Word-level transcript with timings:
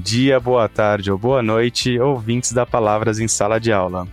dia, 0.00 0.40
boa 0.40 0.66
tarde 0.66 1.12
ou 1.12 1.18
boa 1.18 1.42
noite, 1.42 2.00
ouvintes 2.00 2.52
da 2.52 2.64
Palavras 2.64 3.20
em 3.20 3.28
Sala 3.28 3.60
de 3.60 3.70
Aula. 3.70 4.08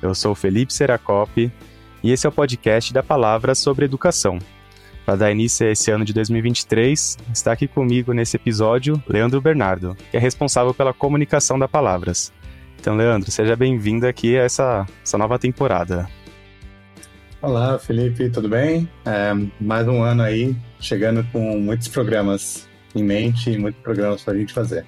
Eu 0.00 0.14
sou 0.14 0.34
Felipe 0.34 0.72
Seracop 0.72 1.52
e 2.02 2.10
esse 2.10 2.26
é 2.26 2.30
o 2.30 2.32
podcast 2.32 2.94
da 2.94 3.02
Palavras 3.02 3.58
sobre 3.58 3.84
Educação. 3.84 4.38
Para 5.04 5.16
dar 5.16 5.30
início 5.30 5.66
a 5.66 5.70
esse 5.70 5.90
ano 5.90 6.04
de 6.04 6.14
2023, 6.14 7.18
está 7.32 7.52
aqui 7.52 7.68
comigo 7.68 8.12
nesse 8.14 8.36
episódio 8.36 9.02
Leandro 9.06 9.40
Bernardo, 9.40 9.94
que 10.10 10.16
é 10.16 10.20
responsável 10.20 10.72
pela 10.72 10.94
comunicação 10.94 11.58
da 11.58 11.68
Palavras. 11.68 12.32
Então, 12.80 12.96
Leandro, 12.96 13.30
seja 13.30 13.54
bem-vindo 13.54 14.06
aqui 14.06 14.36
a 14.36 14.44
essa, 14.44 14.86
essa 15.04 15.18
nova 15.18 15.38
temporada. 15.38 16.08
Olá, 17.42 17.78
Felipe, 17.78 18.30
tudo 18.30 18.48
bem? 18.48 18.88
É, 19.04 19.32
mais 19.60 19.86
um 19.86 20.02
ano 20.02 20.22
aí, 20.22 20.56
chegando 20.80 21.22
com 21.32 21.58
muitos 21.58 21.88
programas 21.88 22.66
em 22.94 23.02
mente 23.04 23.50
e 23.50 23.58
muitos 23.58 23.82
programas 23.82 24.22
para 24.22 24.32
a 24.32 24.36
gente 24.38 24.54
fazer. 24.54 24.86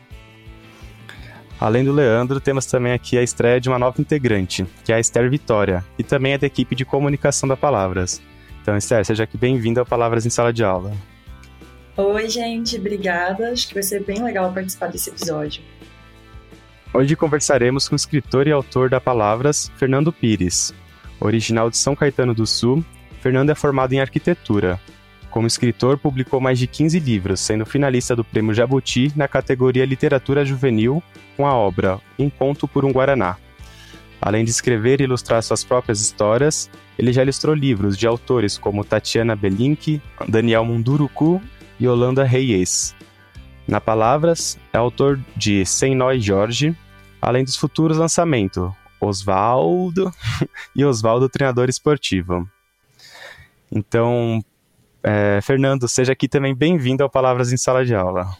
Além 1.61 1.85
do 1.85 1.93
Leandro, 1.93 2.41
temos 2.41 2.65
também 2.65 2.95
aqui 2.95 3.19
a 3.19 3.23
estreia 3.23 3.61
de 3.61 3.69
uma 3.69 3.79
nova 3.79 4.01
integrante, 4.01 4.65
que 4.83 4.93
é 4.93 4.97
a 4.97 5.01
Esther 5.01 5.29
Vitória, 5.29 5.85
e 5.99 6.03
também 6.03 6.33
é 6.33 6.39
da 6.39 6.47
equipe 6.47 6.75
de 6.75 6.87
comunicação 6.87 7.47
da 7.47 7.55
Palavras. 7.55 8.23
Então, 8.63 8.79
Esther, 8.79 9.05
seja 9.05 9.25
aqui 9.25 9.37
bem-vinda 9.37 9.81
ao 9.81 9.87
Palavras 9.87 10.25
em 10.25 10.31
Sala 10.31 10.55
de 10.55 10.65
Aula. 10.65 10.91
Oi, 11.99 12.31
gente, 12.31 12.79
obrigada. 12.79 13.51
Acho 13.51 13.69
que 13.69 13.75
vai 13.75 13.83
ser 13.83 14.03
bem 14.03 14.23
legal 14.23 14.51
participar 14.55 14.87
desse 14.87 15.11
episódio. 15.11 15.63
Hoje 16.95 17.15
conversaremos 17.15 17.87
com 17.87 17.95
o 17.95 17.97
escritor 17.97 18.47
e 18.47 18.53
autor 18.53 18.89
da 18.89 18.99
Palavras, 18.99 19.71
Fernando 19.77 20.11
Pires. 20.11 20.73
Original 21.21 21.69
de 21.69 21.77
São 21.77 21.95
Caetano 21.95 22.33
do 22.33 22.47
Sul, 22.47 22.83
Fernando 23.21 23.51
é 23.51 23.55
formado 23.55 23.93
em 23.93 24.01
arquitetura, 24.01 24.81
como 25.31 25.47
escritor, 25.47 25.97
publicou 25.97 26.41
mais 26.41 26.59
de 26.59 26.67
15 26.67 26.99
livros, 26.99 27.41
sendo 27.41 27.65
finalista 27.65 28.15
do 28.15 28.25
Prêmio 28.25 28.53
Jabuti 28.53 29.13
na 29.17 29.29
categoria 29.29 29.87
Literatura 29.87 30.45
Juvenil 30.45 31.03
com 31.37 31.47
a 31.47 31.55
obra 31.55 31.99
Um 32.19 32.29
Conto 32.29 32.69
por 32.69 32.85
um 32.85 32.93
Guaraná. 32.93 33.37
Além 34.21 34.45
de 34.45 34.51
escrever 34.51 35.01
e 35.01 35.05
ilustrar 35.05 35.43
suas 35.43 35.65
próprias 35.65 36.01
histórias, 36.01 36.69
ele 36.99 37.13
já 37.13 37.23
ilustrou 37.23 37.55
livros 37.55 37.97
de 37.97 38.07
autores 38.07 38.59
como 38.59 38.85
Tatiana 38.85 39.35
Belink, 39.35 40.03
Daniel 40.29 40.65
Munduruku 40.65 41.41
e 41.79 41.89
Holanda 41.89 42.25
Reyes. 42.25 42.95
Na 43.67 43.81
Palavras, 43.81 44.59
é 44.73 44.77
autor 44.77 45.19
de 45.35 45.65
Sem 45.65 45.95
Nó 45.95 46.13
e 46.13 46.21
Jorge, 46.21 46.77
além 47.23 47.45
dos 47.45 47.57
futuros 47.57 47.97
lançamentos 47.97 48.71
Osvaldo 49.01 50.13
e 50.77 50.85
Osvaldo 50.85 51.29
Treinador 51.29 51.71
Esportivo. 51.71 52.47
Então, 53.73 54.45
é, 55.03 55.41
Fernando, 55.43 55.89
seja 55.89 56.13
aqui 56.13 56.29
também 56.29 56.55
bem-vindo 56.55 57.03
ao 57.03 57.11
Palavras 57.11 57.53
em 57.53 57.57
Sala 57.57 57.85
de 57.85 57.95
Aula. 57.95 58.37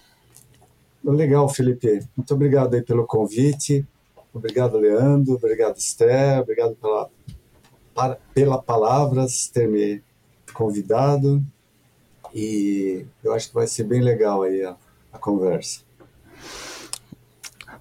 Legal, 1.03 1.49
Felipe. 1.49 2.01
Muito 2.17 2.35
obrigado 2.35 2.75
aí 2.75 2.83
pelo 2.83 3.07
convite. 3.07 3.87
Obrigado, 4.33 4.79
Leandro. 4.79 5.35
Obrigado, 5.35 5.77
Esther. 5.77 6.41
Obrigado 6.41 6.77
pela, 6.77 7.11
para, 7.95 8.19
pela 8.35 8.63
Palavras 8.63 9.49
ter 9.49 9.67
me 9.67 10.03
convidado. 10.53 11.43
E 12.35 13.07
eu 13.25 13.33
acho 13.33 13.49
que 13.49 13.55
vai 13.55 13.67
ser 13.67 13.85
bem 13.85 14.03
legal 14.03 14.43
aí 14.43 14.63
a, 14.63 14.77
a 15.13 15.19
conversa. 15.19 15.81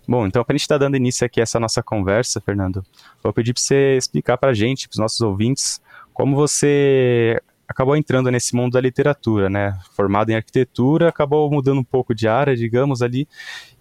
Bom, 0.08 0.26
então 0.26 0.44
para 0.44 0.54
a 0.54 0.58
gente 0.58 0.64
estar 0.64 0.76
tá 0.76 0.86
dando 0.86 0.98
início 0.98 1.24
aqui 1.24 1.40
a 1.40 1.44
essa 1.44 1.60
nossa 1.60 1.84
conversa, 1.84 2.42
Fernando, 2.42 2.84
vou 3.22 3.32
pedir 3.32 3.54
para 3.54 3.62
você 3.62 3.96
explicar 3.96 4.38
para 4.38 4.50
a 4.50 4.54
gente, 4.56 4.88
para 4.88 4.96
os 4.96 5.00
nossos 5.00 5.22
ouvintes, 5.22 5.80
como 6.14 6.36
você 6.36 7.40
acabou 7.70 7.96
entrando 7.96 8.32
nesse 8.32 8.56
mundo 8.56 8.74
da 8.74 8.82
literatura, 8.82 9.48
né? 9.48 9.78
Formado 9.96 10.32
em 10.32 10.36
arquitetura, 10.36 11.08
acabou 11.08 11.52
mudando 11.52 11.78
um 11.78 11.84
pouco 11.84 12.16
de 12.16 12.28
área, 12.28 12.56
digamos 12.56 13.04
ali. 13.04 13.28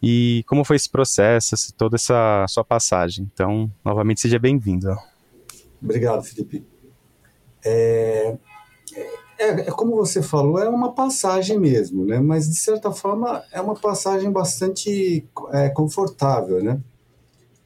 E 0.03 0.45
como 0.47 0.63
foi 0.63 0.77
esse 0.77 0.91
processo, 0.91 1.57
toda 1.75 1.97
essa 1.97 2.45
sua 2.49 2.63
passagem? 2.63 3.27
Então, 3.33 3.73
novamente, 3.83 4.21
seja 4.21 4.39
bem-vindo. 4.39 4.95
Obrigado, 5.83 6.23
Felipe. 6.23 6.67
É, 7.65 8.37
é, 9.39 9.49
é, 9.69 9.71
como 9.71 9.97
você 9.97 10.23
falou, 10.23 10.59
é 10.59 10.69
uma 10.69 10.93
passagem 10.93 11.59
mesmo, 11.59 12.05
né? 12.05 12.21
Mas 12.21 12.47
de 12.47 12.57
certa 12.57 12.93
forma 12.93 13.43
é 13.51 13.61
uma 13.61 13.75
passagem 13.75 14.31
bastante 14.31 15.27
é, 15.51 15.71
confortável, 15.71 16.63
né? 16.63 16.79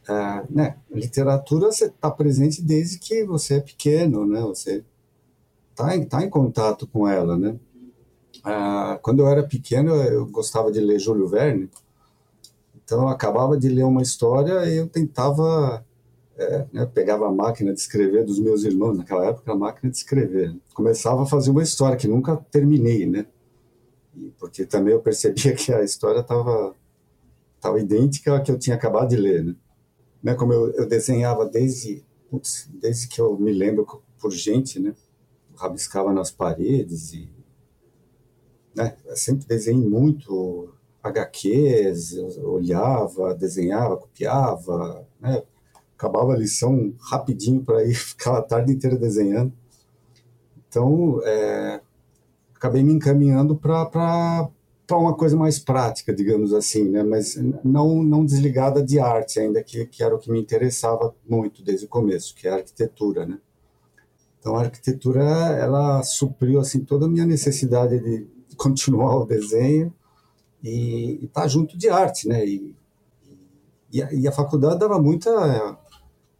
É, 0.08 0.42
né? 0.48 0.76
Literatura 0.88 1.72
você 1.72 1.86
está 1.86 2.10
presente 2.10 2.62
desde 2.62 2.98
que 3.00 3.24
você 3.24 3.54
é 3.54 3.60
pequeno, 3.60 4.24
né? 4.24 4.40
Você 4.42 4.84
tá 5.74 5.96
em, 5.96 6.04
tá 6.04 6.22
em 6.22 6.30
contato 6.30 6.86
com 6.86 7.06
ela, 7.06 7.36
né? 7.36 7.58
Ah, 8.44 8.98
quando 9.02 9.20
eu 9.20 9.28
era 9.28 9.42
pequeno, 9.42 9.94
eu 9.94 10.26
gostava 10.26 10.72
de 10.72 10.80
ler 10.80 10.98
Júlio 10.98 11.28
Verne, 11.28 11.70
então 12.84 13.02
eu 13.02 13.08
acabava 13.08 13.56
de 13.56 13.68
ler 13.68 13.84
uma 13.84 14.02
história 14.02 14.66
e 14.68 14.76
eu 14.76 14.88
tentava, 14.88 15.84
é, 16.36 16.66
né, 16.72 16.86
pegava 16.86 17.26
a 17.28 17.32
máquina 17.32 17.72
de 17.72 17.80
escrever 17.80 18.24
dos 18.24 18.38
meus 18.38 18.64
irmãos, 18.64 18.96
naquela 18.96 19.26
época 19.26 19.52
a 19.52 19.56
máquina 19.56 19.90
de 19.90 19.96
escrever, 19.96 20.56
começava 20.74 21.22
a 21.22 21.26
fazer 21.26 21.50
uma 21.50 21.62
história 21.62 21.96
que 21.96 22.08
nunca 22.08 22.36
terminei, 22.50 23.06
né? 23.06 23.26
Porque 24.38 24.66
também 24.66 24.92
eu 24.92 25.00
percebia 25.00 25.54
que 25.56 25.72
a 25.72 25.82
história 25.82 26.20
estava 26.20 26.74
tava 27.60 27.78
idêntica 27.78 28.34
à 28.34 28.40
que 28.40 28.50
eu 28.50 28.58
tinha 28.58 28.74
acabado 28.74 29.10
de 29.10 29.16
ler, 29.16 29.44
né? 29.44 29.54
né 30.20 30.34
como 30.34 30.52
eu, 30.52 30.72
eu 30.72 30.86
desenhava 30.86 31.46
desde, 31.46 32.04
putz, 32.28 32.68
desde 32.74 33.06
que 33.06 33.20
eu 33.20 33.38
me 33.38 33.52
lembro 33.52 33.86
por 34.20 34.32
gente, 34.32 34.80
né? 34.80 34.94
Rabiscava 35.56 36.12
nas 36.12 36.30
paredes 36.30 37.12
e 37.12 37.28
né, 38.74 38.96
sempre 39.14 39.46
desenhei 39.46 39.86
muito 39.86 40.74
HQs, 41.02 42.16
olhava, 42.38 43.34
desenhava, 43.34 43.96
copiava, 43.96 45.06
né, 45.20 45.42
acabava 45.96 46.32
a 46.32 46.38
lição 46.38 46.92
rapidinho 47.00 47.62
para 47.62 47.84
ir 47.84 47.94
ficar 47.94 48.38
a 48.38 48.42
tarde 48.42 48.72
inteira 48.72 48.96
desenhando. 48.96 49.52
Então, 50.68 51.20
é, 51.24 51.80
acabei 52.54 52.82
me 52.82 52.92
encaminhando 52.92 53.54
para 53.54 54.48
uma 54.90 55.14
coisa 55.14 55.36
mais 55.36 55.58
prática, 55.58 56.14
digamos 56.14 56.52
assim, 56.52 56.88
né? 56.88 57.02
mas 57.02 57.36
não, 57.62 58.02
não 58.02 58.24
desligada 58.24 58.82
de 58.82 58.98
arte 58.98 59.38
ainda, 59.38 59.62
que, 59.62 59.84
que 59.86 60.02
era 60.02 60.14
o 60.14 60.18
que 60.18 60.30
me 60.30 60.40
interessava 60.40 61.14
muito 61.28 61.62
desde 61.62 61.86
o 61.86 61.88
começo, 61.88 62.34
que 62.34 62.48
é 62.48 62.50
a 62.50 62.56
arquitetura. 62.56 63.26
Né? 63.26 63.38
Então 64.42 64.56
a 64.56 64.62
arquitetura 64.62 65.22
ela 65.22 66.02
supriu 66.02 66.58
assim 66.58 66.84
toda 66.84 67.06
a 67.06 67.08
minha 67.08 67.24
necessidade 67.24 68.00
de 68.00 68.26
continuar 68.56 69.14
o 69.18 69.24
desenho 69.24 69.94
e 70.60 71.20
estar 71.22 71.42
tá 71.42 71.48
junto 71.48 71.78
de 71.78 71.88
arte, 71.88 72.26
né? 72.26 72.44
E, 72.44 72.74
e, 73.92 74.02
a, 74.02 74.12
e, 74.12 74.26
a, 74.26 74.32
faculdade 74.32 74.80
dava 74.80 75.00
muita 75.00 75.78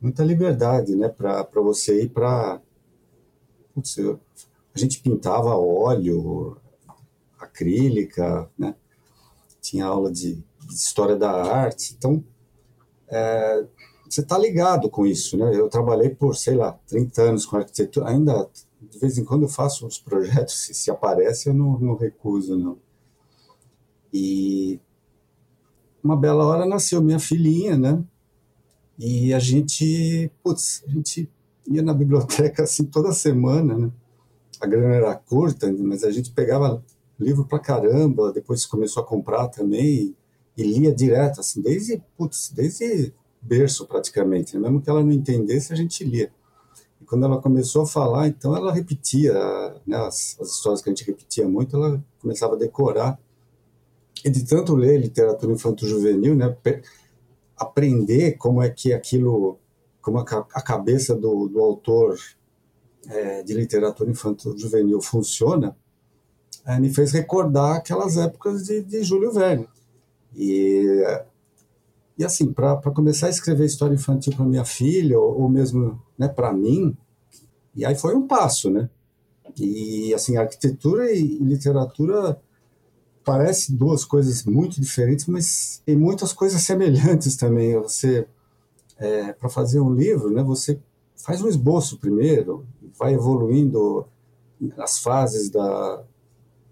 muita 0.01 0.25
liberdade, 0.25 0.97
né, 0.97 1.09
para 1.09 1.47
você 1.55 2.03
ir 2.03 2.09
para 2.09 2.61
a 4.75 4.79
gente 4.79 5.01
pintava 5.01 5.55
óleo, 5.57 6.57
acrílica, 7.39 8.51
né? 8.59 8.75
Tinha 9.61 9.87
aula 9.87 10.11
de, 10.11 10.43
de 10.67 10.75
história 10.75 11.15
da 11.15 11.31
arte, 11.31 11.95
então 11.97 12.25
é, 13.07 13.65
você 14.13 14.21
está 14.21 14.37
ligado 14.37 14.91
com 14.91 15.07
isso, 15.07 15.39
né? 15.39 15.59
Eu 15.59 15.71
trabalhei 15.71 16.11
por, 16.11 16.37
sei 16.37 16.55
lá, 16.55 16.79
30 16.87 17.23
anos 17.23 17.47
com 17.47 17.57
arquitetura, 17.57 18.11
ainda 18.11 18.47
de 18.83 18.99
vez 18.99 19.17
em 19.17 19.25
quando 19.25 19.45
eu 19.45 19.49
faço 19.49 19.87
uns 19.87 19.99
projetos, 19.99 20.67
se, 20.67 20.75
se 20.75 20.91
aparece 20.91 21.49
eu 21.49 21.55
não, 21.55 21.79
não 21.79 21.97
recuso, 21.97 22.59
não. 22.59 22.77
E 24.13 24.79
uma 26.05 26.15
bela 26.15 26.45
hora 26.45 26.67
nasceu 26.67 27.01
minha 27.01 27.19
filhinha, 27.19 27.79
né? 27.79 28.05
E 28.99 29.33
a 29.33 29.39
gente, 29.39 30.31
putz, 30.43 30.85
a 30.87 30.91
gente 30.91 31.31
ia 31.67 31.81
na 31.81 31.95
biblioteca 31.95 32.65
assim 32.65 32.85
toda 32.85 33.13
semana, 33.13 33.79
né? 33.79 33.91
A 34.61 34.67
grana 34.67 34.95
era 34.95 35.15
curta, 35.15 35.73
mas 35.73 36.05
a 36.05 36.11
gente 36.11 36.33
pegava 36.33 36.85
livro 37.19 37.47
pra 37.47 37.59
caramba, 37.59 38.31
depois 38.31 38.67
começou 38.67 39.03
a 39.03 39.07
comprar 39.07 39.49
também 39.49 39.87
e, 39.87 40.17
e 40.59 40.63
lia 40.63 40.95
direto, 40.95 41.41
assim, 41.41 41.63
desde, 41.63 42.03
putz, 42.15 42.53
desde 42.55 43.15
berço 43.43 43.87
praticamente, 43.87 44.55
né? 44.55 44.63
mesmo 44.63 44.81
que 44.81 44.89
ela 44.89 45.03
não 45.03 45.13
entendesse, 45.13 45.73
a 45.73 45.77
gente 45.77 46.05
lia. 46.05 46.33
E 47.01 47.05
quando 47.05 47.25
ela 47.25 47.43
começou 47.43 47.83
a 47.83 47.87
falar, 47.87 48.29
então 48.29 48.57
ela 48.57 48.73
repetia 48.73 49.35
né, 49.85 49.97
as, 49.97 50.39
as, 50.41 50.51
histórias 50.53 50.81
que 50.81 50.89
a 50.89 50.93
gente 50.95 51.05
repetia 51.05 51.49
muito, 51.49 51.77
ela 51.77 52.03
começava 52.21 52.55
a 52.55 52.59
decorar. 52.59 53.19
E 54.25 54.31
de 54.31 54.47
tanto 54.47 54.77
ler 54.77 55.01
literatura 55.01 55.53
infanto-juvenil, 55.53 56.37
né, 56.37 56.57
aprender 57.57 58.37
como 58.37 58.63
é 58.63 58.71
que 58.71 58.93
aquilo, 58.93 59.59
como 60.01 60.19
a, 60.19 60.23
a 60.23 60.63
cabeça 60.63 61.17
do, 61.17 61.49
do 61.49 61.59
autor 61.59 62.17
é, 63.09 63.43
de 63.43 63.53
literatura 63.53 64.09
infanto-juvenil 64.09 65.01
funciona, 65.01 65.77
é, 66.65 66.79
me 66.79 66.95
fez 66.95 67.11
recordar 67.11 67.77
aquelas 67.77 68.17
épocas 68.17 68.65
de, 68.65 68.83
de 68.83 69.03
Júlio 69.03 69.33
Verne. 69.33 69.69
E 70.37 71.05
e 72.23 72.25
assim, 72.25 72.53
para 72.53 72.79
começar 72.95 73.27
a 73.27 73.31
escrever 73.31 73.67
história 73.67 73.95
infantil 73.95 74.33
para 74.35 74.45
minha 74.45 74.65
filha, 74.65 75.19
ou, 75.19 75.43
ou 75.43 75.49
mesmo 75.49 76.01
né, 76.17 76.29
para 76.29 76.53
mim, 76.53 76.97
e 77.75 77.85
aí 77.85 77.97
foi 77.97 78.15
um 78.15 78.29
passo, 78.29 78.71
né? 78.71 78.89
E 79.59 80.15
assim, 80.15 80.37
arquitetura 80.37 81.11
e 81.11 81.39
literatura 81.39 82.41
parece 83.25 83.73
duas 83.75 84.05
coisas 84.05 84.45
muito 84.45 84.81
diferentes, 84.81 85.27
mas 85.27 85.83
tem 85.85 85.97
muitas 85.97 86.33
coisas 86.33 86.63
semelhantes 86.63 87.37
também. 87.37 87.75
Você, 87.81 88.27
é, 88.99 89.33
para 89.33 89.49
fazer 89.49 89.81
um 89.81 89.93
livro, 89.93 90.31
né, 90.31 90.45
você 90.45 90.79
faz 91.17 91.43
um 91.43 91.49
esboço 91.49 91.99
primeiro, 91.99 92.65
vai 92.97 93.15
evoluindo 93.15 94.07
as 94.79 95.01
fases 95.01 95.51
da, 95.51 96.05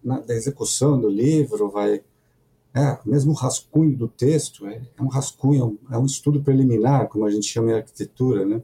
na, 0.03 0.20
da 0.20 0.35
execução 0.35 1.00
do 1.00 1.08
livro, 1.08 1.70
vai 1.70 2.03
é, 2.72 2.99
mesmo 3.05 3.32
o 3.32 3.34
rascunho 3.34 3.96
do 3.96 4.06
texto 4.06 4.67
é, 4.67 4.81
é 4.96 5.02
um 5.02 5.08
rascunho, 5.08 5.78
é 5.90 5.99
um 5.99 6.06
estudo 6.06 6.40
preliminar, 6.40 7.08
como 7.08 7.25
a 7.25 7.31
gente 7.31 7.46
chama 7.46 7.72
em 7.72 7.75
arquitetura, 7.75 8.46
né? 8.46 8.62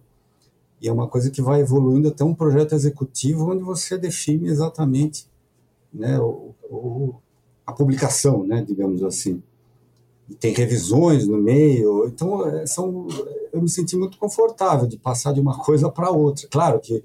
E 0.81 0.89
é 0.89 0.93
uma 0.93 1.09
coisa 1.09 1.31
que 1.31 1.43
vai 1.43 1.61
evoluindo 1.61 2.09
até 2.09 2.23
um 2.23 2.35
projeto 2.35 2.75
executivo 2.75 3.51
onde 3.51 3.65
você 3.65 3.99
define 3.99 4.49
exatamente 4.49 5.27
né, 5.93 6.19
o, 6.21 6.55
o, 6.71 7.15
a 7.67 7.73
publicação, 7.73 8.47
né, 8.47 8.63
digamos 8.65 9.03
assim. 9.03 9.43
E 10.29 10.35
tem 10.35 10.53
revisões 10.53 11.27
no 11.27 11.39
meio, 11.39 12.07
então 12.07 12.47
é, 12.47 12.67
são, 12.67 13.09
eu 13.53 13.63
me 13.63 13.69
senti 13.69 13.97
muito 13.97 14.19
confortável 14.19 14.87
de 14.87 14.99
passar 14.99 15.33
de 15.33 15.41
uma 15.41 15.59
coisa 15.59 15.91
para 15.91 16.11
outra. 16.11 16.47
Claro 16.49 16.79
que 16.79 17.03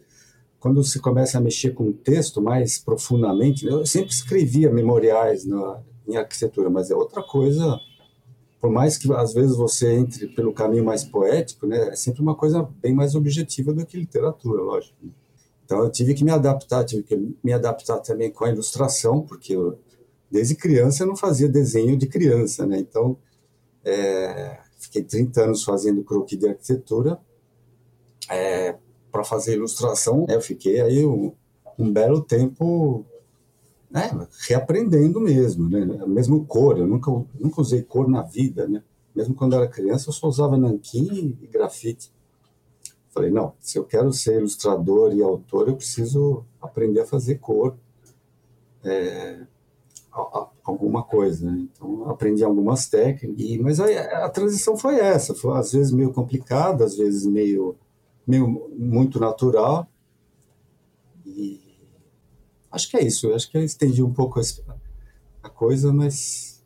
quando 0.59 0.83
você 0.83 1.00
começa 1.00 1.38
a 1.38 1.42
mexer 1.42 1.71
com 1.71 1.86
o 1.86 1.94
texto 1.94 2.42
mais 2.42 2.77
profundamente, 2.77 3.65
eu 3.65 3.86
sempre 3.86 4.12
escrevia 4.12 4.71
memoriais 4.71 5.45
na, 5.45 5.81
em 6.07 6.15
arquitetura, 6.18 6.69
mas 6.69 6.92
é 6.92 6.95
outra 6.95 7.24
coisa. 7.24 7.80
Por 8.59 8.71
mais 8.71 8.98
que 8.98 9.12
às 9.13 9.33
vezes 9.33 9.56
você 9.56 9.94
entre 9.94 10.27
pelo 10.27 10.53
caminho 10.53 10.86
mais 10.86 11.03
poético, 11.03 11.65
né, 11.65 11.89
é 11.89 11.95
sempre 11.95 12.21
uma 12.21 12.36
coisa 12.36 12.62
bem 12.81 12.94
mais 12.94 13.15
objetiva 13.15 13.74
do 13.74 13.86
que 13.86 13.98
literatura, 13.98 14.62
lógico. 14.62 14.95
Então 15.65 15.80
eu 15.83 15.89
tive 15.89 16.13
que 16.13 16.24
me 16.24 16.31
adaptar, 16.31 16.83
tive 16.83 17.03
que 17.03 17.36
me 17.44 17.53
adaptar 17.53 18.00
também 18.00 18.30
com 18.30 18.45
a 18.45 18.50
ilustração, 18.50 19.21
porque 19.21 19.56
eu, 19.56 19.80
desde 20.30 20.56
criança 20.56 21.03
eu 21.03 21.07
não 21.07 21.15
fazia 21.15 21.48
desenho 21.48 21.98
de 21.98 22.07
criança, 22.07 22.65
né? 22.65 22.77
Então 22.77 23.18
é, 23.83 24.59
fiquei 24.77 25.03
30 25.03 25.44
anos 25.44 25.63
fazendo 25.63 26.03
croquis 26.03 26.38
de 26.38 26.48
arquitetura. 26.48 27.19
É, 28.30 28.75
para 29.12 29.24
fazer 29.24 29.56
ilustração, 29.56 30.25
eu 30.30 30.39
fiquei 30.39 30.80
aí 30.80 31.06
um, 31.06 31.33
um 31.77 31.92
belo 31.92 32.21
tempo 32.21 33.06
né, 33.91 34.27
reaprendendo 34.47 35.19
mesmo, 35.19 35.69
né? 35.69 35.85
Mesmo 36.07 36.45
cor, 36.45 36.77
eu 36.77 36.88
nunca, 36.88 37.11
nunca 37.39 37.61
usei 37.61 37.81
cor 37.81 38.07
na 38.07 38.21
vida, 38.21 38.67
né? 38.67 38.81
Mesmo 39.13 39.35
quando 39.35 39.55
era 39.55 39.67
criança, 39.67 40.09
eu 40.09 40.13
só 40.13 40.27
usava 40.27 40.57
nanquim 40.57 41.38
e 41.41 41.47
grafite. 41.47 42.11
Falei, 43.09 43.29
não, 43.29 43.53
se 43.59 43.77
eu 43.77 43.83
quero 43.83 44.13
ser 44.13 44.38
ilustrador 44.38 45.13
e 45.13 45.21
autor, 45.21 45.67
eu 45.67 45.75
preciso 45.75 46.45
aprender 46.61 47.01
a 47.01 47.05
fazer 47.05 47.35
cor. 47.39 47.75
É, 48.83 49.45
alguma 50.63 51.03
coisa, 51.03 51.51
né? 51.51 51.67
Então, 51.71 52.09
aprendi 52.09 52.43
algumas 52.43 52.88
técnicas, 52.88 53.45
e, 53.45 53.57
mas 53.59 53.79
a, 53.79 54.25
a 54.25 54.29
transição 54.29 54.77
foi 54.77 54.95
essa, 54.95 55.35
foi 55.35 55.57
às 55.57 55.71
vezes 55.71 55.91
meio 55.91 56.13
complicada, 56.13 56.85
às 56.85 56.97
vezes 56.97 57.25
meio, 57.25 57.75
meio 58.25 58.69
muito 58.77 59.19
natural, 59.19 59.88
e 61.25 61.70
Acho 62.71 62.89
que 62.89 62.97
é 62.97 63.03
isso. 63.03 63.33
Acho 63.33 63.50
que 63.50 63.57
eu 63.57 63.63
estendi 63.63 64.01
um 64.01 64.13
pouco 64.13 64.39
a 65.44 65.50
coisa, 65.50 65.91
mas 65.91 66.63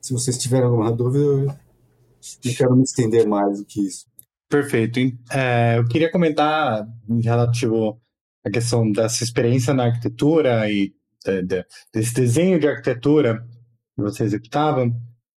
se 0.00 0.12
vocês 0.12 0.38
tiverem 0.38 0.66
alguma 0.66 0.90
dúvida, 0.90 1.24
eu 1.24 1.46
não 1.46 2.54
quero 2.56 2.76
me 2.76 2.82
estender 2.82 3.26
mais 3.26 3.58
do 3.58 3.64
que 3.64 3.86
isso. 3.86 4.06
Perfeito. 4.48 4.98
É, 5.30 5.78
eu 5.78 5.86
queria 5.86 6.10
comentar 6.10 6.86
em 7.08 7.20
relativo 7.20 8.00
à 8.44 8.50
questão 8.50 8.90
dessa 8.90 9.22
experiência 9.22 9.74
na 9.74 9.84
arquitetura 9.84 10.70
e 10.70 10.94
de, 11.24 11.42
de, 11.42 11.64
desse 11.92 12.14
desenho 12.14 12.58
de 12.58 12.66
arquitetura 12.66 13.46
que 13.94 14.02
você 14.02 14.24
executava, 14.24 14.90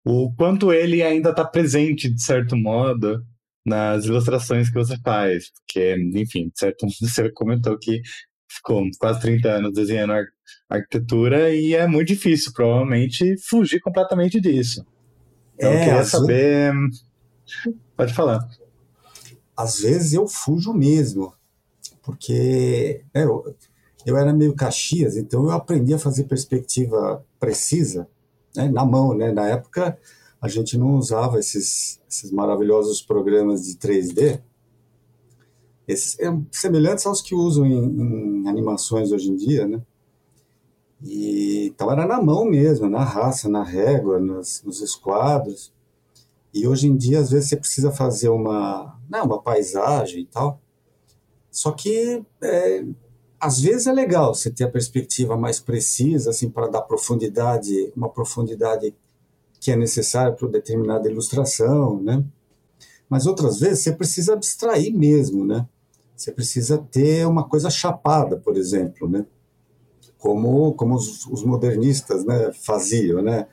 o 0.05 0.33
quanto 0.35 0.71
ele 0.71 1.01
ainda 1.01 1.31
está 1.31 1.45
presente, 1.45 2.09
de 2.13 2.21
certo 2.21 2.55
modo, 2.55 3.25
nas 3.65 4.05
ilustrações 4.05 4.69
que 4.69 4.75
você 4.75 4.97
faz. 5.03 5.51
Porque, 5.51 5.95
enfim, 6.15 6.49
de 6.49 6.59
certo 6.59 6.85
modo, 6.85 6.95
você 7.01 7.31
comentou 7.31 7.77
que 7.79 8.01
ficou 8.49 8.83
quase 8.99 9.21
30 9.21 9.49
anos 9.49 9.73
desenhando 9.73 10.13
ar 10.13 10.25
arquitetura 10.69 11.53
e 11.53 11.73
é 11.73 11.87
muito 11.87 12.07
difícil, 12.07 12.51
provavelmente, 12.53 13.35
fugir 13.37 13.79
completamente 13.79 14.39
disso. 14.39 14.85
Então, 15.55 15.69
é, 15.69 15.75
eu 15.75 15.85
queria 15.85 16.03
saber. 16.03 16.73
Vezes... 16.73 17.05
Pode 17.95 18.13
falar. 18.13 18.47
Às 19.55 19.81
vezes 19.81 20.13
eu 20.13 20.27
fujo 20.27 20.73
mesmo, 20.73 21.33
porque 22.01 23.03
é, 23.13 23.23
eu, 23.23 23.55
eu 24.05 24.17
era 24.17 24.31
meio 24.33 24.55
Caxias, 24.55 25.17
então 25.17 25.43
eu 25.43 25.51
aprendi 25.51 25.93
a 25.93 25.99
fazer 25.99 26.23
perspectiva 26.25 27.25
precisa, 27.39 28.07
né, 28.55 28.69
na 28.69 28.85
mão, 28.85 29.13
né? 29.13 29.31
Na 29.31 29.47
época 29.47 29.97
a 30.41 30.47
gente 30.47 30.77
não 30.77 30.95
usava 30.95 31.39
esses, 31.39 31.99
esses 32.09 32.31
maravilhosos 32.31 33.01
programas 33.01 33.65
de 33.65 33.75
3D, 33.75 34.41
esses, 35.89 36.19
é, 36.19 36.31
semelhantes 36.51 37.05
aos 37.07 37.19
que 37.19 37.33
usam 37.33 37.65
em, 37.65 38.43
em, 38.43 38.47
animações 38.47 39.11
hoje 39.11 39.31
em 39.31 39.35
dia, 39.35 39.67
né? 39.67 39.81
E, 41.01 41.65
então 41.73 41.91
era 41.91 42.05
na 42.05 42.21
mão 42.21 42.45
mesmo, 42.45 42.87
na 42.87 43.03
raça, 43.03 43.49
na 43.49 43.63
régua, 43.63 44.19
nos, 44.19 44.61
nos 44.63 44.81
esquadros. 44.81 45.73
E 46.53 46.67
hoje 46.67 46.87
em 46.87 46.95
dia, 46.95 47.19
às 47.19 47.31
vezes, 47.31 47.49
você 47.49 47.57
precisa 47.57 47.91
fazer 47.91 48.29
uma, 48.29 48.99
não, 49.09 49.25
uma 49.25 49.41
paisagem 49.41 50.21
e 50.21 50.25
tal. 50.25 50.61
Só 51.49 51.71
que, 51.71 52.23
é, 52.41 52.85
às 53.39 53.59
vezes, 53.59 53.87
é 53.87 53.91
legal 53.91 54.35
você 54.35 54.51
ter 54.51 54.65
a 54.65 54.69
perspectiva 54.69 55.35
mais 55.35 55.59
precisa, 55.59 56.29
assim, 56.29 56.51
para 56.51 56.67
dar 56.67 56.81
profundidade, 56.83 57.91
uma 57.95 58.09
profundidade 58.09 58.95
que 59.59 59.71
é 59.71 59.75
necessária 59.75 60.33
para 60.33 60.47
determinada 60.47 61.09
ilustração, 61.09 61.99
né? 61.99 62.23
Mas 63.09 63.25
outras 63.25 63.59
vezes 63.59 63.83
você 63.83 63.91
precisa 63.91 64.33
abstrair 64.33 64.95
mesmo, 64.95 65.43
né? 65.43 65.67
Você 66.19 66.33
precisa 66.33 66.77
ter 66.77 67.25
uma 67.25 67.47
coisa 67.47 67.69
chapada, 67.69 68.35
por 68.35 68.57
exemplo, 68.57 69.07
né? 69.07 69.25
Como, 70.17 70.73
como 70.73 70.95
os, 70.95 71.25
os 71.27 71.45
modernistas 71.45 72.25
né, 72.25 72.51
faziam, 72.51 73.21
né? 73.21 73.47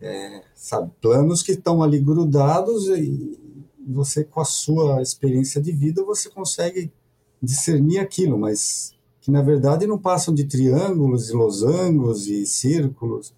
É, 0.00 0.42
sabe, 0.52 0.90
planos 1.00 1.40
que 1.40 1.52
estão 1.52 1.84
ali 1.84 2.00
grudados 2.00 2.88
e 2.88 3.38
você, 3.86 4.24
com 4.24 4.40
a 4.40 4.44
sua 4.44 5.00
experiência 5.00 5.62
de 5.62 5.70
vida, 5.70 6.02
você 6.02 6.28
consegue 6.28 6.92
discernir 7.40 7.98
aquilo, 7.98 8.36
mas 8.36 8.92
que 9.20 9.30
na 9.30 9.40
verdade 9.40 9.86
não 9.86 9.98
passam 9.98 10.34
de 10.34 10.44
triângulos 10.44 11.30
e 11.30 11.32
losangos 11.32 12.26
e 12.26 12.44
círculos. 12.44 13.32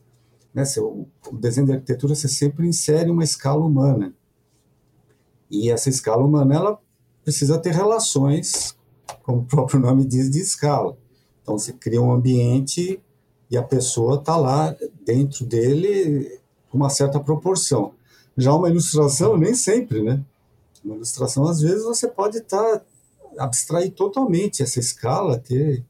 Né? 0.54 0.64
O 0.78 1.36
desenho 1.36 1.66
de 1.66 1.72
arquitetura 1.74 2.14
você 2.14 2.28
sempre 2.28 2.66
insere 2.66 3.10
uma 3.10 3.22
escala 3.22 3.62
humana. 3.62 4.14
E 5.50 5.70
essa 5.70 5.90
escala 5.90 6.24
humana 6.24 6.54
ela 6.54 6.81
precisa 7.24 7.58
ter 7.58 7.72
relações, 7.72 8.76
como 9.22 9.40
o 9.40 9.44
próprio 9.44 9.80
nome 9.80 10.04
diz, 10.04 10.30
de 10.30 10.40
escala. 10.40 10.96
Então 11.42 11.58
você 11.58 11.72
cria 11.72 12.00
um 12.00 12.12
ambiente 12.12 13.00
e 13.50 13.56
a 13.56 13.62
pessoa 13.62 14.16
está 14.16 14.36
lá 14.36 14.74
dentro 15.04 15.44
dele 15.44 16.40
com 16.70 16.78
uma 16.78 16.88
certa 16.88 17.20
proporção. 17.20 17.92
Já 18.36 18.54
uma 18.54 18.70
ilustração, 18.70 19.36
nem 19.36 19.54
sempre, 19.54 20.02
né? 20.02 20.24
Uma 20.82 20.96
ilustração, 20.96 21.46
às 21.46 21.60
vezes, 21.60 21.84
você 21.84 22.08
pode 22.08 22.38
estar 22.38 22.78
tá, 22.78 22.84
abstrair 23.38 23.92
totalmente 23.92 24.62
essa 24.62 24.80
escala, 24.80 25.38
ter, 25.38 25.84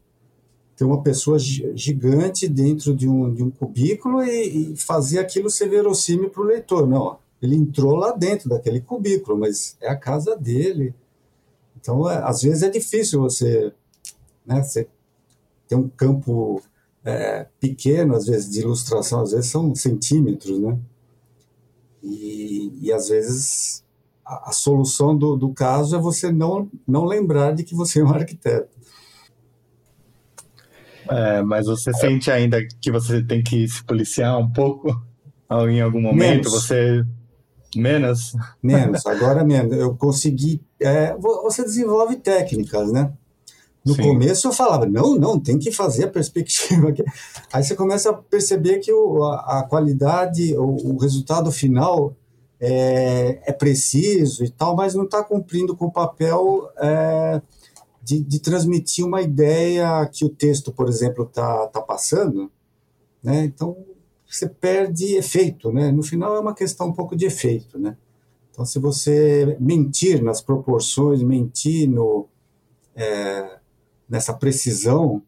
ter 0.76 0.84
uma 0.84 1.02
pessoa 1.02 1.38
gigante 1.38 2.48
dentro 2.48 2.94
de 2.94 3.08
um, 3.08 3.32
de 3.32 3.42
um 3.44 3.50
cubículo 3.50 4.22
e, 4.24 4.72
e 4.72 4.76
fazer 4.76 5.20
aquilo 5.20 5.48
ser 5.48 5.68
verossímil 5.68 6.30
para 6.30 6.42
o 6.42 6.46
leitor. 6.46 6.86
Não, 6.86 7.16
ele 7.40 7.54
entrou 7.54 7.94
lá 7.94 8.12
dentro 8.12 8.48
daquele 8.48 8.80
cubículo, 8.80 9.38
mas 9.38 9.76
é 9.80 9.88
a 9.88 9.96
casa 9.96 10.36
dele, 10.36 10.94
então, 11.82 12.08
é, 12.08 12.22
às 12.22 12.42
vezes 12.42 12.62
é 12.62 12.70
difícil 12.70 13.20
você, 13.20 13.72
né, 14.46 14.62
você 14.62 14.86
ter 15.66 15.74
um 15.74 15.88
campo 15.88 16.62
é, 17.04 17.48
pequeno, 17.58 18.14
às 18.14 18.26
vezes, 18.26 18.48
de 18.48 18.60
ilustração, 18.60 19.20
às 19.20 19.32
vezes 19.32 19.50
são 19.50 19.74
centímetros, 19.74 20.60
né? 20.60 20.78
E, 22.00 22.72
e 22.80 22.92
às 22.92 23.08
vezes 23.08 23.84
a, 24.24 24.50
a 24.50 24.52
solução 24.52 25.16
do, 25.16 25.36
do 25.36 25.52
caso 25.52 25.96
é 25.96 25.98
você 25.98 26.30
não, 26.30 26.70
não 26.86 27.04
lembrar 27.04 27.52
de 27.52 27.64
que 27.64 27.74
você 27.74 28.00
é 28.00 28.04
um 28.04 28.14
arquiteto. 28.14 28.70
É, 31.08 31.42
mas 31.42 31.66
você 31.66 31.92
sente 31.94 32.30
ainda 32.30 32.64
que 32.80 32.92
você 32.92 33.20
tem 33.24 33.42
que 33.42 33.66
se 33.66 33.82
policiar 33.82 34.38
um 34.38 34.48
pouco 34.48 34.88
em 35.68 35.80
algum 35.80 36.00
momento? 36.00 36.48
Menos. 36.48 36.52
Você 36.52 37.04
Menos? 37.74 38.34
Menos, 38.62 39.06
agora 39.06 39.44
menos. 39.44 39.76
Eu 39.76 39.94
consegui. 39.94 40.60
É, 40.80 41.14
você 41.16 41.62
desenvolve 41.62 42.16
técnicas, 42.16 42.92
né? 42.92 43.12
No 43.84 43.94
Sim. 43.94 44.02
começo 44.02 44.46
eu 44.46 44.52
falava, 44.52 44.86
não, 44.86 45.16
não, 45.16 45.40
tem 45.40 45.58
que 45.58 45.72
fazer 45.72 46.04
a 46.04 46.10
perspectiva. 46.10 46.94
Aí 47.52 47.64
você 47.64 47.74
começa 47.74 48.10
a 48.10 48.14
perceber 48.14 48.78
que 48.78 48.92
o, 48.92 49.24
a, 49.24 49.60
a 49.60 49.62
qualidade, 49.64 50.56
o, 50.56 50.92
o, 50.92 50.96
resultado 50.98 51.50
final 51.50 52.14
é, 52.60 53.42
é, 53.44 53.52
preciso 53.52 54.44
e 54.44 54.50
tal, 54.50 54.76
mas 54.76 54.94
não 54.94 55.04
está 55.04 55.24
cumprindo 55.24 55.76
com 55.76 55.86
o 55.86 55.92
papel 55.92 56.68
é, 56.78 57.42
de, 58.00 58.20
de, 58.20 58.38
transmitir 58.38 59.04
uma 59.04 59.20
ideia 59.20 60.06
que 60.06 60.24
o 60.24 60.28
texto, 60.28 60.70
por 60.70 60.88
exemplo, 60.88 61.24
está 61.24 61.66
tá 61.66 61.80
passando. 61.80 62.52
Né? 63.20 63.44
Então, 63.44 63.76
você 64.36 64.48
perde 64.48 65.16
efeito, 65.16 65.72
né? 65.72 65.92
No 65.92 66.02
final 66.02 66.34
é 66.36 66.40
uma 66.40 66.54
questão 66.54 66.88
um 66.88 66.92
pouco 66.92 67.14
de 67.14 67.26
efeito, 67.26 67.78
né? 67.78 67.96
Então, 68.50 68.64
se 68.64 68.78
você 68.78 69.56
mentir 69.60 70.22
nas 70.22 70.40
proporções, 70.40 71.22
mentir 71.22 71.88
no, 71.88 72.28
é, 72.94 73.58
nessa 74.08 74.34
precisão, 74.34 75.22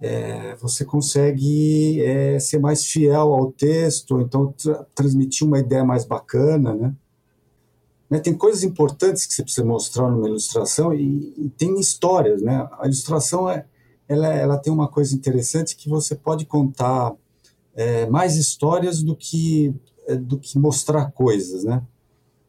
é, 0.00 0.54
você 0.56 0.84
consegue 0.84 2.00
é, 2.02 2.38
ser 2.38 2.58
mais 2.58 2.86
fiel 2.86 3.34
ao 3.34 3.52
texto, 3.52 4.20
então 4.20 4.52
tra 4.52 4.84
transmitir 4.94 5.46
uma 5.46 5.58
ideia 5.58 5.84
mais 5.84 6.04
bacana, 6.04 6.74
né? 6.74 6.94
né? 8.08 8.18
Tem 8.18 8.32
coisas 8.32 8.62
importantes 8.62 9.26
que 9.26 9.34
você 9.34 9.42
precisa 9.42 9.66
mostrar 9.66 10.10
numa 10.10 10.28
ilustração 10.28 10.94
e, 10.94 11.34
e 11.36 11.50
tem 11.50 11.78
histórias, 11.78 12.40
né? 12.40 12.68
A 12.78 12.86
ilustração 12.86 13.50
é, 13.50 13.66
ela, 14.08 14.28
ela 14.28 14.58
tem 14.58 14.72
uma 14.72 14.88
coisa 14.88 15.14
interessante 15.14 15.76
que 15.76 15.88
você 15.88 16.14
pode 16.14 16.46
contar 16.46 17.14
é, 17.74 18.06
mais 18.06 18.36
histórias 18.36 19.02
do 19.02 19.16
que 19.16 19.74
é, 20.06 20.16
do 20.16 20.38
que 20.38 20.58
mostrar 20.58 21.12
coisas, 21.12 21.64
né? 21.64 21.82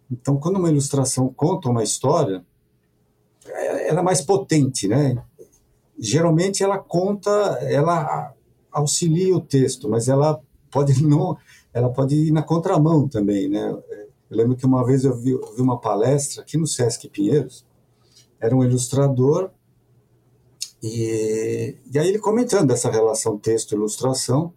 Então, 0.09 0.37
quando 0.37 0.57
uma 0.57 0.69
ilustração 0.69 1.31
conta 1.33 1.69
uma 1.69 1.83
história, 1.83 2.45
é, 3.45 3.89
ela 3.89 3.99
é 3.99 4.03
mais 4.03 4.21
potente, 4.21 4.87
né? 4.87 5.23
Geralmente 5.97 6.63
ela 6.63 6.79
conta, 6.79 7.29
ela 7.61 8.33
auxilia 8.71 9.35
o 9.35 9.41
texto, 9.41 9.87
mas 9.87 10.07
ela 10.09 10.41
pode 10.71 11.01
não, 11.05 11.37
ela 11.73 11.89
pode 11.89 12.15
ir 12.15 12.31
na 12.31 12.41
contramão 12.41 13.07
também, 13.07 13.47
né? 13.47 13.77
Eu 14.29 14.37
lembro 14.37 14.55
que 14.55 14.65
uma 14.65 14.85
vez 14.85 15.03
eu 15.03 15.15
vi, 15.15 15.31
eu 15.31 15.55
vi 15.55 15.61
uma 15.61 15.79
palestra 15.79 16.41
aqui 16.41 16.57
no 16.57 16.65
Sesc 16.65 17.09
Pinheiros, 17.09 17.65
era 18.39 18.55
um 18.55 18.63
ilustrador 18.63 19.51
e, 20.81 21.77
e 21.93 21.99
aí 21.99 22.07
ele 22.07 22.17
comentando 22.17 22.71
essa 22.71 22.89
relação 22.89 23.37
texto-ilustração 23.37 24.53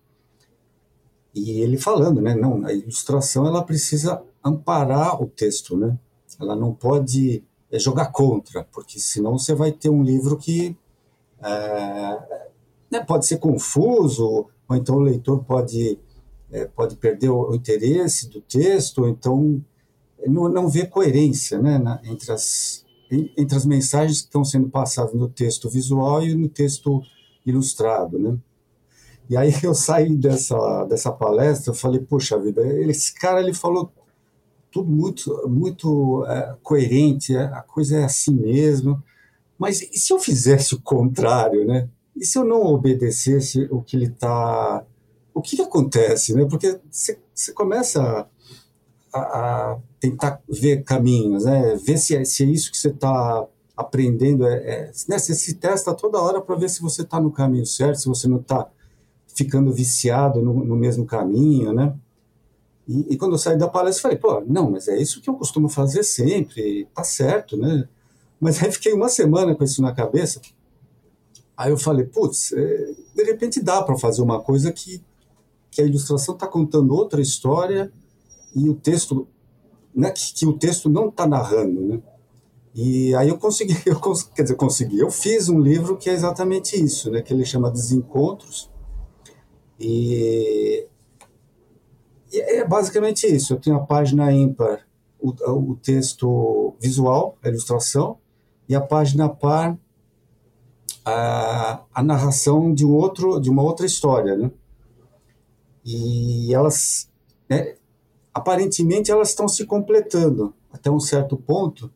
e 1.35 1.61
ele 1.61 1.77
falando, 1.77 2.21
né? 2.21 2.35
Não, 2.35 2.65
a 2.65 2.73
ilustração 2.73 3.47
ela 3.47 3.63
precisa 3.63 4.23
amparar 4.43 5.21
o 5.21 5.27
texto, 5.27 5.77
né? 5.77 5.99
Ela 6.41 6.55
não 6.55 6.73
pode 6.73 7.43
é, 7.71 7.79
jogar 7.79 8.07
contra, 8.07 8.65
porque 8.65 9.01
senão 9.01 9.39
você 9.39 9.55
vai 9.55 9.73
ter 9.73 9.89
um 9.89 10.03
livro 10.03 10.37
que 10.37 10.77
é, 11.43 12.45
né, 12.91 13.01
pode 13.01 13.27
ser 13.27 13.39
confuso, 13.39 14.49
ou 14.69 14.77
então 14.77 14.97
o 14.97 15.01
leitor 15.01 15.43
pode, 15.45 15.99
é, 16.51 16.67
pode 16.67 16.97
perder 16.97 17.31
o, 17.31 17.51
o, 17.51 17.55
interesse 17.55 18.29
do 18.29 18.41
texto, 18.41 19.03
ou 19.03 19.09
então 19.09 19.63
não, 20.27 20.49
não 20.49 20.69
vê 20.69 20.87
coerência 20.87 21.61
né, 21.61 21.79
na, 21.79 22.01
entre, 22.05 22.33
as, 22.33 22.85
entre 23.11 23.57
as 23.57 23.67
mensagens 23.67 24.21
que 24.21 24.27
estão 24.27 24.45
sendo 24.45 24.69
passadas 24.69 25.15
no 25.15 25.29
texto 25.29 25.69
visual 25.69 26.23
e 26.23 26.35
no 26.35 26.49
texto 26.49 27.03
ilustrado, 27.45 28.19
né? 28.19 28.39
E 29.29 29.37
aí 29.37 29.53
eu 29.63 29.75
saí 29.75 30.15
dessa, 30.17 30.85
dessa 30.85 31.11
palestra, 31.11 31.71
eu 31.71 31.75
falei, 31.75 32.01
poxa 32.01 32.39
vida, 32.39 32.63
esse 32.83 33.15
cara 33.15 33.41
ele 33.41 33.55
falou 33.55 33.91
tudo 34.71 34.91
muito, 34.91 35.49
muito 35.49 36.27
é, 36.27 36.57
coerente, 36.61 37.35
é, 37.35 37.45
a 37.45 37.63
coisa 37.63 37.99
é 37.99 38.05
assim 38.05 38.35
mesmo. 38.35 39.01
Mas 39.57 39.81
e 39.81 39.99
se 39.99 40.13
eu 40.13 40.19
fizesse 40.19 40.75
o 40.75 40.81
contrário, 40.81 41.65
né? 41.65 41.89
E 42.17 42.27
se 42.27 42.37
eu 42.37 42.45
não 42.45 42.63
obedecesse 42.63 43.69
o 43.71 43.81
que 43.81 43.97
ele 43.97 44.07
está. 44.07 44.85
O 45.33 45.41
que, 45.41 45.57
que, 45.57 45.63
acontece, 45.63 46.35
né? 46.35 46.45
Porque 46.45 46.81
você 46.91 47.53
começa 47.53 48.29
a, 49.13 49.19
a, 49.21 49.79
tentar 50.01 50.41
ver 50.49 50.83
caminhos, 50.83 51.45
né? 51.45 51.77
Ver 51.77 51.99
se 51.99 52.17
é, 52.17 52.25
se 52.25 52.43
é 52.43 52.47
isso 52.47 52.73
que 52.73 52.77
você 52.77 52.89
está 52.89 53.47
aprendendo. 53.77 54.45
É, 54.45 54.55
é, 54.55 54.93
né? 55.09 55.19
Você 55.19 55.35
se 55.35 55.55
testa 55.55 55.95
toda 55.95 56.21
hora 56.21 56.41
para 56.41 56.57
ver 56.57 56.69
se 56.69 56.83
você 56.83 57.03
está 57.03 57.21
no 57.21 57.31
caminho 57.31 57.67
certo, 57.67 58.01
se 58.01 58.09
você 58.09 58.27
não 58.27 58.39
está 58.39 58.69
ficando 59.35 59.73
viciado 59.73 60.41
no, 60.41 60.65
no 60.65 60.77
mesmo 60.77 61.05
caminho, 61.05 61.73
né? 61.73 61.95
E, 62.87 63.15
e, 63.15 63.17
quando 63.17 63.33
eu 63.33 63.39
saí 63.39 63.57
da 63.57 63.69
palestra, 63.69 64.03
falei, 64.03 64.19
pô, 64.19 64.43
não, 64.47 64.71
mas 64.71 64.89
é 64.89 65.01
isso 65.01 65.21
que 65.21 65.29
eu 65.29 65.35
costumo 65.35 65.69
fazer 65.69 66.03
sempre, 66.03 66.87
tá 66.95 67.03
certo, 67.03 67.57
né? 67.57 67.89
Mas 68.39 68.63
aí 68.63 68.71
fiquei 68.71 68.93
uma 68.93 69.09
semana 69.09 69.55
com 69.55 69.65
isso 69.65 69.81
na 69.81 69.93
cabeça. 69.93 70.41
Aí 71.57 71.71
eu 71.71 71.79
falei, 71.79 72.05
putz, 72.05 72.53
é, 72.53 72.95
de 73.15 73.25
repente 73.25 73.63
dá 73.63 73.83
para 73.83 73.97
fazer 73.97 74.21
uma 74.21 74.41
coisa 74.41 74.71
que, 74.71 75.03
que 75.71 75.81
a 75.81 75.85
ilustração 75.85 76.35
está 76.35 76.47
contando 76.47 76.95
outra 76.95 77.23
história 77.23 77.91
e 78.55 78.69
o 78.69 78.75
texto, 78.75 79.27
né, 79.95 80.11
que, 80.11 80.35
que 80.35 80.47
o 80.47 80.53
texto 80.53 80.89
não 80.91 81.09
está 81.09 81.27
narrando, 81.27 81.81
né? 81.81 82.03
E 82.75 83.15
aí 83.15 83.29
eu 83.29 83.39
consegui, 83.39 83.77
eu, 83.87 83.99
quer 84.35 84.43
dizer, 84.43 84.57
consegui, 84.57 84.99
eu 84.99 85.11
fiz 85.11 85.49
um 85.49 85.61
livro 85.61 85.97
que 85.97 86.11
é 86.11 86.13
exatamente 86.13 86.77
isso, 86.77 87.11
né, 87.11 87.23
que 87.23 87.33
ele 87.33 87.47
chama 87.47 87.71
Desencontros, 87.71 88.69
e 89.79 90.87
e 92.35 92.41
é 92.41 92.67
basicamente 92.67 93.27
isso. 93.29 93.53
Eu 93.53 93.61
tenho 93.61 93.77
a 93.77 93.87
página 93.87 94.33
ímpar, 94.33 94.85
o, 95.21 95.31
o 95.31 95.77
texto 95.77 96.75
visual, 96.81 97.39
a 97.43 97.49
ilustração, 97.49 98.19
e 98.69 98.75
a 98.75 98.81
página 98.81 99.29
par, 99.29 99.79
a, 101.05 101.85
a 101.95 102.03
narração 102.03 102.75
de 102.75 102.85
um 102.85 102.93
outro, 102.93 103.39
de 103.39 103.49
uma 103.49 103.63
outra 103.63 103.87
história, 103.87 104.37
né? 104.37 104.51
E 105.85 106.53
elas, 106.53 107.09
né, 107.49 107.77
aparentemente, 108.33 109.13
elas 109.13 109.29
estão 109.29 109.47
se 109.47 109.65
completando 109.65 110.53
até 110.73 110.91
um 110.91 110.99
certo 110.99 111.37
ponto. 111.37 111.89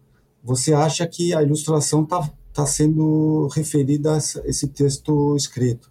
Você 0.45 0.73
acha 0.73 1.07
que 1.07 1.35
a 1.35 1.43
ilustração 1.43 2.05
está 2.05 2.31
tá 2.53 2.65
sendo 2.65 3.49
referida 3.49 4.15
a 4.15 4.19
esse 4.19 4.69
texto 4.69 5.35
escrito, 5.35 5.91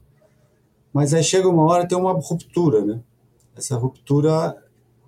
mas 0.94 1.14
aí 1.14 1.24
chega 1.24 1.48
uma 1.48 1.64
hora 1.64 1.88
tem 1.88 1.98
uma 1.98 2.14
ruptura, 2.14 2.84
né? 2.84 3.02
essa 3.58 3.76
ruptura, 3.76 4.56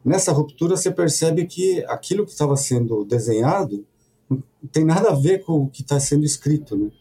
nessa 0.04 0.32
ruptura 0.32 0.76
você 0.76 0.92
percebe 0.92 1.46
que 1.46 1.84
aquilo 1.86 2.26
que 2.26 2.32
estava 2.32 2.56
sendo 2.56 3.06
desenhado 3.06 3.86
não 4.30 4.42
tem 4.72 4.84
nada 4.84 5.10
a 5.10 5.16
ver 5.16 5.44
com 5.44 5.64
o 5.64 5.70
que 5.70 5.82
está 5.82 6.00
sendo 6.00 6.26
escrito, 6.26 6.76
né? 6.76 6.92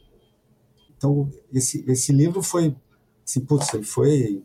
Então 0.96 1.30
esse 1.52 1.84
esse 1.86 2.12
livro 2.12 2.42
foi, 2.42 2.74
assim, 3.26 3.40
putz, 3.40 3.72
ele 3.74 3.84
foi 3.84 4.42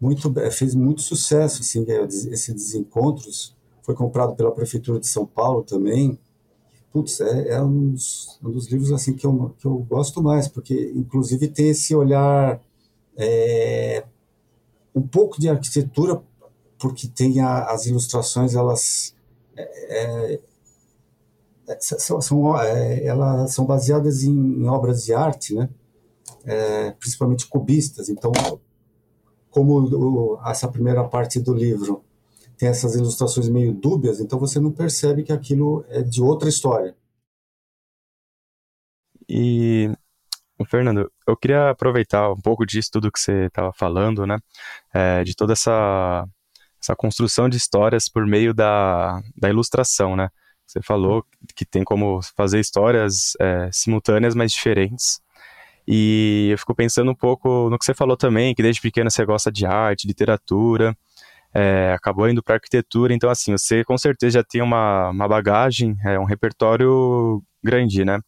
muito 0.00 0.32
fez 0.50 0.74
muito 0.74 1.02
sucesso, 1.02 1.60
assim, 1.60 1.84
é, 1.88 2.04
esse 2.04 2.52
desencontros 2.52 3.54
foi 3.82 3.94
comprado 3.94 4.34
pela 4.34 4.52
prefeitura 4.52 5.00
de 5.00 5.08
São 5.08 5.26
Paulo 5.26 5.62
também. 5.62 6.18
Putz, 6.92 7.20
é, 7.20 7.48
é 7.54 7.62
um, 7.62 7.90
dos, 7.90 8.38
um, 8.44 8.50
dos, 8.50 8.68
livros 8.68 8.92
assim 8.92 9.14
que 9.14 9.26
eu, 9.26 9.54
que 9.58 9.66
eu 9.66 9.78
gosto 9.78 10.22
mais, 10.22 10.46
porque 10.46 10.92
inclusive 10.94 11.48
tem 11.48 11.70
esse 11.70 11.94
olhar 11.94 12.60
é, 13.16 14.04
um 14.94 15.02
pouco 15.02 15.40
de 15.40 15.48
arquitetura, 15.48 16.22
porque 16.78 17.08
tem 17.08 17.40
a, 17.40 17.66
as 17.66 17.86
ilustrações, 17.86 18.54
elas 18.54 19.14
é, 19.56 20.40
é, 21.68 21.78
são, 21.80 22.20
são 22.20 22.60
é, 22.60 23.04
elas 23.04 23.52
são 23.54 23.64
baseadas 23.64 24.24
em, 24.24 24.32
em, 24.32 24.66
obras 24.68 25.04
de 25.04 25.14
arte, 25.14 25.54
né? 25.54 25.68
É, 26.44 26.90
principalmente 26.92 27.46
cubistas. 27.46 28.08
Então, 28.08 28.32
como 29.50 29.80
o, 29.80 30.40
essa 30.44 30.68
primeira 30.68 31.04
parte 31.04 31.38
do 31.38 31.54
livro 31.54 32.04
tem 32.56 32.68
essas 32.68 32.94
ilustrações 32.94 33.48
meio 33.48 33.72
dúbias, 33.72 34.20
então 34.20 34.38
você 34.38 34.60
não 34.60 34.70
percebe 34.72 35.22
que 35.22 35.32
aquilo 35.32 35.84
é 35.88 36.02
de 36.02 36.22
outra 36.22 36.48
história. 36.48 36.96
E 39.28 39.90
Fernando, 40.64 41.10
eu 41.26 41.36
queria 41.36 41.70
aproveitar 41.70 42.30
um 42.30 42.40
pouco 42.40 42.66
disso 42.66 42.90
tudo 42.92 43.10
que 43.10 43.20
você 43.20 43.46
estava 43.46 43.72
falando, 43.72 44.26
né? 44.26 44.38
É, 44.92 45.24
de 45.24 45.34
toda 45.34 45.52
essa, 45.52 46.26
essa 46.80 46.96
construção 46.96 47.48
de 47.48 47.56
histórias 47.56 48.08
por 48.08 48.26
meio 48.26 48.54
da, 48.54 49.20
da 49.36 49.48
ilustração, 49.48 50.16
né? 50.16 50.28
Você 50.66 50.80
falou 50.82 51.24
que 51.54 51.64
tem 51.64 51.84
como 51.84 52.20
fazer 52.36 52.60
histórias 52.60 53.32
é, 53.40 53.68
simultâneas, 53.72 54.34
mas 54.34 54.52
diferentes. 54.52 55.20
E 55.86 56.48
eu 56.52 56.58
fico 56.58 56.74
pensando 56.74 57.10
um 57.10 57.14
pouco 57.14 57.68
no 57.68 57.78
que 57.78 57.84
você 57.84 57.94
falou 57.94 58.16
também, 58.16 58.54
que 58.54 58.62
desde 58.62 58.80
pequeno 58.80 59.10
você 59.10 59.24
gosta 59.24 59.50
de 59.50 59.66
arte, 59.66 60.06
literatura, 60.06 60.96
é, 61.54 61.92
acabou 61.92 62.28
indo 62.28 62.42
para 62.42 62.54
arquitetura, 62.54 63.12
então 63.12 63.28
assim, 63.28 63.52
você 63.52 63.84
com 63.84 63.98
certeza 63.98 64.38
já 64.38 64.44
tem 64.44 64.62
uma, 64.62 65.10
uma 65.10 65.28
bagagem, 65.28 65.96
é, 66.04 66.18
um 66.18 66.24
repertório 66.24 67.42
grande, 67.62 68.04
né? 68.04 68.20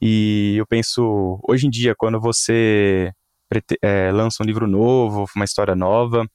E 0.00 0.56
eu 0.56 0.66
penso, 0.66 1.40
hoje 1.48 1.66
em 1.66 1.70
dia, 1.70 1.94
quando 1.96 2.20
você 2.20 3.12
é, 3.82 4.12
lança 4.12 4.42
um 4.42 4.46
livro 4.46 4.66
novo, 4.66 5.24
uma 5.34 5.44
história 5.44 5.74
nova, 5.74 6.26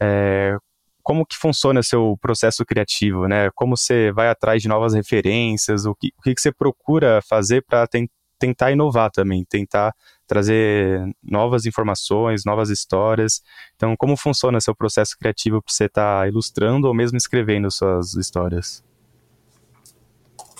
é, 0.00 0.56
como 1.02 1.26
que 1.26 1.36
funciona 1.36 1.80
o 1.80 1.84
seu 1.84 2.16
processo 2.20 2.64
criativo, 2.64 3.26
né? 3.26 3.50
Como 3.54 3.76
você 3.76 4.12
vai 4.12 4.28
atrás 4.28 4.62
de 4.62 4.68
novas 4.68 4.94
referências, 4.94 5.84
o 5.84 5.94
que, 5.94 6.12
o 6.18 6.22
que 6.22 6.34
você 6.38 6.52
procura 6.52 7.20
fazer 7.28 7.62
para 7.62 7.86
ten, 7.86 8.08
tentar 8.38 8.72
inovar 8.72 9.10
também, 9.10 9.44
tentar 9.44 9.92
trazer 10.26 11.00
novas 11.22 11.66
informações, 11.66 12.44
novas 12.44 12.70
histórias. 12.70 13.42
Então, 13.76 13.96
como 13.96 14.16
funciona 14.16 14.60
seu 14.60 14.74
processo 14.74 15.16
criativo 15.18 15.60
para 15.60 15.72
você 15.72 15.84
estar 15.84 16.20
tá 16.20 16.28
ilustrando 16.28 16.86
ou 16.86 16.94
mesmo 16.94 17.18
escrevendo 17.18 17.70
suas 17.70 18.14
histórias? 18.14 18.82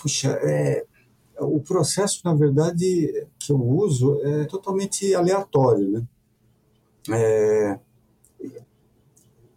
Puxa, 0.00 0.38
é, 0.42 0.84
o 1.42 1.60
processo, 1.60 2.20
na 2.24 2.34
verdade, 2.34 3.26
que 3.38 3.52
eu 3.52 3.60
uso 3.60 4.20
é 4.22 4.44
totalmente 4.44 5.14
aleatório, 5.14 5.90
né? 5.90 6.06
É, 7.10 7.78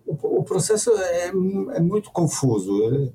o, 0.06 0.40
o 0.40 0.44
processo 0.44 0.92
é, 0.92 1.28
é, 1.28 1.80
muito 1.82 2.12
confuso. 2.12 3.12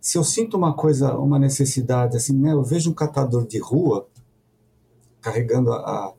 Se 0.00 0.16
eu 0.16 0.24
sinto 0.24 0.56
uma 0.56 0.74
coisa, 0.74 1.16
uma 1.16 1.38
necessidade, 1.38 2.16
assim, 2.16 2.36
né, 2.36 2.52
eu 2.52 2.62
vejo 2.62 2.90
um 2.90 2.94
catador 2.94 3.46
de 3.46 3.58
rua 3.58 4.08
carregando 5.20 5.72
a, 5.72 6.14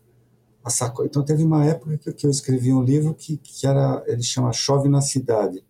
a 0.63 0.69
sacola. 0.69 1.07
Então 1.07 1.23
teve 1.23 1.43
uma 1.43 1.65
época 1.65 1.97
que, 1.97 2.13
que 2.13 2.25
eu 2.25 2.31
escrevi 2.31 2.71
um 2.71 2.83
livro 2.83 3.13
que, 3.13 3.37
que 3.37 3.65
era, 3.65 4.03
ele 4.05 4.23
chama 4.23 4.53
Chove 4.53 4.87
na 4.87 5.01
Cidade, 5.01 5.63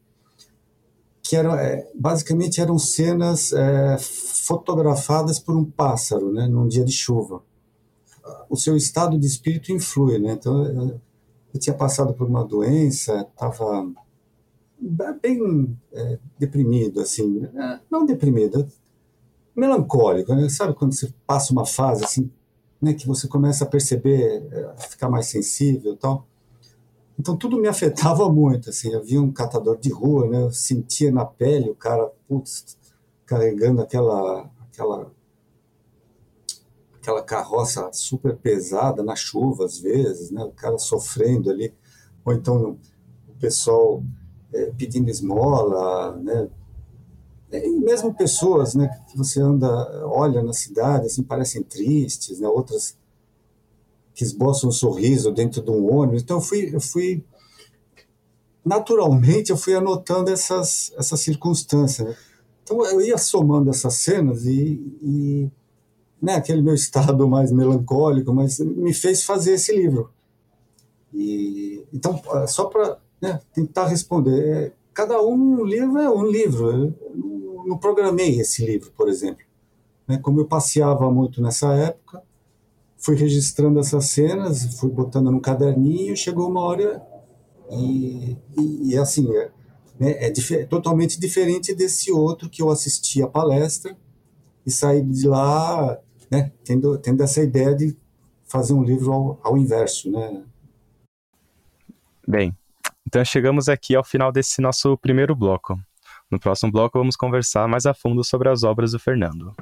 que 1.22 1.36
era 1.36 1.62
é, 1.62 1.90
basicamente 1.94 2.60
eram 2.60 2.78
cenas 2.80 3.54
é, 3.54 3.98
fotografadas 4.00 5.40
por 5.40 5.56
um 5.56 5.64
pássaro, 5.64 6.32
né, 6.32 6.48
num 6.48 6.68
dia 6.68 6.84
de 6.84 6.92
chuva. 6.92 7.42
O 8.50 8.56
seu 8.56 8.76
estado 8.76 9.18
de 9.18 9.26
espírito 9.26 9.72
influi, 9.72 10.20
né? 10.20 10.34
Então 10.34 10.66
eu, 10.66 11.02
eu 11.54 11.60
tinha 11.60 11.76
passado 11.76 12.14
por 12.14 12.28
uma 12.28 12.44
doença, 12.44 13.28
estava 13.32 13.90
bem 15.22 15.78
é, 15.94 16.20
deprimido, 16.40 17.02
assim, 17.02 17.46
é, 17.46 17.80
não 17.90 18.06
deprimido, 18.06 18.68
melancólico, 19.56 20.34
né? 20.34 20.50
sabe 20.50 20.74
quando 20.74 20.94
você 20.94 21.14
passa 21.26 21.54
uma 21.54 21.66
fase 21.66 22.04
assim, 22.04 22.32
né, 22.82 22.94
que 22.94 23.06
você 23.06 23.28
começa 23.28 23.64
a 23.64 23.68
perceber, 23.68 24.48
é, 24.52 24.64
a 24.64 24.78
ficar 24.78 25.10
mais 25.10 25.28
sensível, 25.28 25.96
tal. 25.96 26.28
Então 27.22 27.38
tudo 27.38 27.62
me 27.62 27.68
afetava 27.68 28.28
muito, 28.34 28.72
assim, 28.72 28.92
eu 28.92 29.04
via 29.04 29.22
um 29.22 29.32
catador 29.32 29.78
de 29.78 29.92
rua, 29.92 30.28
né, 30.28 30.42
eu 30.42 30.52
sentia 30.52 31.12
na 31.12 31.24
pele 31.24 31.70
o 31.70 31.76
cara, 31.76 32.12
putz, 32.28 32.76
carregando 33.28 33.80
aquela, 33.80 34.50
aquela, 34.68 35.12
aquela 36.96 37.22
carroça 37.22 37.88
super 37.94 38.36
pesada 38.36 39.04
na 39.04 39.16
chuva 39.16 39.66
às 39.66 39.78
vezes, 39.78 40.32
né, 40.32 40.44
o 40.44 40.52
cara 40.52 40.80
sofrendo 40.80 41.52
ali, 41.52 41.72
ou 42.26 42.34
então 42.34 42.80
o 43.30 43.40
pessoal 43.40 44.04
é, 44.52 44.72
pedindo 44.72 45.10
esmola, 45.10 46.18
né? 46.18 46.50
E 47.52 47.70
mesmo 47.80 48.14
pessoas, 48.14 48.74
né, 48.74 48.88
que 49.10 49.18
você 49.18 49.42
anda, 49.42 49.68
olha 50.08 50.42
na 50.42 50.54
cidade, 50.54 51.06
assim, 51.06 51.22
parecem 51.22 51.62
tristes, 51.62 52.40
né? 52.40 52.48
Outras 52.48 52.98
que 54.22 54.24
esboçam 54.24 54.70
um 54.70 54.72
sorriso 54.72 55.32
dentro 55.32 55.64
de 55.64 55.72
um 55.72 55.92
ônibus. 55.92 56.22
Então 56.22 56.38
eu 56.38 56.42
fui, 56.42 56.70
eu 56.72 56.80
fui 56.80 57.26
naturalmente 58.64 59.50
eu 59.50 59.58
fui 59.58 59.74
anotando 59.74 60.30
essas 60.30 60.94
essas 60.96 61.20
circunstâncias. 61.22 62.08
Né? 62.08 62.16
Então 62.62 62.86
eu 62.86 63.02
ia 63.02 63.18
somando 63.18 63.72
essas 63.72 63.96
cenas 63.96 64.46
e, 64.46 64.80
e 65.02 65.50
né, 66.22 66.36
aquele 66.36 66.62
meu 66.62 66.76
estado 66.76 67.28
mais 67.28 67.52
melancólico, 67.52 68.32
mas 68.32 68.60
me 68.60 68.94
fez 68.94 69.24
fazer 69.24 69.54
esse 69.54 69.76
livro. 69.76 70.12
E 71.12 71.84
então 71.92 72.22
só 72.48 72.66
para 72.66 73.00
né, 73.20 73.40
tentar 73.52 73.88
responder. 73.88 74.48
É, 74.48 74.72
cada 74.94 75.20
um 75.20 75.66
livro 75.66 75.98
é 75.98 76.10
um 76.12 76.28
livro. 76.28 76.72
Eu 76.72 77.64
não 77.66 77.78
programei 77.80 78.40
esse 78.40 78.64
livro, 78.64 78.92
por 78.96 79.10
exemplo. 79.10 79.44
Né, 80.08 80.20
como 80.20 80.40
eu 80.40 80.46
passeava 80.46 81.10
muito 81.10 81.42
nessa 81.42 81.74
época, 81.74 82.22
fui 83.02 83.16
registrando 83.16 83.80
essas 83.80 84.06
cenas, 84.06 84.80
fui 84.80 84.92
botando 84.92 85.32
no 85.32 85.42
caderninho, 85.42 86.16
chegou 86.16 86.48
uma 86.48 86.62
hora 86.62 87.02
e, 87.72 88.38
e, 88.58 88.92
e 88.92 88.98
assim, 88.98 89.36
é, 89.36 89.52
né, 90.00 90.26
é 90.26 90.30
dif 90.30 90.66
totalmente 90.68 91.20
diferente 91.20 91.74
desse 91.74 92.12
outro 92.12 92.50
que 92.50 92.62
eu 92.62 92.70
assisti 92.70 93.22
a 93.24 93.28
palestra 93.28 93.98
e 94.66 94.72
saí 94.72 95.02
de 95.02 95.28
lá 95.28 96.00
né, 96.30 96.52
tendo, 96.64 96.98
tendo 97.00 97.24
essa 97.24 97.42
ideia 97.42 97.76
de 97.76 97.98
fazer 98.48 98.74
um 98.74 98.84
livro 98.84 99.12
ao, 99.12 99.40
ao 99.44 99.58
inverso, 99.58 100.12
né? 100.12 100.44
Bem, 102.28 102.56
então 103.08 103.26
chegamos 103.26 103.68
aqui 103.68 103.96
ao 103.96 104.04
final 104.04 104.32
desse 104.32 104.62
nosso 104.62 104.96
primeiro 104.98 105.36
bloco. 105.36 105.78
No 106.30 106.40
próximo 106.40 106.72
bloco 106.72 107.00
vamos 107.00 107.16
conversar 107.16 107.68
mais 107.68 107.86
a 107.86 107.94
fundo 107.94 108.24
sobre 108.24 108.48
as 108.48 108.64
obras 108.64 108.92
do 108.92 109.00
Fernando. 109.00 109.54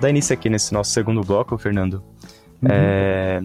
Dar 0.00 0.10
início 0.10 0.32
aqui 0.32 0.48
nesse 0.48 0.72
nosso 0.72 0.90
segundo 0.92 1.20
bloco, 1.20 1.56
Fernando, 1.58 2.02
uhum. 2.62 2.68
é, 2.70 3.42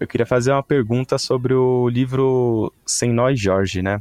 eu 0.00 0.06
queria 0.06 0.24
fazer 0.24 0.50
uma 0.50 0.62
pergunta 0.62 1.18
sobre 1.18 1.52
o 1.52 1.88
livro 1.88 2.72
Sem 2.86 3.12
Nós 3.12 3.38
Jorge, 3.38 3.82
né? 3.82 4.00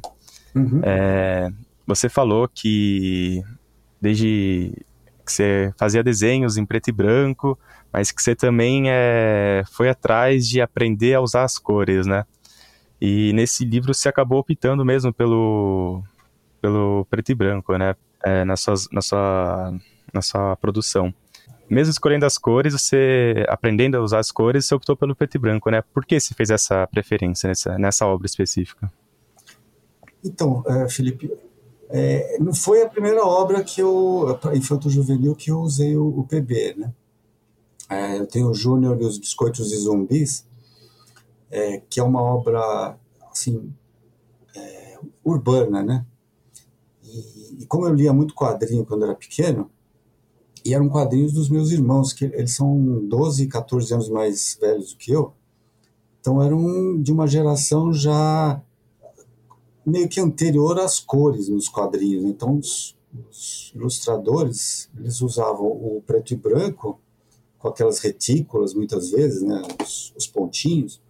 Uhum. 0.55 0.79
É, 0.81 1.49
você 1.85 2.07
falou 2.07 2.47
que 2.47 3.43
desde 3.99 4.71
que 5.25 5.31
você 5.31 5.73
fazia 5.77 6.01
desenhos 6.01 6.55
em 6.57 6.65
preto 6.65 6.87
e 6.87 6.93
branco, 6.93 7.59
mas 7.91 8.11
que 8.11 8.23
você 8.23 8.33
também 8.33 8.85
é, 8.87 9.63
foi 9.69 9.89
atrás 9.89 10.47
de 10.47 10.61
aprender 10.61 11.15
a 11.15 11.21
usar 11.21 11.43
as 11.43 11.59
cores, 11.59 12.07
né? 12.07 12.25
E 13.01 13.33
nesse 13.33 13.65
livro 13.65 13.93
você 13.93 14.07
acabou 14.07 14.39
optando 14.39 14.85
mesmo 14.85 15.13
pelo, 15.13 16.01
pelo 16.61 17.05
preto 17.09 17.31
e 17.31 17.35
branco, 17.35 17.77
né? 17.77 17.93
É, 18.23 18.45
na, 18.45 18.55
sua, 18.55 18.75
na, 18.91 19.01
sua, 19.01 19.73
na 20.13 20.21
sua 20.21 20.55
produção 20.55 21.13
mesmo 21.69 21.91
escolhendo 21.91 22.25
as 22.25 22.37
cores, 22.37 22.73
você 22.73 23.45
aprendendo 23.47 23.95
a 23.95 24.01
usar 24.01 24.19
as 24.19 24.31
cores, 24.31 24.65
você 24.65 24.75
optou 24.75 24.95
pelo 24.95 25.15
preto 25.15 25.35
e 25.35 25.39
branco, 25.39 25.69
né? 25.69 25.81
Por 25.93 26.05
que 26.05 26.19
você 26.19 26.33
fez 26.33 26.49
essa 26.49 26.87
preferência 26.87 27.47
nessa, 27.47 27.77
nessa 27.77 28.05
obra 28.05 28.25
específica? 28.25 28.91
Então, 30.23 30.63
uh, 30.67 30.89
Felipe, 30.89 31.31
é, 31.89 32.37
não 32.39 32.53
foi 32.53 32.83
a 32.83 32.89
primeira 32.89 33.25
obra 33.25 33.63
que 33.63 33.81
eu, 33.81 34.39
infanto 34.53 34.89
juvenil, 34.89 35.35
que 35.35 35.49
eu 35.51 35.59
usei 35.59 35.97
o, 35.97 36.19
o 36.19 36.27
PB, 36.27 36.75
né? 36.77 36.93
É, 37.89 38.19
eu 38.19 38.27
tenho 38.27 38.49
o 38.49 38.53
Júnior 38.53 39.01
e 39.01 39.05
os 39.05 39.17
Biscoitos 39.17 39.71
e 39.71 39.77
Zumbis, 39.77 40.45
é, 41.49 41.81
que 41.89 41.99
é 41.99 42.03
uma 42.03 42.21
obra, 42.21 42.95
assim, 43.31 43.73
é, 44.55 44.99
urbana, 45.23 45.81
né? 45.81 46.05
E, 47.03 47.63
e 47.63 47.65
como 47.65 47.87
eu 47.87 47.93
lia 47.95 48.13
muito 48.13 48.35
quadrinho 48.35 48.85
quando 48.85 49.05
era 49.05 49.15
pequeno, 49.15 49.71
e 50.65 50.73
eram 50.73 50.89
quadrinhos 50.89 51.33
dos 51.33 51.49
meus 51.49 51.71
irmãos, 51.71 52.13
que 52.13 52.25
eles 52.25 52.55
são 52.55 53.05
12, 53.07 53.47
14 53.47 53.93
anos 53.93 54.09
mais 54.09 54.57
velhos 54.59 54.93
do 54.93 54.97
que 54.97 55.11
eu. 55.11 55.33
Então 56.19 56.41
eram 56.41 57.01
de 57.01 57.11
uma 57.11 57.27
geração 57.27 57.93
já 57.93 58.61
meio 59.85 60.09
que 60.09 60.19
anterior 60.19 60.79
às 60.79 60.99
cores 60.99 61.49
nos 61.49 61.67
quadrinhos. 61.67 62.25
Então 62.25 62.57
os, 62.57 62.95
os 63.29 63.71
ilustradores, 63.73 64.89
eles 64.97 65.21
usavam 65.21 65.67
o 65.67 66.03
preto 66.05 66.33
e 66.33 66.35
branco 66.35 66.99
com 67.57 67.67
aquelas 67.67 67.99
retículas 67.99 68.73
muitas 68.73 69.11
vezes, 69.11 69.41
né, 69.41 69.61
os, 69.83 70.13
os 70.15 70.27
pontinhos. 70.27 71.01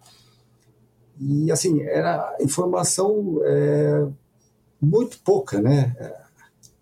E 1.20 1.50
assim, 1.52 1.80
era 1.82 2.36
informação 2.40 3.40
é, 3.42 4.06
muito 4.80 5.20
pouca, 5.20 5.60
né? 5.60 5.94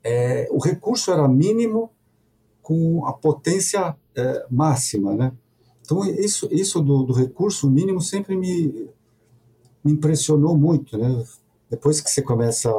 É, 0.03 0.49
o 0.51 0.59
recurso 0.59 1.11
era 1.11 1.27
mínimo 1.27 1.91
com 2.69 3.07
a 3.07 3.15
potência 3.15 3.97
é, 4.15 4.47
máxima, 4.51 5.15
né? 5.15 5.33
Então 5.81 6.05
isso, 6.05 6.47
isso 6.53 6.83
do, 6.83 7.03
do, 7.03 7.15
recurso 7.15 7.71
mínimo 7.71 7.99
sempre 7.99 8.37
me, 8.37 8.91
me 9.83 9.93
impressionou 9.93 10.55
muito, 10.55 10.99
né? 10.99 11.25
Depois 11.71 11.99
que 12.03 12.11
você 12.11 12.21
começa 12.21 12.71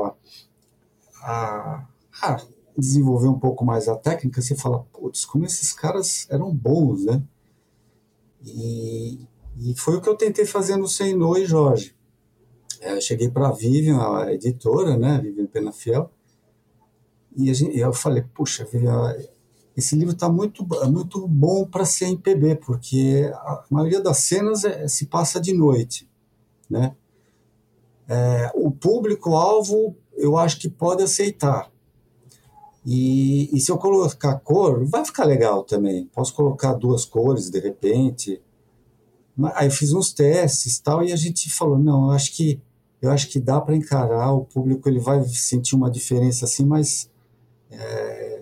a, 1.23 1.87
a, 2.21 2.45
desenvolver 2.77 3.29
um 3.29 3.39
pouco 3.39 3.65
mais 3.65 3.87
a 3.87 3.95
técnica, 3.95 4.43
você 4.43 4.55
fala, 4.55 4.85
putz, 4.93 5.25
como 5.25 5.43
esses 5.43 5.73
caras 5.73 6.27
eram 6.29 6.53
bons, 6.53 7.05
né? 7.05 7.23
E, 8.45 9.27
e 9.57 9.73
foi 9.75 9.95
o 9.95 10.01
que 10.01 10.07
eu 10.07 10.15
tentei 10.15 10.45
fazer 10.45 10.77
no 10.77 10.87
Senhor 10.87 11.35
e 11.39 11.47
Jorge. 11.47 11.95
É, 12.79 12.93
eu 12.93 13.01
cheguei 13.01 13.27
para 13.27 13.47
a 13.47 13.51
Vivian, 13.51 13.97
a 13.97 14.31
editora, 14.31 14.95
né, 14.95 15.19
Vivian 15.19 15.47
Penafiel, 15.47 16.11
e 17.35 17.51
gente, 17.55 17.75
eu 17.75 17.91
falei, 17.91 18.23
puxa, 18.35 18.65
Vivian, 18.65 19.15
esse 19.79 19.95
livro 19.95 20.13
está 20.13 20.29
muito, 20.29 20.65
muito 20.89 21.27
bom 21.27 21.65
para 21.65 21.85
ser 21.85 22.05
em 22.05 22.17
PB, 22.17 22.57
porque 22.57 23.31
a 23.33 23.63
maioria 23.69 24.01
das 24.01 24.19
cenas 24.19 24.63
é, 24.63 24.87
se 24.87 25.07
passa 25.07 25.39
de 25.39 25.53
noite. 25.53 26.07
Né? 26.69 26.95
É, 28.07 28.51
o 28.53 28.69
público-alvo 28.69 29.95
eu 30.15 30.37
acho 30.37 30.59
que 30.59 30.69
pode 30.69 31.01
aceitar. 31.01 31.71
E, 32.85 33.55
e, 33.55 33.59
se 33.59 33.71
eu 33.71 33.77
colocar 33.77 34.39
cor, 34.39 34.85
vai 34.85 35.03
ficar 35.05 35.25
legal 35.25 35.63
também. 35.63 36.05
Posso 36.13 36.33
colocar 36.33 36.73
duas 36.73 37.05
cores 37.05 37.49
de 37.49 37.59
repente. 37.59 38.41
Aí 39.53 39.67
eu 39.67 39.71
fiz 39.71 39.93
uns 39.93 40.11
testes 40.11 40.79
tal 40.79 41.03
e 41.03 41.13
a 41.13 41.15
gente 41.15 41.49
falou 41.49 41.77
não, 41.77 42.05
eu 42.05 42.11
acho 42.11 42.35
que 42.35 42.61
eu 43.01 43.09
acho 43.11 43.29
que 43.29 43.39
dá 43.39 43.61
para 43.61 43.75
encarar. 43.75 44.33
O 44.33 44.43
público 44.43 44.89
ele 44.89 44.99
vai 44.99 45.23
sentir 45.25 45.75
uma 45.75 45.89
diferença 45.89 46.45
assim, 46.45 46.65
mas 46.65 47.09
é, 47.71 48.38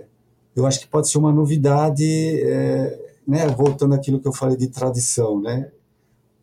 eu 0.59 0.65
acho 0.65 0.79
que 0.79 0.87
pode 0.87 1.07
ser 1.07 1.19
uma 1.19 1.31
novidade, 1.31 2.03
é, 2.03 3.15
né, 3.27 3.47
voltando 3.47 3.93
àquilo 3.93 4.19
que 4.19 4.27
eu 4.27 4.33
falei 4.33 4.57
de 4.57 4.67
tradição. 4.67 5.39
Né? 5.39 5.71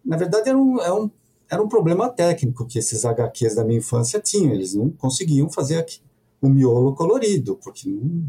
Na 0.04 0.16
verdade, 0.16 0.48
era 0.48 0.56
um, 0.56 0.80
é 0.80 0.92
um, 0.92 1.10
era 1.50 1.60
um 1.60 1.68
problema 1.68 2.08
técnico 2.08 2.64
que 2.64 2.78
esses 2.78 3.04
HQs 3.04 3.56
da 3.56 3.64
minha 3.64 3.78
infância 3.78 4.20
tinham. 4.20 4.54
Eles 4.54 4.72
não 4.72 4.88
conseguiam 4.88 5.50
fazer 5.50 5.78
aqui, 5.78 6.00
o 6.40 6.48
miolo 6.48 6.94
colorido, 6.94 7.56
porque 7.56 7.88
não, 7.88 8.24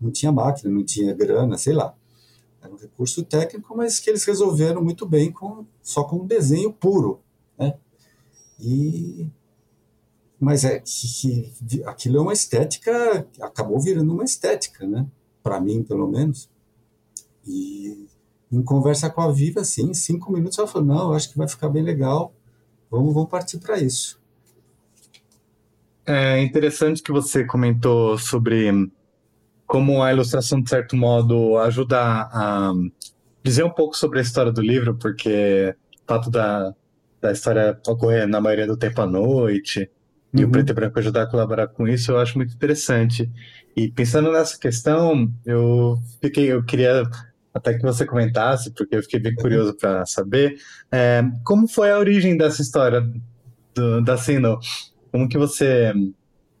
não 0.00 0.10
tinha 0.10 0.32
máquina, 0.32 0.72
não 0.72 0.82
tinha 0.82 1.12
grana, 1.12 1.58
sei 1.58 1.74
lá. 1.74 1.94
Era 2.62 2.72
um 2.72 2.78
recurso 2.78 3.22
técnico, 3.22 3.76
mas 3.76 4.00
que 4.00 4.08
eles 4.08 4.24
resolveram 4.24 4.82
muito 4.82 5.04
bem 5.04 5.30
com, 5.30 5.66
só 5.82 6.02
com 6.02 6.16
um 6.16 6.26
desenho 6.26 6.72
puro. 6.72 7.20
Né? 7.58 7.74
E, 8.58 9.28
mas 10.40 10.64
é 10.64 10.78
que, 10.78 11.52
que 11.68 11.84
aquilo 11.84 12.16
é 12.16 12.20
uma 12.22 12.32
estética, 12.32 13.26
acabou 13.38 13.78
virando 13.78 14.14
uma 14.14 14.24
estética, 14.24 14.86
né? 14.86 15.06
Para 15.46 15.60
mim, 15.60 15.84
pelo 15.84 16.08
menos. 16.08 16.50
E 17.46 18.08
em 18.50 18.60
conversa 18.62 19.08
com 19.08 19.20
a 19.20 19.30
Viva, 19.30 19.60
assim, 19.60 19.90
em 19.90 19.94
cinco 19.94 20.32
minutos 20.32 20.58
ela 20.58 20.66
falou: 20.66 20.88
não, 20.88 21.12
acho 21.12 21.30
que 21.30 21.38
vai 21.38 21.46
ficar 21.46 21.68
bem 21.68 21.84
legal, 21.84 22.34
vamos, 22.90 23.14
vamos 23.14 23.30
partir 23.30 23.58
para 23.58 23.78
isso. 23.78 24.20
É 26.04 26.42
interessante 26.42 27.00
que 27.00 27.12
você 27.12 27.44
comentou 27.44 28.18
sobre 28.18 28.90
como 29.68 30.02
a 30.02 30.12
ilustração, 30.12 30.60
de 30.60 30.68
certo 30.68 30.96
modo, 30.96 31.56
ajuda 31.58 31.98
a 32.00 32.72
dizer 33.42 33.64
um 33.64 33.70
pouco 33.70 33.96
sobre 33.96 34.18
a 34.18 34.22
história 34.22 34.50
do 34.50 34.60
livro, 34.60 34.96
porque 34.96 35.76
o 36.02 36.06
fato 36.08 36.28
da, 36.28 36.74
da 37.20 37.30
história 37.30 37.80
ocorrer 37.86 38.26
na 38.26 38.40
maioria 38.40 38.66
do 38.66 38.76
tempo 38.76 39.00
à 39.00 39.06
noite, 39.06 39.88
uhum. 40.36 40.40
e 40.40 40.44
o 40.44 40.46
uhum. 40.46 40.52
preto 40.52 40.70
e 40.70 40.74
branco 40.74 40.98
ajudar 40.98 41.22
a 41.22 41.30
colaborar 41.30 41.68
com 41.68 41.86
isso, 41.86 42.12
eu 42.12 42.18
acho 42.18 42.36
muito 42.36 42.54
interessante. 42.54 43.30
E 43.76 43.90
pensando 43.90 44.32
nessa 44.32 44.58
questão, 44.58 45.30
eu 45.44 45.96
fiquei, 46.20 46.52
eu 46.52 46.64
queria 46.64 47.02
até 47.52 47.74
que 47.74 47.82
você 47.82 48.04
comentasse, 48.04 48.70
porque 48.72 48.96
eu 48.96 49.02
fiquei 49.02 49.18
bem 49.18 49.34
curioso 49.34 49.74
para 49.74 50.04
saber, 50.04 50.56
é, 50.92 51.22
como 51.44 51.66
foi 51.66 51.90
a 51.90 51.98
origem 51.98 52.36
dessa 52.36 52.60
história 52.60 53.02
do, 53.74 54.02
da 54.02 54.16
Sino? 54.16 54.58
Como 55.10 55.28
que 55.28 55.38
você 55.38 55.92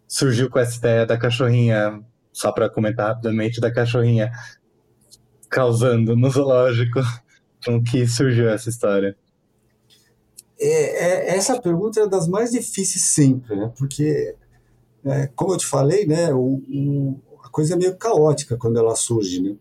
surgiu 0.08 0.48
com 0.48 0.58
essa 0.58 0.78
ideia 0.78 1.06
da 1.06 1.18
cachorrinha 1.18 2.00
só 2.32 2.52
para 2.52 2.70
comentar 2.70 3.08
rapidamente 3.08 3.60
da 3.60 3.72
cachorrinha 3.72 4.30
causando 5.48 6.14
no 6.14 6.30
zoológico. 6.30 7.00
Como 7.64 7.82
que 7.82 8.06
surgiu 8.06 8.48
essa 8.48 8.68
história? 8.68 9.16
É, 10.58 11.32
é, 11.32 11.36
essa 11.36 11.60
pergunta 11.60 12.00
é 12.00 12.08
das 12.08 12.26
mais 12.26 12.52
difíceis 12.52 13.04
sempre, 13.04 13.56
né? 13.56 13.72
Porque, 13.76 14.34
é, 15.04 15.26
como 15.28 15.52
eu 15.52 15.58
te 15.58 15.66
falei, 15.66 16.06
né, 16.06 16.32
o, 16.32 16.62
o, 16.68 17.20
a 17.42 17.48
coisa 17.48 17.74
é 17.74 17.76
meio 17.76 17.96
caótica 17.96 18.56
quando 18.56 18.78
ela 18.78 18.96
surge, 18.96 19.42
né? 19.42 19.56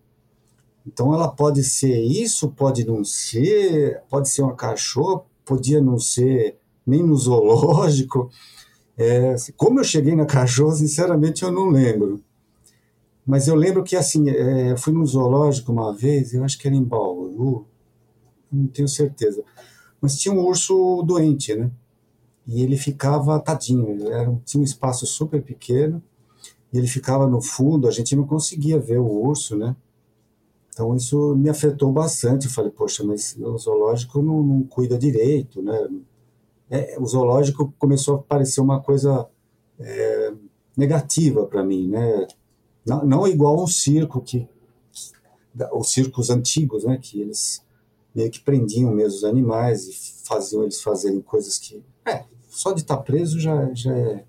Então 0.88 1.14
ela 1.14 1.28
pode 1.28 1.64
ser 1.64 2.00
isso, 2.00 2.50
pode 2.50 2.86
não 2.86 3.04
ser, 3.04 4.02
pode 4.10 4.30
ser 4.30 4.44
uma 4.44 4.56
cachorra, 4.56 5.24
podia 5.44 5.82
não 5.82 5.98
ser 5.98 6.58
nem 6.86 7.02
no 7.04 7.16
zoológico. 7.16 8.30
É, 8.98 9.36
como 9.58 9.80
eu 9.80 9.84
cheguei 9.84 10.16
na 10.16 10.26
cachorra, 10.26 10.76
sinceramente 10.76 11.44
eu 11.44 11.52
não 11.52 11.70
lembro. 11.70 12.24
Mas 13.26 13.48
eu 13.48 13.56
lembro 13.56 13.84
que, 13.84 13.96
assim, 13.96 14.30
é, 14.30 14.72
eu 14.72 14.78
fui 14.78 14.94
no 14.94 15.06
zoológico 15.06 15.72
uma 15.72 15.92
vez, 15.92 16.34
eu 16.34 16.44
acho 16.44 16.60
que 16.60 16.68
era 16.68 16.76
em 16.76 16.84
Bauru, 16.84 17.66
não 18.52 18.68
tenho 18.68 18.88
certeza. 18.88 19.44
Mas 20.06 20.20
tinha 20.20 20.32
um 20.32 20.46
urso 20.46 21.02
doente, 21.02 21.56
né? 21.56 21.72
E 22.46 22.62
ele 22.62 22.78
ficava 22.78 23.40
tadinho, 23.40 24.08
era, 24.08 24.40
tinha 24.46 24.62
um 24.62 24.64
espaço 24.64 25.04
super 25.08 25.42
pequeno, 25.42 26.00
e 26.72 26.78
ele 26.78 26.86
ficava 26.86 27.26
no 27.26 27.42
fundo, 27.42 27.88
a 27.88 27.92
gente 27.92 28.16
não 28.16 28.24
conseguia 28.24 28.78
ver 28.78 29.00
o 29.00 29.08
urso, 29.08 29.58
né? 29.58 29.76
Então 30.70 30.96
isso 30.96 31.36
me 31.36 31.50
afetou 31.50 31.92
bastante. 31.92 32.46
Eu 32.46 32.52
falei, 32.52 32.70
poxa, 32.70 33.04
mas 33.04 33.36
o 33.40 33.58
zoológico 33.58 34.22
não, 34.22 34.44
não 34.44 34.62
cuida 34.62 34.96
direito, 34.96 35.64
né? 35.64 35.90
É, 36.70 37.00
o 37.00 37.08
zoológico 37.08 37.74
começou 37.80 38.18
a 38.18 38.22
parecer 38.22 38.62
uma 38.62 38.80
coisa 38.80 39.28
é, 39.80 40.34
negativa 40.78 41.48
para 41.48 41.64
mim, 41.64 41.88
né? 41.88 42.28
Não, 42.86 43.04
não 43.04 43.28
igual 43.28 43.60
um 43.60 43.66
circo 43.66 44.22
que, 44.22 44.48
que 44.92 45.64
os 45.74 45.92
circos 45.92 46.30
antigos, 46.30 46.84
né, 46.84 47.00
que 47.02 47.22
eles 47.22 47.66
meio 48.16 48.32
que 48.32 48.40
prendiam 48.40 48.92
mesmo 48.92 49.18
os 49.18 49.24
animais 49.26 49.88
e 49.88 49.94
faziam 50.26 50.64
eles 50.64 50.82
fazerem 50.82 51.22
coisas 51.22 51.60
que, 51.60 51.84
é, 52.06 52.24
só 52.48 52.72
de 52.72 52.82
estar 52.82 52.98
tá 52.98 53.04
preso 53.04 53.40
já, 53.40 53.74
já 53.74 53.96
é, 53.96 54.26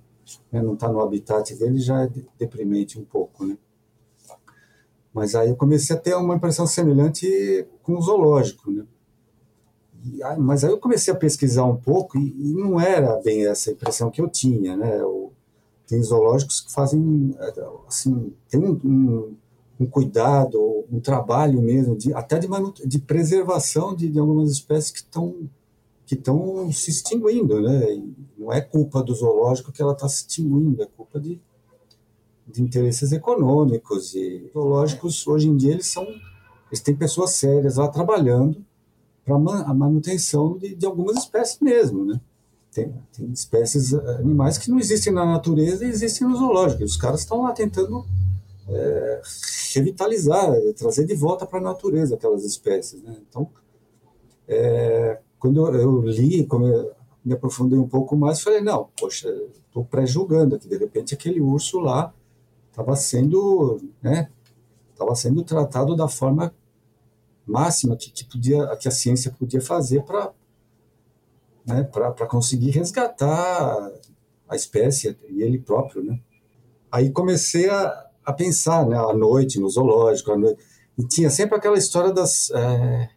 né, 0.51 0.63
não 0.63 0.75
estar 0.75 0.89
tá 0.89 0.93
no 0.93 1.01
habitat 1.01 1.55
dele 1.55 1.79
já 1.79 2.05
é 2.05 2.11
deprimente 2.39 2.99
um 2.99 3.05
pouco, 3.05 3.47
né? 3.47 3.57
Mas 5.15 5.35
aí 5.35 5.49
eu 5.49 5.57
comecei 5.57 5.97
a 5.97 5.99
ter 5.99 6.15
uma 6.15 6.35
impressão 6.35 6.67
semelhante 6.67 7.67
com 7.83 7.95
o 7.97 8.03
zoológico, 8.03 8.71
né? 8.71 8.85
E, 10.05 10.21
mas 10.39 10.63
aí 10.63 10.71
eu 10.71 10.79
comecei 10.79 11.13
a 11.13 11.17
pesquisar 11.17 11.65
um 11.65 11.77
pouco 11.77 12.19
e, 12.19 12.51
e, 12.51 12.53
não 12.53 12.79
era 12.79 13.17
bem 13.23 13.47
essa 13.47 13.71
impressão 13.71 14.11
que 14.11 14.21
eu 14.21 14.29
tinha, 14.29 14.77
né? 14.77 15.03
O, 15.05 15.33
tem 15.87 16.03
zoológicos 16.03 16.61
que 16.61 16.73
fazem, 16.73 17.35
assim, 17.87 18.35
tem 18.51 18.61
um, 18.61 18.73
um, 18.85 19.37
um 19.79 19.87
cuidado, 19.87 20.85
um 20.91 21.01
trabalho 21.01 21.61
mesmo, 21.61 21.97
de, 21.97 22.13
até 22.15 22.39
de, 22.39 22.49
de 22.87 22.99
preservação 22.99 23.95
de, 23.95 24.09
de 24.09 24.19
algumas 24.19 24.51
espécies 24.51 24.91
que 24.91 24.99
estão 24.99 25.49
que 26.07 26.15
estão 26.15 26.71
se 26.71 26.89
extinguindo, 26.89 27.61
né? 27.61 27.93
E 27.93 28.15
não 28.39 28.53
é 28.53 28.61
culpa 28.61 29.03
do 29.03 29.13
zoológico 29.13 29.73
que 29.73 29.83
ela 29.83 29.93
está 29.93 30.09
se 30.09 30.21
extinguindo, 30.21 30.81
é 30.81 30.87
culpa 30.87 31.19
de, 31.19 31.41
de 32.47 32.63
interesses 32.63 33.11
econômicos 33.11 34.15
e 34.15 34.49
zoológicos 34.53 35.27
hoje 35.27 35.49
em 35.49 35.57
dia 35.57 35.73
eles 35.73 35.89
são 35.89 36.07
eles 36.71 36.81
têm 36.81 36.95
pessoas 36.95 37.31
sérias 37.31 37.77
lá 37.77 37.89
trabalhando 37.89 38.65
para 39.25 39.35
a 39.35 39.75
manutenção 39.75 40.57
de, 40.57 40.77
de 40.77 40.87
algumas 40.87 41.17
espécies 41.17 41.59
mesmo, 41.61 42.05
né? 42.05 42.21
Tem, 42.71 42.95
tem, 43.13 43.31
espécies 43.33 43.93
eh, 43.93 44.17
animais 44.19 44.59
que 44.59 44.71
não 44.71 44.79
existem 44.79 45.13
na 45.13 45.25
natureza 45.25 45.85
e 45.85 45.89
existem 45.89 46.29
no 46.29 46.37
zoológico. 46.37 46.85
Os 46.85 46.97
caras 46.97 47.21
estão 47.21 47.43
lá 47.43 47.53
tentando 47.53 48.05
é, 48.69 49.23
revitalizar, 49.75 50.51
trazer 50.77 51.05
de 51.05 51.15
volta 51.15 51.47
para 51.47 51.59
a 51.59 51.63
natureza 51.63 52.15
aquelas 52.15 52.45
espécies. 52.45 53.03
Né? 53.03 53.17
Então, 53.29 53.49
é, 54.49 55.21
quando 55.39 55.67
eu, 55.75 56.01
li, 56.03 56.47
como 56.47 56.67
eu 56.67 56.93
me 57.25 57.35
aprofundei 57.35 57.79
um 57.79 57.89
pouco 57.89 58.17
mais, 58.17 58.41
falei, 58.41 58.61
não, 58.61 58.89
poxa, 58.99 59.29
estou 59.67 59.85
pré-julgando 59.85 60.55
aqui. 60.55 60.69
De 60.69 60.77
repente, 60.77 61.15
aquele 61.15 61.41
urso 61.41 61.81
lá 61.81 62.15
estava 62.71 62.95
sendo, 62.95 63.81
né, 64.03 64.31
estava 64.93 65.15
sendo 65.15 65.43
tratado 65.43 65.97
da 65.97 66.09
forma 66.09 66.55
máxima 67.45 67.97
que, 67.97 68.11
que, 68.11 68.25
podia, 68.25 68.77
que 68.77 68.89
a 68.89 68.91
ciência 68.91 69.35
podia 69.37 69.61
fazer 69.61 70.03
para 70.05 70.33
né, 71.65 71.85
conseguir 72.29 72.71
resgatar 72.71 73.93
a 74.49 74.57
espécie 74.57 75.17
e 75.29 75.43
ele 75.43 75.59
próprio, 75.59 76.03
né? 76.03 76.21
Aí 76.91 77.11
comecei 77.11 77.69
a, 77.69 78.06
a 78.27 78.33
pensar, 78.33 78.85
né, 78.85 78.99
à 78.99 79.15
noite 79.15 79.61
no 79.61 79.71
zoológico, 79.71 80.33
à 80.33 80.37
noite, 80.37 80.59
e 80.99 81.05
tinha 81.05 81.31
sempre 81.31 81.57
aquela 81.57 81.79
história 81.79 82.13
das 82.13 82.51
é, 82.51 83.09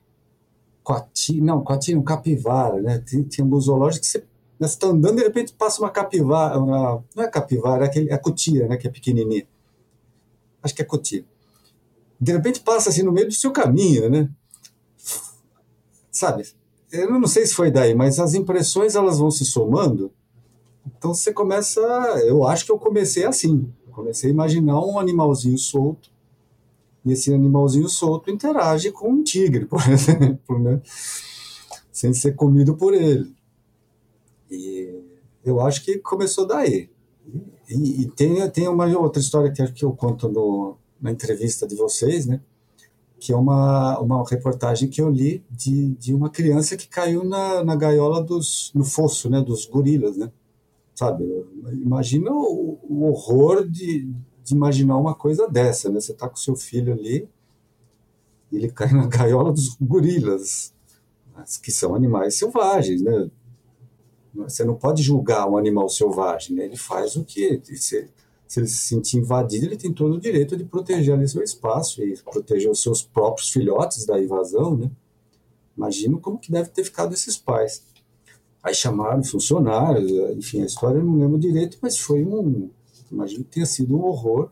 coati, 0.84 1.42
não, 1.42 1.64
coati, 1.64 1.96
um 1.96 2.04
capivara, 2.04 2.80
né? 2.80 3.00
Tinha, 3.00 3.26
alguns 3.44 3.66
zoológicos 3.66 4.08
que 4.08 4.12
você 4.12 4.26
né, 4.60 4.68
está 4.68 4.88
andando 4.88 5.18
de 5.18 5.24
repente 5.24 5.54
passa 5.54 5.82
uma 5.82 5.90
capivara, 5.90 6.60
uma, 6.60 7.04
não 7.16 7.24
é 7.24 7.28
capivara, 7.28 7.86
é, 7.86 7.88
aquele, 7.88 8.10
é 8.10 8.14
a 8.14 8.20
cutia, 8.20 8.68
né, 8.68 8.78
que 8.78 8.88
é 8.88 8.92
pequenininha. 8.92 9.48
Acho 10.62 10.76
que 10.76 10.82
é 10.82 10.86
cutia. 10.86 11.26
De 12.20 12.32
repente 12.32 12.60
passa 12.60 12.90
assim 12.90 13.02
no 13.02 13.12
meio 13.12 13.28
do 13.28 13.34
seu 13.34 13.52
caminho, 13.52 14.10
né? 14.10 14.30
Sabe? 16.12 16.44
eu 16.92 17.20
não 17.20 17.28
sei 17.28 17.46
se 17.46 17.54
foi 17.54 17.72
daí, 17.72 17.94
mas 17.94 18.20
as 18.20 18.34
impressões 18.34 18.96
elas 18.96 19.20
vão 19.20 19.30
se 19.30 19.46
somando. 19.46 20.12
Então 20.86 21.14
você 21.14 21.32
começa, 21.32 21.80
eu 22.26 22.48
acho 22.48 22.66
que 22.66 22.72
eu 22.72 22.80
comecei 22.80 23.26
assim. 23.26 23.72
Comecei 24.00 24.30
a 24.30 24.34
imaginar 24.34 24.80
um 24.80 24.98
animalzinho 24.98 25.58
solto 25.58 26.10
e 27.06 27.12
esse 27.12 27.34
animalzinho 27.34 27.90
solto 27.90 28.32
interage 28.32 28.94
com 28.94 29.10
um 29.12 29.22
tigre, 29.22 29.66
por 29.68 29.82
exemplo, 29.90 30.58
né? 30.58 30.82
sem 31.92 32.14
ser 32.14 32.34
comido 32.34 32.78
por 32.78 32.94
ele. 32.94 33.36
E 34.50 35.04
eu 35.44 35.60
acho 35.60 35.84
que 35.84 35.98
começou 35.98 36.48
daí. 36.48 36.90
E, 37.70 38.04
e 38.04 38.12
tem, 38.12 38.50
tem 38.52 38.70
uma 38.70 38.86
outra 38.98 39.22
história 39.22 39.52
que, 39.52 39.70
que 39.74 39.84
eu 39.84 39.92
conto 39.92 40.30
no, 40.30 40.78
na 41.02 41.12
entrevista 41.12 41.68
de 41.68 41.76
vocês, 41.76 42.26
né? 42.26 42.40
que 43.20 43.34
é 43.34 43.36
uma, 43.36 44.00
uma 44.00 44.24
reportagem 44.26 44.88
que 44.88 45.02
eu 45.02 45.10
li 45.10 45.44
de, 45.52 45.90
de 45.96 46.14
uma 46.14 46.30
criança 46.30 46.78
que 46.78 46.88
caiu 46.88 47.26
na, 47.26 47.66
na 47.66 47.76
gaiola 47.76 48.24
dos, 48.24 48.72
no 48.74 48.86
fosso, 48.86 49.30
né, 49.30 49.42
dos 49.42 49.66
gorilas, 49.66 50.16
né? 50.16 50.32
Sabe? 51.00 51.24
Imagina 51.72 52.30
o, 52.30 52.78
o 52.84 53.04
horror 53.06 53.66
de, 53.66 54.12
de 54.44 54.54
imaginar 54.54 54.98
uma 54.98 55.16
coisa 55.16 55.48
dessa, 55.48 55.90
né? 55.90 56.02
Você 56.02 56.14
tá 56.14 56.28
com 56.28 56.36
seu 56.36 56.58
filho 56.58 56.92
ali 56.92 57.26
ele 58.52 58.70
cai 58.74 58.92
na 58.92 59.08
gaiola 59.08 59.52
dos 59.52 59.76
gorilas, 59.80 60.74
que 61.62 61.72
são 61.72 61.96
animais 61.96 62.36
selvagens, 62.36 63.02
né? 63.02 63.30
Você 64.34 64.64
não 64.64 64.76
pode 64.76 65.02
julgar 65.02 65.48
um 65.50 65.58
animal 65.58 65.88
selvagem, 65.90 66.56
né? 66.56 66.66
Ele 66.66 66.78
faz 66.78 67.16
o 67.16 67.24
que 67.24 67.62
você 67.66 68.10
se 68.48 68.60
ele 68.60 68.68
se 68.68 68.88
sentir 68.88 69.18
invadido, 69.18 69.68
ele 69.68 69.78
tem 69.78 69.94
todo 69.94 70.16
o 70.16 70.20
direito 70.20 70.58
de 70.58 70.64
proteger 70.66 71.14
ali 71.14 71.30
seu 71.30 71.44
espaço 71.44 72.04
e 72.04 72.18
proteger 72.18 72.70
os 72.70 72.82
seus 72.82 73.04
próprios 73.04 73.50
filhotes 73.52 74.08
da 74.08 74.20
invasão, 74.20 74.76
né? 74.76 74.90
Imagino 75.78 76.20
como 76.20 76.40
que 76.40 76.52
deve 76.52 76.70
ter 76.70 76.84
ficado 76.84 77.14
esses 77.14 77.38
pais. 77.38 77.84
Aí 78.62 78.74
chamaram 78.74 79.24
funcionários, 79.24 80.12
enfim, 80.38 80.62
a 80.62 80.66
história 80.66 81.00
eu 81.00 81.04
não 81.04 81.18
lembro 81.18 81.40
direito, 81.40 81.78
mas 81.82 81.98
foi 81.98 82.26
um. 82.26 82.70
Imagino 83.12 83.44
que 83.44 83.52
tenha 83.52 83.66
sido 83.66 83.96
um 83.96 84.04
horror. 84.04 84.52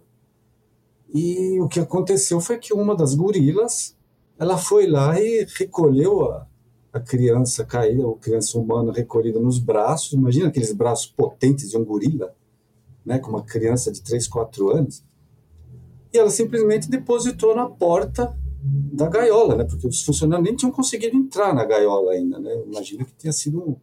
E 1.14 1.60
o 1.62 1.68
que 1.68 1.80
aconteceu 1.80 2.40
foi 2.40 2.58
que 2.58 2.74
uma 2.74 2.96
das 2.96 3.14
gorilas, 3.14 3.96
ela 4.38 4.58
foi 4.58 4.88
lá 4.88 5.20
e 5.20 5.46
recolheu 5.58 6.32
a, 6.32 6.48
a 6.94 7.00
criança 7.00 7.66
caída, 7.66 8.08
a 8.08 8.16
criança 8.16 8.58
humana 8.58 8.92
recolhida 8.92 9.40
nos 9.40 9.60
braços. 9.60 10.14
Imagina 10.14 10.48
aqueles 10.48 10.74
braços 10.74 11.08
potentes 11.08 11.70
de 11.70 11.78
um 11.78 11.86
gorila, 11.86 12.34
né, 13.06 13.20
com 13.20 13.30
uma 13.30 13.44
criança 13.44 13.92
de 13.92 14.02
3, 14.02 14.28
4 14.28 14.70
anos. 14.70 15.04
E 16.14 16.18
ela 16.18 16.30
simplesmente 16.30 16.90
depositou 16.90 17.56
na 17.56 17.70
porta 17.70 18.36
da 18.62 19.08
gaiola, 19.08 19.56
né, 19.56 19.64
porque 19.64 19.88
os 19.88 20.04
funcionários 20.04 20.48
nem 20.48 20.56
tinham 20.56 20.72
conseguido 20.72 21.16
entrar 21.16 21.54
na 21.54 21.64
gaiola 21.64 22.12
ainda. 22.12 22.40
Né. 22.40 22.64
Imagina 22.66 23.06
que 23.06 23.14
tenha 23.14 23.34
sido, 23.34 23.60
um, 23.60 23.76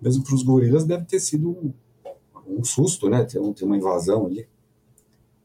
mesmo 0.00 0.24
para 0.24 0.34
os 0.34 0.42
gorilas, 0.42 0.84
deve 0.84 1.04
ter 1.04 1.20
sido 1.20 1.74
um, 2.46 2.64
susto, 2.64 3.08
né, 3.08 3.24
ter, 3.24 3.40
ter 3.54 3.64
uma 3.64 3.76
invasão 3.76 4.26
ali. 4.26 4.48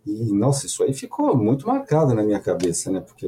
E, 0.05 0.33
nossa, 0.33 0.65
isso 0.65 0.83
aí 0.83 0.93
ficou 0.93 1.35
muito 1.37 1.67
marcado 1.67 2.13
na 2.13 2.23
minha 2.23 2.39
cabeça, 2.39 2.91
né? 2.91 2.99
Porque, 2.99 3.27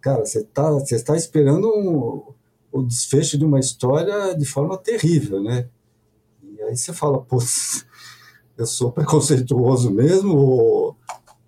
cara, 0.00 0.24
você 0.24 0.44
tá, 0.44 0.70
você 0.70 0.96
está 0.96 1.16
esperando 1.16 1.68
um, 1.68 2.22
o 2.70 2.82
desfecho 2.82 3.38
de 3.38 3.44
uma 3.44 3.58
história 3.58 4.34
de 4.34 4.44
forma 4.44 4.76
terrível, 4.76 5.42
né? 5.42 5.68
E 6.42 6.62
aí 6.62 6.76
você 6.76 6.92
fala, 6.92 7.20
pô, 7.22 7.38
eu 8.56 8.66
sou 8.66 8.92
preconceituoso 8.92 9.90
mesmo, 9.90 10.36
ou, 10.36 10.96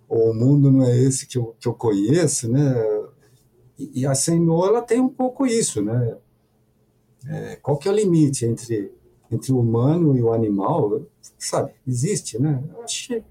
ou, 0.09 0.31
o 0.31 0.33
mundo 0.33 0.71
não 0.71 0.83
é 0.83 0.97
esse 0.97 1.27
que 1.27 1.37
eu, 1.37 1.55
que 1.59 1.67
eu 1.67 1.73
conheço, 1.73 2.49
né? 2.49 2.73
E, 3.77 4.01
e 4.01 4.05
a 4.07 4.15
Senhor, 4.15 4.67
ela 4.67 4.81
tem 4.81 4.99
um 4.99 5.09
pouco 5.09 5.45
isso, 5.45 5.83
né? 5.83 6.17
É, 7.27 7.55
qual 7.57 7.77
que 7.77 7.87
é 7.87 7.91
o 7.91 7.95
limite 7.95 8.45
entre, 8.45 8.91
entre 9.31 9.51
o 9.51 9.59
humano 9.59 10.15
e 10.17 10.21
o 10.21 10.33
animal? 10.33 11.01
Sabe, 11.37 11.73
existe, 11.87 12.39
né? 12.39 12.63
Eu 12.73 12.83
acho 12.83 13.07
que 13.07 13.23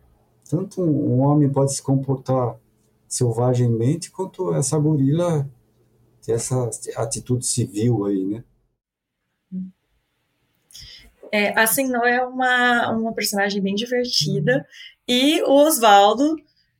tanto 0.48 0.82
um 0.82 1.20
homem 1.20 1.48
pode 1.48 1.74
se 1.74 1.82
comportar 1.82 2.56
selvagemmente, 3.08 4.10
quanto 4.10 4.52
essa 4.54 4.78
gorila 4.78 5.48
essa 6.26 6.70
atitude 6.96 7.46
civil 7.46 8.06
aí, 8.06 8.24
né? 8.24 8.44
É, 11.30 11.58
a 11.58 11.66
Senhor 11.66 12.04
é 12.06 12.24
uma, 12.24 12.92
uma 12.92 13.12
personagem 13.12 13.60
bem 13.60 13.74
divertida 13.74 14.66
e 15.06 15.42
o 15.42 15.50
Oswaldo 15.50 16.36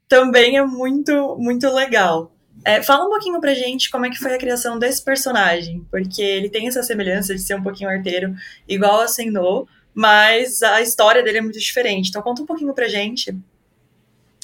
também 0.09 0.57
é 0.57 0.64
muito, 0.64 1.37
muito 1.38 1.68
legal. 1.70 2.34
É, 2.64 2.83
fala 2.83 3.05
um 3.05 3.11
pouquinho 3.11 3.40
pra 3.40 3.53
gente 3.53 3.90
como 3.90 4.07
é 4.07 4.11
que 4.11 4.16
foi 4.16 4.35
a 4.35 4.38
criação 4.38 4.79
desse 4.79 5.03
personagem, 5.03 5.87
porque 5.90 6.22
ele 6.22 6.48
tem 6.48 6.66
essa 6.66 6.83
semelhança 6.83 7.35
de 7.35 7.40
ser 7.40 7.55
um 7.55 7.62
pouquinho 7.62 7.90
arteiro, 7.90 8.35
igual 8.66 9.03
a 9.03 9.09
Senhor, 9.09 9.68
mas 9.92 10.62
a 10.62 10.81
história 10.81 11.22
dele 11.22 11.38
é 11.38 11.42
muito 11.42 11.59
diferente. 11.59 12.09
Então 12.09 12.22
conta 12.22 12.42
um 12.42 12.46
pouquinho 12.46 12.72
pra 12.72 12.88
gente. 12.88 13.31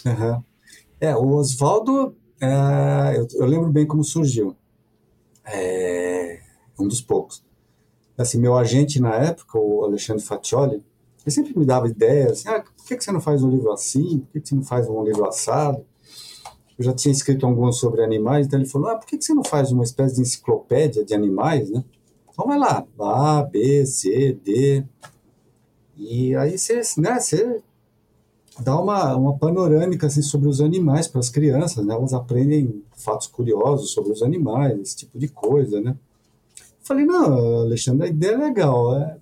Uhum. 0.05 0.43
É, 1.01 1.17
o 1.17 1.35
Oswaldo, 1.35 2.15
é, 2.41 3.17
eu, 3.17 3.27
eu, 3.41 3.47
lembro 3.47 3.71
bem 3.71 3.87
como 3.87 4.05
surgiu. 4.05 4.55
É, 5.45 6.41
um 6.79 6.87
dos 6.87 7.01
poucos. 7.01 7.43
Assim, 8.19 8.39
meu 8.39 8.57
agente 8.57 9.01
na 9.01 9.15
época, 9.15 9.59
o 9.59 9.83
Alexandre 9.83 10.23
Fatioli, 10.23 10.85
ele 11.25 11.31
sempre 11.31 11.59
me 11.59 11.65
dava 11.65 11.89
ideias, 11.89 12.33
assim, 12.33 12.49
ah, 12.49 12.61
por 12.61 12.87
que, 12.87 12.97
que 12.97 13.03
você 13.05 13.13
não 13.13 13.21
faz 13.21 13.43
um 13.43 13.51
livro 13.51 13.73
assim? 13.73 14.19
Por 14.19 14.33
que, 14.33 14.41
que 14.41 14.49
você 14.49 14.55
não 14.55 14.63
faz 14.63 14.89
um 14.89 15.03
livro 15.03 15.27
assado? 15.27 15.87
Eu 16.81 16.85
já 16.85 16.95
tinha 16.95 17.13
escrito 17.13 17.45
alguns 17.45 17.79
sobre 17.79 18.03
animais, 18.03 18.47
então 18.47 18.59
ele 18.59 18.67
falou, 18.67 18.89
ah, 18.89 18.97
por 18.97 19.07
que, 19.07 19.21
você 19.21 19.35
não 19.35 19.45
faz 19.45 19.71
uma 19.71 19.85
espécie 19.85 20.15
de 20.15 20.23
enciclopédia 20.23 21.05
de 21.05 21.13
animais, 21.13 21.69
né? 21.69 21.85
Então 22.33 22.47
vai 22.47 22.59
lá, 22.59 22.87
A, 22.99 23.43
B, 23.43 23.85
C, 23.85 24.33
D. 24.43 24.83
E 25.95 26.35
aí 26.35 26.57
você, 26.57 26.81
né, 26.97 27.21
você 27.21 27.61
dá 28.61 28.81
uma, 28.81 29.15
uma 29.15 29.37
panorâmica 29.37 30.07
assim, 30.07 30.23
sobre 30.23 30.49
os 30.49 30.63
animais 30.63 31.07
para 31.07 31.21
as 31.21 31.29
crianças, 31.29 31.85
né? 31.85 31.93
Elas 31.93 32.15
aprendem 32.15 32.83
fatos 32.97 33.27
curiosos 33.27 33.91
sobre 33.91 34.13
os 34.13 34.23
animais, 34.23 34.81
esse 34.81 34.97
tipo 34.97 35.19
de 35.19 35.29
coisa, 35.29 35.83
né? 35.83 35.95
Falei, 36.83 37.05
não, 37.05 37.61
Alexandre, 37.61 38.07
a 38.07 38.11
ideia 38.11 38.33
é 38.33 38.39
legal, 38.39 38.97
é, 38.97 39.19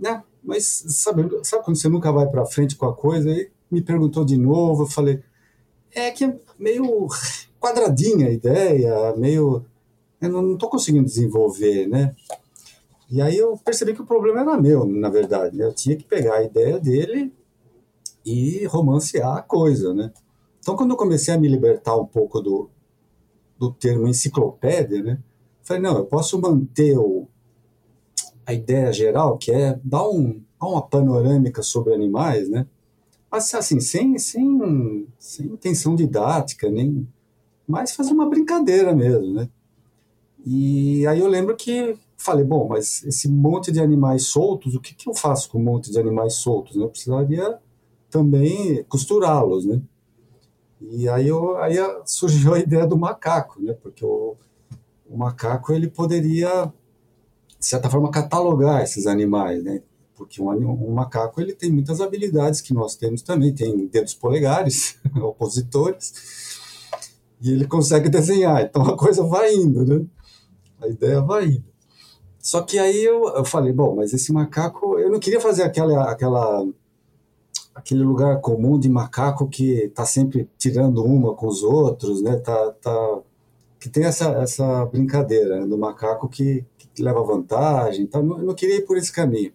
né? 0.00 0.22
Mas 0.40 0.84
sabe, 0.86 1.28
sabe 1.42 1.64
quando 1.64 1.76
você 1.76 1.88
nunca 1.88 2.12
vai 2.12 2.28
para 2.28 2.46
frente 2.46 2.76
com 2.76 2.86
a 2.86 2.94
coisa? 2.94 3.28
Aí 3.28 3.50
me 3.68 3.82
perguntou 3.82 4.24
de 4.24 4.36
novo, 4.36 4.84
eu 4.84 4.86
falei, 4.86 5.20
é 5.94 6.10
que 6.10 6.24
é 6.24 6.38
meio 6.58 7.08
quadradinha 7.60 8.28
a 8.28 8.30
ideia, 8.30 9.14
meio 9.16 9.64
eu 10.20 10.28
não 10.28 10.52
estou 10.54 10.68
conseguindo 10.68 11.06
desenvolver, 11.06 11.86
né? 11.86 12.14
E 13.10 13.20
aí 13.22 13.36
eu 13.36 13.56
percebi 13.56 13.94
que 13.94 14.02
o 14.02 14.06
problema 14.06 14.40
era 14.40 14.60
meu, 14.60 14.84
na 14.84 15.08
verdade. 15.08 15.56
Né? 15.56 15.64
Eu 15.64 15.74
tinha 15.74 15.96
que 15.96 16.04
pegar 16.04 16.36
a 16.36 16.44
ideia 16.44 16.78
dele 16.78 17.32
e 18.24 18.64
romancear 18.66 19.38
a 19.38 19.42
coisa, 19.42 19.94
né? 19.94 20.12
Então, 20.60 20.76
quando 20.76 20.90
eu 20.90 20.96
comecei 20.96 21.32
a 21.32 21.38
me 21.38 21.48
libertar 21.48 21.96
um 21.96 22.04
pouco 22.04 22.40
do, 22.40 22.68
do 23.58 23.72
termo 23.72 24.06
enciclopédia, 24.06 25.02
né? 25.02 25.18
Falei, 25.62 25.82
não, 25.82 25.96
eu 25.96 26.04
posso 26.04 26.38
manter 26.38 26.98
o, 26.98 27.26
a 28.46 28.52
ideia 28.52 28.92
geral, 28.92 29.38
que 29.38 29.50
é 29.50 29.80
dar, 29.82 30.06
um, 30.06 30.42
dar 30.60 30.68
uma 30.68 30.82
panorâmica 30.82 31.62
sobre 31.62 31.94
animais, 31.94 32.48
né? 32.48 32.66
Assim, 33.30 33.80
sem, 33.80 34.18
sem, 34.18 35.06
sem 35.18 35.46
intenção 35.46 35.94
didática, 35.94 36.68
nem, 36.68 37.06
mas 37.66 37.94
fazer 37.94 38.12
uma 38.12 38.28
brincadeira 38.28 38.94
mesmo, 38.94 39.32
né? 39.32 39.48
E 40.44 41.06
aí 41.06 41.20
eu 41.20 41.28
lembro 41.28 41.54
que 41.54 41.96
falei, 42.16 42.44
bom, 42.44 42.68
mas 42.68 43.02
esse 43.04 43.28
monte 43.28 43.72
de 43.72 43.80
animais 43.80 44.26
soltos, 44.26 44.74
o 44.74 44.80
que, 44.80 44.94
que 44.94 45.08
eu 45.08 45.14
faço 45.14 45.50
com 45.50 45.58
um 45.58 45.64
monte 45.64 45.90
de 45.90 45.98
animais 45.98 46.34
soltos? 46.34 46.76
Né? 46.76 46.84
Eu 46.84 46.88
precisaria 46.90 47.58
também 48.10 48.84
costurá-los, 48.84 49.64
né? 49.64 49.80
E 50.80 51.08
aí, 51.08 51.28
eu, 51.28 51.56
aí 51.58 51.76
surgiu 52.04 52.54
a 52.54 52.58
ideia 52.58 52.86
do 52.86 52.96
macaco, 52.96 53.60
né? 53.62 53.74
Porque 53.74 54.04
o, 54.04 54.34
o 55.08 55.16
macaco 55.16 55.72
ele 55.72 55.88
poderia, 55.88 56.72
de 57.58 57.66
certa 57.66 57.88
forma, 57.88 58.10
catalogar 58.10 58.82
esses 58.82 59.06
animais, 59.06 59.62
né? 59.62 59.82
Porque 60.20 60.42
um, 60.42 60.50
um, 60.50 60.92
macaco 60.92 61.40
ele 61.40 61.54
tem 61.54 61.72
muitas 61.72 61.98
habilidades 61.98 62.60
que 62.60 62.74
nós 62.74 62.94
temos 62.94 63.22
também, 63.22 63.54
tem 63.54 63.86
dedos 63.86 64.12
polegares, 64.12 64.98
opositores, 65.16 66.12
e 67.40 67.50
ele 67.50 67.66
consegue 67.66 68.10
desenhar. 68.10 68.60
Então 68.60 68.82
a 68.82 68.98
coisa 68.98 69.24
vai 69.24 69.54
indo, 69.54 69.82
né? 69.82 70.04
A 70.78 70.88
ideia 70.88 71.22
vai 71.22 71.46
indo. 71.46 71.64
Só 72.38 72.60
que 72.60 72.78
aí 72.78 73.02
eu, 73.02 73.28
eu 73.28 73.46
falei, 73.46 73.72
bom, 73.72 73.96
mas 73.96 74.12
esse 74.12 74.30
macaco, 74.30 74.98
eu 74.98 75.10
não 75.10 75.18
queria 75.18 75.40
fazer 75.40 75.62
aquela, 75.62 76.10
aquela 76.10 76.66
aquele 77.74 78.02
lugar 78.02 78.42
comum 78.42 78.78
de 78.78 78.90
macaco 78.90 79.48
que 79.48 79.84
está 79.84 80.04
sempre 80.04 80.50
tirando 80.58 81.02
uma 81.02 81.34
com 81.34 81.46
os 81.46 81.62
outros, 81.62 82.20
né? 82.20 82.36
Tá, 82.36 82.72
tá, 82.72 83.20
que 83.78 83.88
tem 83.88 84.04
essa, 84.04 84.32
essa 84.32 84.84
brincadeira 84.84 85.60
né? 85.60 85.66
do 85.66 85.78
macaco 85.78 86.28
que, 86.28 86.62
que 86.76 87.02
leva 87.02 87.24
vantagem. 87.24 88.06
Tá? 88.06 88.18
Eu 88.18 88.24
não 88.24 88.54
queria 88.54 88.76
ir 88.76 88.82
por 88.82 88.98
esse 88.98 89.10
caminho. 89.10 89.54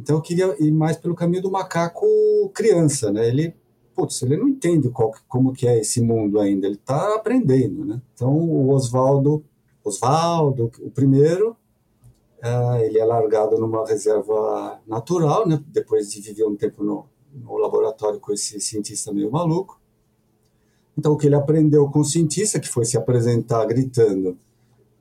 Então 0.00 0.16
eu 0.16 0.22
queria 0.22 0.56
ir 0.58 0.70
mais 0.70 0.96
pelo 0.96 1.14
caminho 1.14 1.42
do 1.42 1.50
macaco 1.50 2.06
criança, 2.54 3.12
né? 3.12 3.28
Ele, 3.28 3.54
putz, 3.94 4.22
ele 4.22 4.36
não 4.36 4.48
entende 4.48 4.88
qual, 4.88 5.12
como 5.28 5.52
que 5.52 5.68
é 5.68 5.78
esse 5.78 6.00
mundo 6.00 6.40
ainda, 6.40 6.66
ele 6.66 6.76
está 6.76 7.14
aprendendo, 7.14 7.84
né? 7.84 8.00
Então 8.14 8.34
o 8.34 8.70
Oswaldo, 8.70 9.44
Oswaldo, 9.84 10.70
o 10.80 10.90
primeiro, 10.90 11.50
uh, 11.50 12.76
ele 12.82 12.98
é 12.98 13.04
largado 13.04 13.58
numa 13.58 13.86
reserva 13.86 14.80
natural, 14.86 15.46
né? 15.46 15.62
Depois 15.68 16.10
de 16.10 16.20
viver 16.22 16.46
um 16.46 16.56
tempo 16.56 16.82
no, 16.82 17.06
no 17.32 17.58
laboratório 17.58 18.18
com 18.18 18.32
esse 18.32 18.58
cientista 18.58 19.12
meio 19.12 19.30
maluco. 19.30 19.78
Então, 20.96 21.12
o 21.12 21.16
que 21.16 21.26
ele 21.26 21.34
aprendeu 21.34 21.88
com 21.88 22.00
o 22.00 22.04
cientista, 22.04 22.58
que 22.58 22.68
foi 22.68 22.84
se 22.84 22.96
apresentar 22.96 23.64
gritando, 23.66 24.36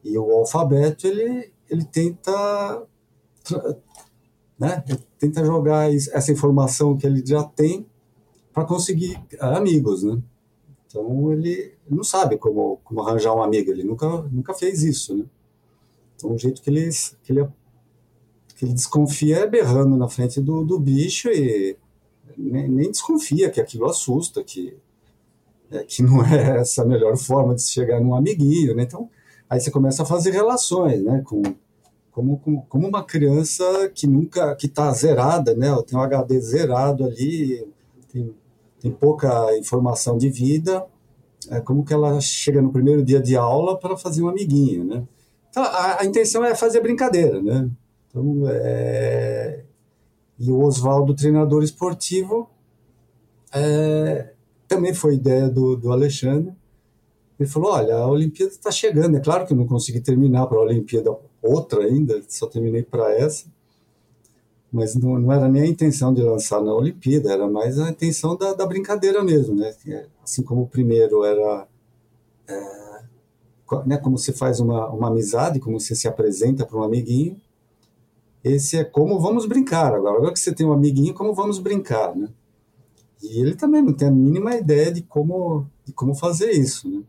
e 0.03 0.17
o 0.17 0.31
alfabeto, 0.31 1.07
ele, 1.07 1.51
ele 1.69 1.83
tenta, 1.83 2.83
né, 4.59 4.83
tenta 5.17 5.43
jogar 5.45 5.89
essa 5.93 6.31
informação 6.31 6.97
que 6.97 7.07
ele 7.07 7.25
já 7.25 7.43
tem 7.43 7.85
para 8.53 8.65
conseguir 8.65 9.17
amigos, 9.39 10.03
né? 10.03 10.21
Então, 10.85 11.31
ele 11.31 11.75
não 11.87 12.03
sabe 12.03 12.37
como, 12.37 12.79
como 12.83 13.01
arranjar 13.01 13.33
um 13.35 13.43
amigo, 13.43 13.71
ele 13.71 13.83
nunca, 13.83 14.23
nunca 14.23 14.53
fez 14.53 14.83
isso, 14.83 15.15
né? 15.15 15.25
Então, 16.15 16.33
o 16.33 16.37
jeito 16.37 16.61
que 16.61 16.69
ele, 16.69 16.89
que 17.23 17.31
ele, 17.31 17.47
que 18.55 18.65
ele 18.65 18.73
desconfia 18.73 19.37
é 19.37 19.47
berrando 19.47 19.95
na 19.95 20.09
frente 20.09 20.41
do, 20.41 20.65
do 20.65 20.79
bicho 20.79 21.29
e 21.29 21.77
nem, 22.37 22.67
nem 22.67 22.91
desconfia 22.91 23.49
que 23.49 23.61
aquilo 23.61 23.85
assusta, 23.85 24.43
que, 24.43 24.75
é, 25.71 25.83
que 25.83 26.01
não 26.01 26.25
é 26.25 26.59
essa 26.59 26.81
a 26.81 26.85
melhor 26.85 27.15
forma 27.17 27.55
de 27.55 27.61
se 27.61 27.71
chegar 27.71 28.01
num 28.01 28.15
amiguinho, 28.15 28.75
né? 28.75 28.83
Então, 28.83 29.09
aí 29.49 29.61
você 29.61 29.71
começa 29.71 30.03
a 30.03 30.05
fazer 30.05 30.31
relações, 30.31 31.03
né? 31.03 31.21
Com, 31.23 31.43
como, 32.19 32.37
como, 32.39 32.65
como 32.67 32.87
uma 32.87 33.03
criança 33.03 33.63
que 33.95 34.05
nunca, 34.05 34.53
que 34.55 34.65
está 34.65 34.91
zerada, 34.91 35.55
né? 35.55 35.69
Tem 35.87 35.97
um 35.97 36.01
HD 36.01 36.39
zerado 36.41 37.05
ali, 37.05 37.65
tem, 38.11 38.35
tem 38.81 38.91
pouca 38.91 39.57
informação 39.57 40.17
de 40.17 40.29
vida, 40.29 40.85
é, 41.49 41.61
como 41.61 41.85
que 41.85 41.93
ela 41.93 42.19
chega 42.19 42.61
no 42.61 42.73
primeiro 42.73 43.03
dia 43.03 43.21
de 43.21 43.37
aula 43.37 43.79
para 43.79 43.95
fazer 43.95 44.21
um 44.21 44.27
amiguinho, 44.27 44.83
né? 44.83 45.07
Então, 45.49 45.63
a, 45.63 46.01
a, 46.01 46.05
intenção 46.05 46.43
é 46.43 46.53
fazer 46.53 46.81
brincadeira, 46.81 47.41
né? 47.41 47.69
Então, 48.09 48.43
é... 48.47 49.63
E 50.37 50.51
o 50.51 50.61
Oswaldo, 50.61 51.15
treinador 51.15 51.63
esportivo, 51.63 52.49
é... 53.53 54.33
também 54.67 54.93
foi 54.93 55.15
ideia 55.15 55.49
do, 55.49 55.77
do 55.77 55.91
Alexandre. 55.91 56.53
Ele 57.39 57.49
falou: 57.49 57.71
Olha, 57.71 57.95
a 57.95 58.07
Olimpíada 58.07 58.51
está 58.51 58.71
chegando. 58.71 59.15
É 59.15 59.21
claro 59.21 59.45
que 59.47 59.53
eu 59.53 59.57
não 59.57 59.65
consegui 59.65 60.01
terminar 60.01 60.45
para 60.47 60.57
a 60.57 60.61
Olimpíada 60.61 61.17
outra 61.41 61.83
ainda, 61.83 62.21
só 62.27 62.47
terminei 62.47 62.83
para 62.83 63.13
essa. 63.13 63.45
Mas 64.71 64.95
não, 64.95 65.17
não, 65.17 65.31
era 65.31 65.47
nem 65.47 65.63
a 65.63 65.67
intenção 65.67 66.13
de 66.13 66.21
lançar 66.21 66.61
na 66.61 66.73
Olimpíada, 66.73 67.31
era 67.31 67.47
mais 67.47 67.79
a 67.79 67.89
intenção 67.89 68.35
da, 68.35 68.53
da 68.53 68.65
brincadeira 68.65 69.23
mesmo, 69.23 69.55
né? 69.55 69.73
Assim 70.23 70.43
como 70.43 70.61
o 70.61 70.67
primeiro 70.67 71.23
era 71.23 71.67
é, 72.47 73.03
né, 73.85 73.97
como 73.97 74.17
se 74.17 74.33
faz 74.33 74.59
uma, 74.59 74.89
uma 74.89 75.07
amizade, 75.07 75.59
como 75.59 75.79
você 75.79 75.95
se 75.95 76.07
apresenta 76.07 76.65
para 76.65 76.77
um 76.77 76.83
amiguinho. 76.83 77.39
Esse 78.43 78.77
é 78.77 78.83
como 78.83 79.19
vamos 79.19 79.45
brincar. 79.45 79.93
Agora, 79.93 80.17
agora 80.17 80.33
que 80.33 80.39
você 80.39 80.53
tem 80.53 80.65
um 80.65 80.73
amiguinho, 80.73 81.13
como 81.13 81.33
vamos 81.33 81.59
brincar, 81.59 82.15
né? 82.15 82.29
E 83.21 83.39
ele 83.41 83.55
também 83.55 83.81
não 83.81 83.93
tem 83.93 84.07
a 84.07 84.11
mínima 84.11 84.55
ideia 84.55 84.91
de 84.91 85.01
como, 85.01 85.67
de 85.85 85.91
como 85.91 86.15
fazer 86.15 86.51
isso, 86.51 86.89
né? 86.89 87.03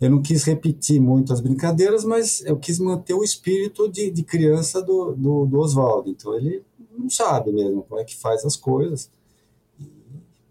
Eu 0.00 0.10
não 0.10 0.20
quis 0.20 0.44
repetir 0.44 1.00
muito 1.00 1.32
as 1.32 1.40
brincadeiras, 1.40 2.04
mas 2.04 2.44
eu 2.44 2.56
quis 2.58 2.78
manter 2.78 3.14
o 3.14 3.24
espírito 3.24 3.88
de, 3.88 4.10
de 4.10 4.22
criança 4.22 4.82
do, 4.82 5.12
do, 5.12 5.46
do 5.46 5.58
Oswaldo. 5.58 6.10
Então 6.10 6.34
ele 6.34 6.62
não 6.96 7.08
sabe 7.08 7.52
mesmo 7.52 7.82
como 7.82 8.00
é 8.00 8.04
que 8.04 8.16
faz 8.16 8.44
as 8.44 8.56
coisas. 8.56 9.10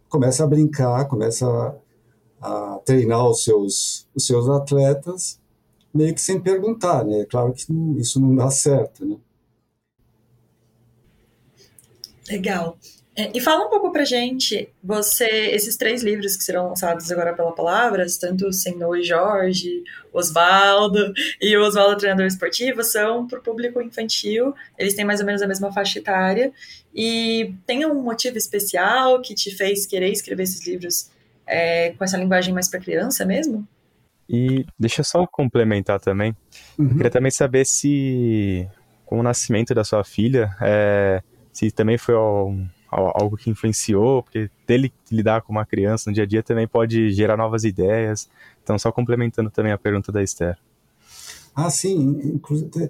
Começa 0.09 0.43
a 0.43 0.47
brincar, 0.47 1.07
começa 1.07 1.47
a, 2.41 2.75
a 2.75 2.79
treinar 2.79 3.27
os 3.27 3.43
seus, 3.43 4.07
os 4.15 4.25
seus 4.25 4.47
atletas 4.49 5.39
meio 5.93 6.13
que 6.13 6.21
sem 6.21 6.41
perguntar, 6.41 7.05
né? 7.05 7.19
É 7.21 7.25
claro 7.25 7.53
que 7.53 7.65
isso 7.99 8.19
não 8.19 8.35
dá 8.35 8.49
certo, 8.49 9.05
né? 9.05 9.17
Legal. 12.27 12.77
É, 13.15 13.31
e 13.33 13.39
fala 13.39 13.67
um 13.67 13.69
pouco 13.69 13.91
pra 13.91 14.03
gente, 14.03 14.67
você, 14.83 15.27
esses 15.27 15.77
três 15.77 16.01
livros 16.01 16.35
que 16.35 16.43
serão 16.43 16.69
lançados 16.69 17.11
agora 17.11 17.33
pela 17.33 17.51
Palavras, 17.51 18.17
tanto 18.17 18.47
o 18.47 18.53
Senhor 18.53 18.95
e 18.95 19.03
Jorge, 19.03 19.83
Osvaldo 20.11 21.13
e 21.39 21.55
o 21.55 21.61
Osvaldo 21.61 21.97
Treinador 21.97 22.25
Esportivo, 22.25 22.83
são 22.83 23.27
para 23.27 23.37
o 23.37 23.43
público 23.43 23.79
infantil, 23.81 24.55
eles 24.79 24.95
têm 24.95 25.05
mais 25.05 25.19
ou 25.19 25.27
menos 25.27 25.43
a 25.43 25.47
mesma 25.47 25.71
faixa 25.71 25.99
etária, 25.99 26.51
e 26.93 27.53
tem 27.67 27.85
um 27.85 28.01
motivo 28.01 28.35
especial 28.35 29.21
que 29.21 29.35
te 29.35 29.55
fez 29.55 29.85
querer 29.85 30.11
escrever 30.11 30.43
esses 30.43 30.65
livros 30.65 31.11
é, 31.45 31.91
com 31.91 32.03
essa 32.03 32.17
linguagem 32.17 32.51
mais 32.51 32.67
para 32.67 32.79
criança 32.79 33.23
mesmo? 33.25 33.67
E 34.27 34.65
deixa 34.79 35.01
eu 35.01 35.05
só 35.05 35.27
complementar 35.27 35.99
também. 35.99 36.35
Uhum. 36.79 36.87
Eu 36.87 36.95
queria 36.95 37.11
também 37.11 37.31
saber 37.31 37.63
se, 37.65 38.67
com 39.05 39.19
o 39.19 39.23
nascimento 39.23 39.75
da 39.75 39.83
sua 39.83 40.03
filha, 40.03 40.55
é, 40.59 41.21
se 41.51 41.69
também 41.69 41.97
foi 41.97 42.15
um, 42.15 42.67
algo 42.93 43.37
que 43.37 43.49
influenciou, 43.49 44.23
porque 44.23 44.49
dele 44.67 44.93
lidar 45.11 45.41
com 45.41 45.51
uma 45.51 45.65
criança 45.65 46.09
no 46.09 46.13
dia 46.13 46.23
a 46.23 46.27
dia 46.27 46.43
também 46.43 46.67
pode 46.67 47.11
gerar 47.11 47.37
novas 47.37 47.63
ideias. 47.63 48.29
Então, 48.63 48.77
só 48.77 48.91
complementando 48.91 49.49
também 49.49 49.71
a 49.71 49.77
pergunta 49.77 50.11
da 50.11 50.23
Esther. 50.23 50.57
Ah, 51.55 51.69
sim. 51.69 52.39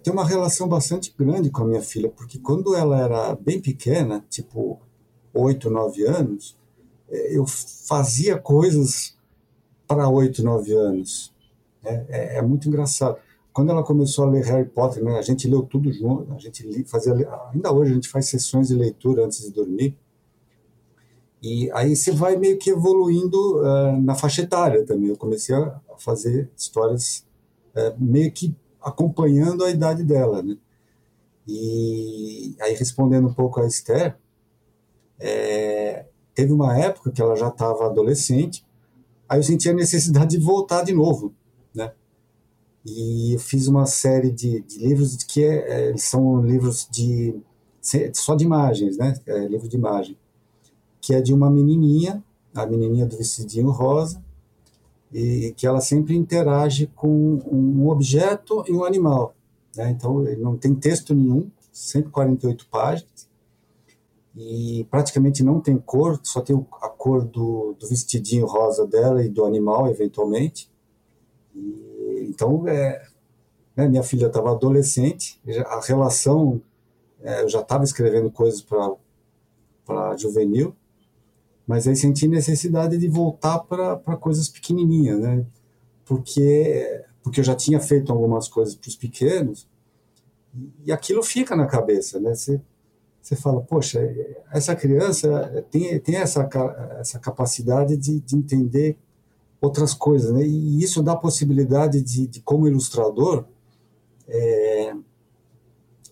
Tem 0.02 0.14
uma 0.14 0.26
relação 0.26 0.68
bastante 0.68 1.14
grande 1.18 1.50
com 1.50 1.64
a 1.64 1.68
minha 1.68 1.82
filha, 1.82 2.10
porque 2.10 2.40
quando 2.40 2.76
ela 2.76 3.00
era 3.00 3.36
bem 3.36 3.60
pequena, 3.60 4.24
tipo 4.30 4.80
8, 5.34 5.70
9 5.70 6.06
anos, 6.06 6.58
é, 7.10 7.38
eu 7.38 7.46
fazia 7.46 8.38
coisas 8.38 9.18
para 9.88 10.08
8, 10.08 10.44
9 10.44 10.74
anos. 10.74 11.34
É, 11.84 12.06
é, 12.08 12.38
é, 12.38 12.42
muito 12.42 12.68
engraçado. 12.70 13.18
Quando 13.54 13.70
ela 13.70 13.84
começou 13.84 14.26
a 14.26 14.30
ler 14.30 14.44
Harry 14.46 14.68
Potter, 14.68 15.04
né, 15.04 15.18
a 15.18 15.22
gente 15.22 15.48
leu 15.48 15.62
tudo 15.62 15.92
junto, 15.92 16.34
a 16.34 16.40
gente 16.40 16.84
fazia, 16.86 17.14
ainda 17.54 17.72
hoje 17.72 17.92
a 17.92 17.94
gente 17.94 18.10
faz 18.10 18.26
sessões 18.26 18.70
de 18.70 18.76
leitura 18.76 19.26
antes 19.26 19.42
de 19.42 19.52
dormir. 19.52 19.96
E 21.42 21.70
aí 21.74 21.96
você 21.96 22.12
vai 22.12 22.36
meio 22.36 22.58
que 22.58 22.72
evoluindo 22.72 23.60
uh, 23.60 24.02
na 24.02 24.16
faixa 24.16 24.42
etária 24.42 24.86
também. 24.86 25.10
Eu 25.10 25.18
comecei 25.18 25.54
a 25.54 25.80
fazer 25.98 26.50
histórias 26.58 27.26
uh, 27.76 27.94
meio 28.00 28.32
que 28.32 28.56
acompanhando 28.82 29.64
a 29.64 29.70
idade 29.70 30.04
dela, 30.04 30.42
né? 30.42 30.58
E 31.48 32.56
aí 32.60 32.74
respondendo 32.74 33.28
um 33.28 33.34
pouco 33.34 33.60
a 33.60 33.68
Esther, 33.68 34.16
é, 35.20 36.06
teve 36.34 36.52
uma 36.52 36.78
época 36.78 37.12
que 37.12 37.22
ela 37.22 37.36
já 37.36 37.50
estava 37.50 37.86
adolescente, 37.86 38.66
aí 39.28 39.40
eu 39.40 39.44
senti 39.44 39.70
a 39.70 39.74
necessidade 39.74 40.38
de 40.38 40.44
voltar 40.44 40.84
de 40.84 40.94
novo, 40.94 41.34
né? 41.76 41.92
E 42.86 43.34
eu 43.34 43.40
fiz 43.40 43.68
uma 43.68 43.86
série 43.86 44.32
de, 44.32 44.62
de 44.62 44.80
livros 44.80 45.16
que 45.24 45.44
é, 45.44 45.92
é, 45.92 45.98
são 45.98 46.42
livros 46.46 46.88
de 46.92 47.36
só 48.14 48.36
de 48.36 48.46
imagens, 48.46 48.98
né? 48.98 49.14
É, 49.26 49.48
livro 49.48 49.68
de 49.68 49.76
imagem, 49.76 50.18
que 51.02 51.14
é 51.14 51.22
de 51.22 51.34
uma 51.34 51.50
menininha, 51.50 52.24
a 52.54 52.66
menininha 52.66 53.06
do 53.06 53.18
vestidinho 53.18 53.70
rosa, 53.70 54.24
e 55.12 55.54
que 55.56 55.68
ela 55.68 55.82
sempre 55.82 56.16
interage 56.16 56.88
com 56.96 57.40
um 57.46 57.90
objeto 57.90 58.64
e 58.68 58.72
um 58.72 58.84
animal. 58.84 59.36
Né? 59.76 59.92
Então, 59.92 60.20
não 60.40 60.58
tem 60.58 60.74
texto 60.74 61.14
nenhum, 61.14 61.50
148 61.72 62.68
páginas, 62.70 63.28
e 64.36 64.88
praticamente 64.90 65.44
não 65.44 65.60
tem 65.60 65.78
cor, 65.78 66.20
só 66.24 66.42
tem 66.42 66.56
a 66.82 66.90
cor 66.90 67.24
do, 67.24 67.76
do 67.80 67.88
vestidinho 67.88 68.48
rosa 68.48 68.88
dela 68.88 69.24
e 69.24 69.30
do 69.30 69.46
animal, 69.46 69.88
eventualmente. 69.88 70.72
Então, 72.34 72.68
é, 72.68 73.06
né, 73.76 73.88
minha 73.88 74.02
filha 74.02 74.26
estava 74.26 74.52
adolescente, 74.52 75.40
a 75.68 75.80
relação, 75.82 76.62
é, 77.22 77.44
eu 77.44 77.50
já 77.50 77.62
estava 77.62 77.84
escrevendo 77.84 78.32
coisas 78.32 78.62
para 78.62 80.18
juvenil, 80.18 80.76
mas 81.68 81.88
aí 81.88 81.96
senti 81.96 82.28
necessidade 82.28 82.98
de 82.98 83.08
voltar 83.08 83.60
para 83.60 84.18
coisas 84.18 84.50
pequenininhas, 84.50 85.20
né? 85.20 85.46
Porque, 86.04 87.06
porque 87.22 87.40
eu 87.40 87.44
já 87.44 87.56
tinha 87.56 87.80
feito 87.80 88.12
algumas 88.12 88.50
coisas 88.50 88.76
para 88.76 88.90
os 88.90 88.96
pequenos 88.96 89.68
e 90.84 90.92
aquilo 90.92 91.24
fica 91.24 91.56
na 91.56 91.66
cabeça, 91.66 92.20
né? 92.20 92.36
Você, 92.36 92.60
você 93.22 93.36
fala, 93.36 93.62
poxa, 93.62 94.02
essa 94.52 94.76
criança 94.76 95.66
tem, 95.72 95.98
tem 96.00 96.16
essa, 96.16 96.50
essa 97.00 97.20
capacidade 97.20 97.96
de, 97.96 98.20
de 98.20 98.36
entender 98.36 98.98
outras 99.64 99.94
coisas, 99.94 100.34
né? 100.34 100.46
E 100.46 100.84
isso 100.84 101.02
dá 101.02 101.14
a 101.14 101.18
possibilidade 101.18 102.02
de, 102.02 102.28
de 102.28 102.42
como 102.42 102.68
ilustrador, 102.68 103.46
é, 104.28 104.94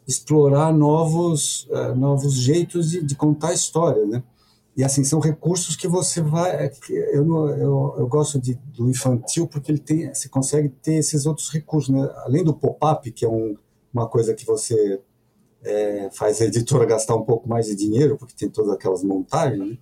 explorar 0.07 0.73
novos, 0.73 1.67
uh, 1.69 1.93
novos 1.93 2.33
jeitos 2.33 2.89
de, 2.89 3.03
de 3.03 3.13
contar 3.13 3.53
história, 3.53 4.05
né? 4.05 4.23
E 4.75 4.85
assim, 4.85 5.03
são 5.03 5.19
recursos 5.19 5.75
que 5.75 5.85
você 5.85 6.21
vai. 6.21 6.67
É 6.67 6.71
eu, 6.89 7.25
eu, 7.49 7.95
eu 7.97 8.07
gosto 8.07 8.39
de, 8.39 8.53
do 8.73 8.89
infantil 8.89 9.45
porque 9.45 9.69
ele 9.69 9.79
tem, 9.79 10.13
você 10.13 10.29
consegue 10.29 10.69
ter 10.69 10.93
esses 10.93 11.25
outros 11.25 11.49
recursos, 11.49 11.93
né? 11.93 12.09
Além 12.23 12.45
do 12.45 12.53
pop-up, 12.53 13.11
que 13.11 13.25
é 13.25 13.29
um, 13.29 13.57
uma 13.93 14.07
coisa 14.07 14.33
que 14.33 14.45
você 14.45 15.01
é, 15.61 16.09
faz 16.13 16.41
a 16.41 16.45
editora 16.45 16.85
gastar 16.85 17.15
um 17.15 17.25
pouco 17.25 17.49
mais 17.49 17.65
de 17.65 17.75
dinheiro, 17.75 18.17
porque 18.17 18.33
tem 18.33 18.49
todas 18.49 18.71
aquelas 18.71 19.03
montagens, 19.03 19.71
né? 19.71 19.77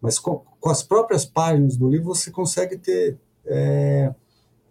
mas 0.00 0.18
com, 0.18 0.42
com, 0.60 0.70
as 0.70 0.82
próprias 0.82 1.24
páginas 1.24 1.76
do 1.76 1.88
livro 1.88 2.14
você 2.14 2.30
consegue 2.30 2.76
ter. 2.76 3.18
É, 3.46 4.14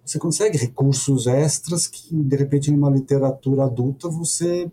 você 0.06 0.20
consegue 0.20 0.58
recursos 0.58 1.28
extras 1.28 1.88
que, 1.88 2.16
de 2.16 2.36
repente, 2.36 2.72
numa 2.72 2.90
literatura 2.90 3.66
adulta 3.66 4.08
você 4.08 4.72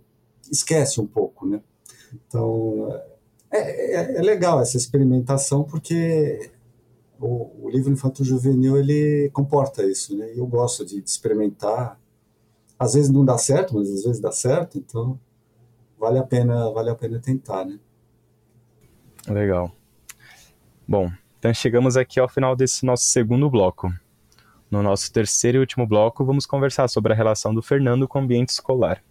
esquece 0.50 1.00
um 1.00 1.06
pouco, 1.06 1.46
né? 1.46 1.60
Então 2.12 2.88
é, 3.50 3.94
é, 3.94 4.16
é 4.16 4.22
legal 4.22 4.60
essa 4.60 4.76
experimentação 4.76 5.64
porque 5.64 6.50
o, 7.20 7.66
o 7.66 7.70
livro 7.70 7.92
infanto 7.92 8.24
juvenil 8.24 8.76
ele 8.76 9.30
comporta 9.32 9.84
isso, 9.84 10.16
né? 10.16 10.34
E 10.34 10.38
eu 10.38 10.46
gosto 10.46 10.84
de, 10.84 11.00
de, 11.00 11.08
experimentar. 11.08 11.98
Às 12.78 12.94
vezes 12.94 13.10
não 13.10 13.24
dá 13.24 13.38
certo, 13.38 13.74
mas 13.74 13.88
às 13.90 14.02
vezes 14.02 14.20
dá 14.20 14.32
certo. 14.32 14.78
Então 14.78 15.18
vale 15.98 16.18
a 16.18 16.22
pena, 16.22 16.70
vale 16.70 16.90
a 16.90 16.94
pena 16.94 17.18
tentar, 17.18 17.64
né? 17.64 17.78
Legal. 19.28 19.72
Bom, 20.86 21.10
então 21.38 21.52
chegamos 21.54 21.96
aqui 21.96 22.20
ao 22.20 22.28
final 22.28 22.54
desse 22.54 22.84
nosso 22.84 23.04
segundo 23.04 23.48
bloco. 23.48 23.90
No 24.70 24.82
nosso 24.82 25.10
terceiro 25.10 25.56
e 25.56 25.60
último 25.60 25.86
bloco, 25.86 26.24
vamos 26.24 26.44
conversar 26.44 26.88
sobre 26.88 27.12
a 27.12 27.16
relação 27.16 27.54
do 27.54 27.62
Fernando 27.62 28.06
com 28.06 28.18
o 28.18 28.22
ambiente 28.22 28.50
escolar. 28.50 29.02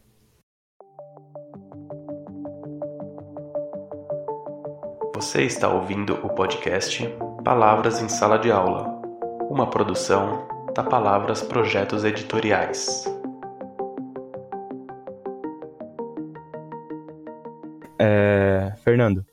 Você 5.16 5.44
está 5.44 5.70
ouvindo 5.70 6.14
o 6.24 6.30
podcast 6.30 7.08
Palavras 7.44 8.02
em 8.02 8.10
Sala 8.10 8.38
de 8.38 8.52
Aula, 8.52 9.02
uma 9.50 9.68
produção 9.68 10.48
da 10.76 10.84
Palavras 10.84 11.42
Projetos 11.42 12.04
Editoriais. 12.04 13.06
É, 17.98 18.74
Fernando, 18.84 19.26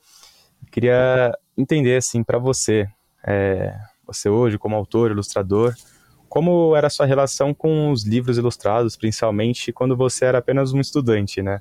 queria 0.70 1.36
entender 1.57 1.97
assim 1.97 2.23
para 2.23 2.39
você, 2.39 2.89
é, 3.27 3.77
você 4.07 4.29
hoje 4.29 4.59
como 4.59 4.77
autor, 4.77 5.11
ilustrador, 5.11 5.75
como 6.29 6.77
era 6.77 6.87
a 6.87 6.91
sua 6.91 7.07
relação 7.07 7.53
com 7.53 7.91
os 7.91 8.05
livros 8.05 8.39
ilustrados, 8.39 8.97
principalmente 8.97 9.73
quando 9.73 9.97
você 9.97 10.25
era 10.25 10.39
apenas 10.39 10.73
um 10.73 10.81
estudante, 10.81 11.43
né? 11.43 11.61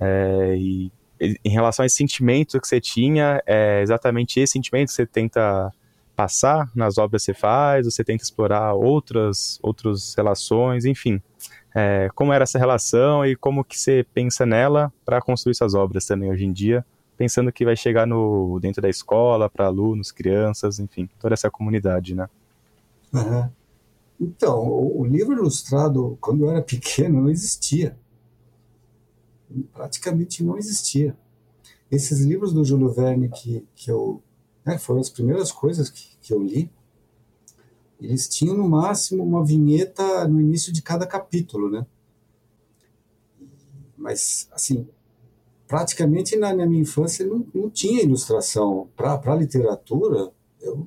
É, 0.00 0.56
e 0.56 0.92
em 1.20 1.50
relação 1.50 1.82
a 1.82 1.86
esse 1.86 1.96
sentimento 1.96 2.60
que 2.60 2.66
você 2.66 2.80
tinha, 2.80 3.42
é 3.46 3.80
exatamente 3.82 4.38
esse 4.40 4.52
sentimento 4.52 4.88
que 4.88 4.94
você 4.94 5.06
tenta 5.06 5.72
passar 6.14 6.70
nas 6.74 6.96
obras 6.98 7.22
que 7.22 7.32
você 7.32 7.34
faz, 7.34 7.86
você 7.86 8.04
tenta 8.04 8.22
explorar 8.22 8.74
outras, 8.74 9.58
outras 9.62 10.14
relações, 10.16 10.84
enfim. 10.84 11.20
É, 11.74 12.08
como 12.14 12.32
era 12.32 12.44
essa 12.44 12.58
relação 12.58 13.26
e 13.26 13.34
como 13.34 13.64
que 13.64 13.78
você 13.78 14.06
pensa 14.14 14.46
nela 14.46 14.92
para 15.04 15.20
construir 15.20 15.54
suas 15.54 15.74
obras 15.74 16.06
também 16.06 16.30
hoje 16.30 16.44
em 16.44 16.52
dia, 16.52 16.84
pensando 17.16 17.52
que 17.52 17.64
vai 17.64 17.76
chegar 17.76 18.06
no 18.06 18.58
dentro 18.60 18.82
da 18.82 18.88
escola, 18.88 19.48
para 19.48 19.66
alunos, 19.66 20.12
crianças, 20.12 20.78
enfim, 20.78 21.08
toda 21.18 21.34
essa 21.34 21.50
comunidade, 21.50 22.14
né? 22.14 22.28
Uhum. 23.12 23.48
Então, 24.20 24.60
o, 24.60 25.00
o 25.00 25.04
livro 25.04 25.34
ilustrado, 25.34 26.16
quando 26.20 26.44
eu 26.44 26.50
era 26.50 26.62
pequeno, 26.62 27.22
não 27.22 27.30
existia. 27.30 27.96
Praticamente 29.72 30.42
não 30.42 30.58
existia. 30.58 31.16
Esses 31.90 32.20
livros 32.20 32.52
do 32.52 32.64
Júlio 32.64 32.90
Verne 32.90 33.28
que, 33.28 33.66
que 33.74 33.90
eu 33.90 34.22
né, 34.64 34.78
foram 34.78 35.00
as 35.00 35.10
primeiras 35.10 35.52
coisas 35.52 35.90
que, 35.90 36.16
que 36.20 36.32
eu 36.32 36.42
li, 36.42 36.70
eles 38.00 38.28
tinham 38.28 38.56
no 38.56 38.68
máximo 38.68 39.22
uma 39.22 39.44
vinheta 39.44 40.26
no 40.26 40.40
início 40.40 40.72
de 40.72 40.82
cada 40.82 41.06
capítulo, 41.06 41.70
né? 41.70 41.86
Mas, 43.96 44.48
assim, 44.52 44.88
praticamente 45.66 46.36
na, 46.36 46.54
na 46.54 46.66
minha 46.66 46.82
infância 46.82 47.26
não, 47.26 47.46
não 47.54 47.70
tinha 47.70 48.02
ilustração. 48.02 48.88
Para 48.96 49.34
literatura, 49.34 50.30
eu, 50.60 50.86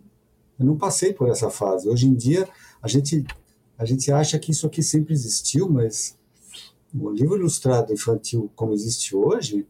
eu 0.59 0.65
não 0.65 0.77
passei 0.77 1.13
por 1.13 1.29
essa 1.29 1.49
fase. 1.49 1.87
Hoje 1.89 2.07
em 2.07 2.15
dia, 2.15 2.47
a 2.81 2.87
gente, 2.87 3.25
a 3.77 3.85
gente 3.85 4.11
acha 4.11 4.37
que 4.39 4.51
isso 4.51 4.67
aqui 4.67 4.83
sempre 4.83 5.13
existiu, 5.13 5.69
mas 5.69 6.17
o 6.93 7.09
livro 7.09 7.37
ilustrado 7.37 7.93
infantil 7.93 8.49
como 8.55 8.73
existe 8.73 9.15
hoje, 9.15 9.67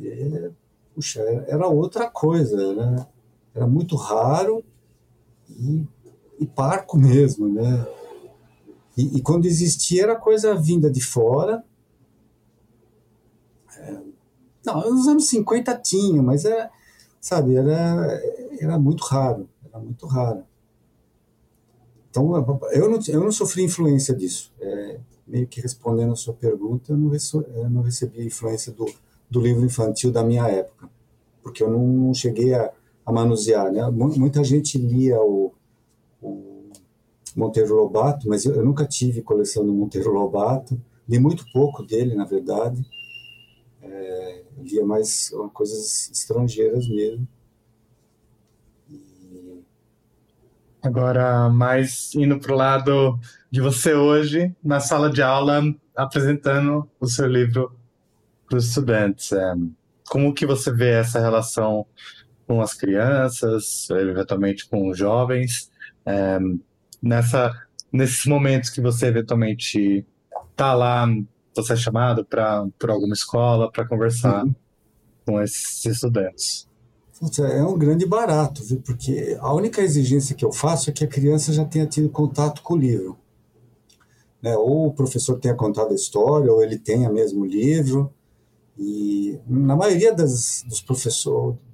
é, 0.00 0.50
puxa, 0.94 1.20
era 1.46 1.66
outra 1.66 2.08
coisa, 2.08 2.74
né? 2.74 3.06
Era 3.54 3.66
muito 3.66 3.96
raro 3.96 4.62
e, 5.48 5.84
e 6.38 6.46
parco 6.46 6.96
mesmo, 6.96 7.48
né? 7.48 7.86
E, 8.96 9.18
e, 9.18 9.22
quando 9.22 9.46
existia 9.46 10.02
era 10.02 10.16
coisa 10.16 10.54
vinda 10.54 10.90
de 10.90 11.00
fora. 11.00 11.64
Não, 14.68 14.90
nos 14.90 15.08
anos 15.08 15.28
50 15.28 15.74
tinha, 15.78 16.22
mas 16.22 16.44
era, 16.44 16.70
sabe, 17.20 17.56
era, 17.56 18.22
era 18.60 18.78
muito 18.78 19.02
raro, 19.04 19.48
era 19.66 19.78
muito 19.78 20.06
raro. 20.06 20.42
Então, 22.10 22.34
eu 22.72 22.90
não, 22.90 22.98
eu 23.08 23.20
não 23.24 23.32
sofri 23.32 23.62
influência 23.62 24.14
disso. 24.14 24.52
É, 24.60 24.98
meio 25.26 25.46
que 25.46 25.60
respondendo 25.60 26.12
a 26.12 26.16
sua 26.16 26.34
pergunta, 26.34 26.92
eu 26.92 26.96
não, 26.96 27.10
eu 27.54 27.70
não 27.70 27.82
recebi 27.82 28.26
influência 28.26 28.72
do, 28.72 28.86
do 29.30 29.40
livro 29.40 29.64
infantil 29.64 30.10
da 30.10 30.22
minha 30.22 30.46
época, 30.48 30.88
porque 31.42 31.62
eu 31.62 31.70
não 31.70 32.12
cheguei 32.12 32.54
a, 32.54 32.70
a 33.04 33.12
manusear. 33.12 33.70
Né? 33.72 33.88
Muita 33.90 34.42
gente 34.44 34.76
lia 34.78 35.20
o, 35.20 35.52
o 36.20 36.70
Monteiro 37.36 37.74
Lobato, 37.74 38.28
mas 38.28 38.44
eu, 38.44 38.54
eu, 38.54 38.64
nunca 38.64 38.84
tive 38.86 39.22
coleção 39.22 39.64
do 39.64 39.72
Monteiro 39.72 40.12
Lobato, 40.12 40.80
li 41.08 41.18
muito 41.18 41.44
pouco 41.52 41.82
dele, 41.82 42.14
na 42.14 42.24
verdade. 42.24 42.84
Lia 44.60 44.84
mais 44.84 45.30
coisas 45.52 46.10
estrangeiras 46.10 46.88
mesmo. 46.88 47.26
Agora, 50.82 51.48
mais 51.48 52.14
indo 52.14 52.38
para 52.38 52.52
o 52.52 52.56
lado 52.56 53.18
de 53.50 53.60
você 53.60 53.94
hoje, 53.94 54.54
na 54.62 54.78
sala 54.80 55.10
de 55.10 55.20
aula, 55.20 55.62
apresentando 55.94 56.88
o 57.00 57.06
seu 57.06 57.26
livro 57.26 57.76
para 58.48 58.58
os 58.58 58.68
estudantes. 58.68 59.32
É, 59.32 59.54
como 60.08 60.32
que 60.32 60.46
você 60.46 60.72
vê 60.72 60.90
essa 60.90 61.20
relação 61.20 61.84
com 62.46 62.62
as 62.62 62.72
crianças, 62.72 63.88
eventualmente 63.90 64.68
com 64.68 64.88
os 64.88 64.96
jovens, 64.96 65.70
é, 66.06 66.38
nessa, 67.02 67.52
nesses 67.92 68.24
momentos 68.24 68.70
que 68.70 68.80
você 68.80 69.06
eventualmente 69.06 70.06
está 70.50 70.72
lá, 70.72 71.06
você 71.62 71.72
é 71.72 71.76
chamado 71.76 72.24
para 72.24 72.66
alguma 72.88 73.14
escola 73.14 73.70
para 73.70 73.86
conversar 73.86 74.44
uhum. 74.44 74.54
com 75.26 75.42
esses 75.42 75.84
estudantes? 75.84 76.68
É 77.52 77.62
um 77.64 77.76
grande 77.76 78.06
barato, 78.06 78.62
viu? 78.62 78.80
porque 78.80 79.36
a 79.40 79.52
única 79.52 79.82
exigência 79.82 80.36
que 80.36 80.44
eu 80.44 80.52
faço 80.52 80.88
é 80.88 80.92
que 80.92 81.04
a 81.04 81.08
criança 81.08 81.52
já 81.52 81.64
tenha 81.64 81.84
tido 81.84 82.08
contato 82.08 82.62
com 82.62 82.74
o 82.74 82.78
livro. 82.78 83.18
Né? 84.40 84.56
Ou 84.56 84.86
o 84.86 84.92
professor 84.92 85.38
tenha 85.38 85.54
contado 85.54 85.90
a 85.90 85.96
história, 85.96 86.52
ou 86.52 86.62
ele 86.62 86.78
tenha 86.78 87.10
mesmo 87.10 87.42
o 87.42 87.46
livro. 87.46 88.12
E 88.78 89.36
na 89.48 89.74
maioria 89.74 90.14
das, 90.14 90.64
dos 90.64 90.84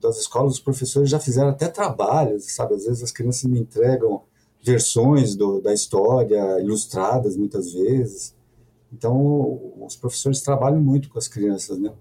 das 0.01 0.19
escolas, 0.19 0.55
os 0.55 0.61
professores 0.61 1.11
já 1.11 1.21
fizeram 1.21 1.51
até 1.51 1.69
trabalhos, 1.69 2.51
sabe? 2.55 2.75
Às 2.75 2.87
vezes 2.87 3.03
as 3.03 3.13
crianças 3.13 3.45
me 3.45 3.61
entregam 3.61 4.23
versões 4.63 5.37
do, 5.37 5.61
da 5.61 5.75
história, 5.75 6.59
ilustradas 6.59 7.37
muitas 7.37 7.75
vezes. 7.75 8.34
Então, 8.97 9.75
os 9.85 9.97
professores 9.97 10.41
trabalham 10.41 10.81
muito 10.81 11.09
com 11.09 11.19
as 11.19 11.27
crianças, 11.27 11.79
né? 11.79 11.93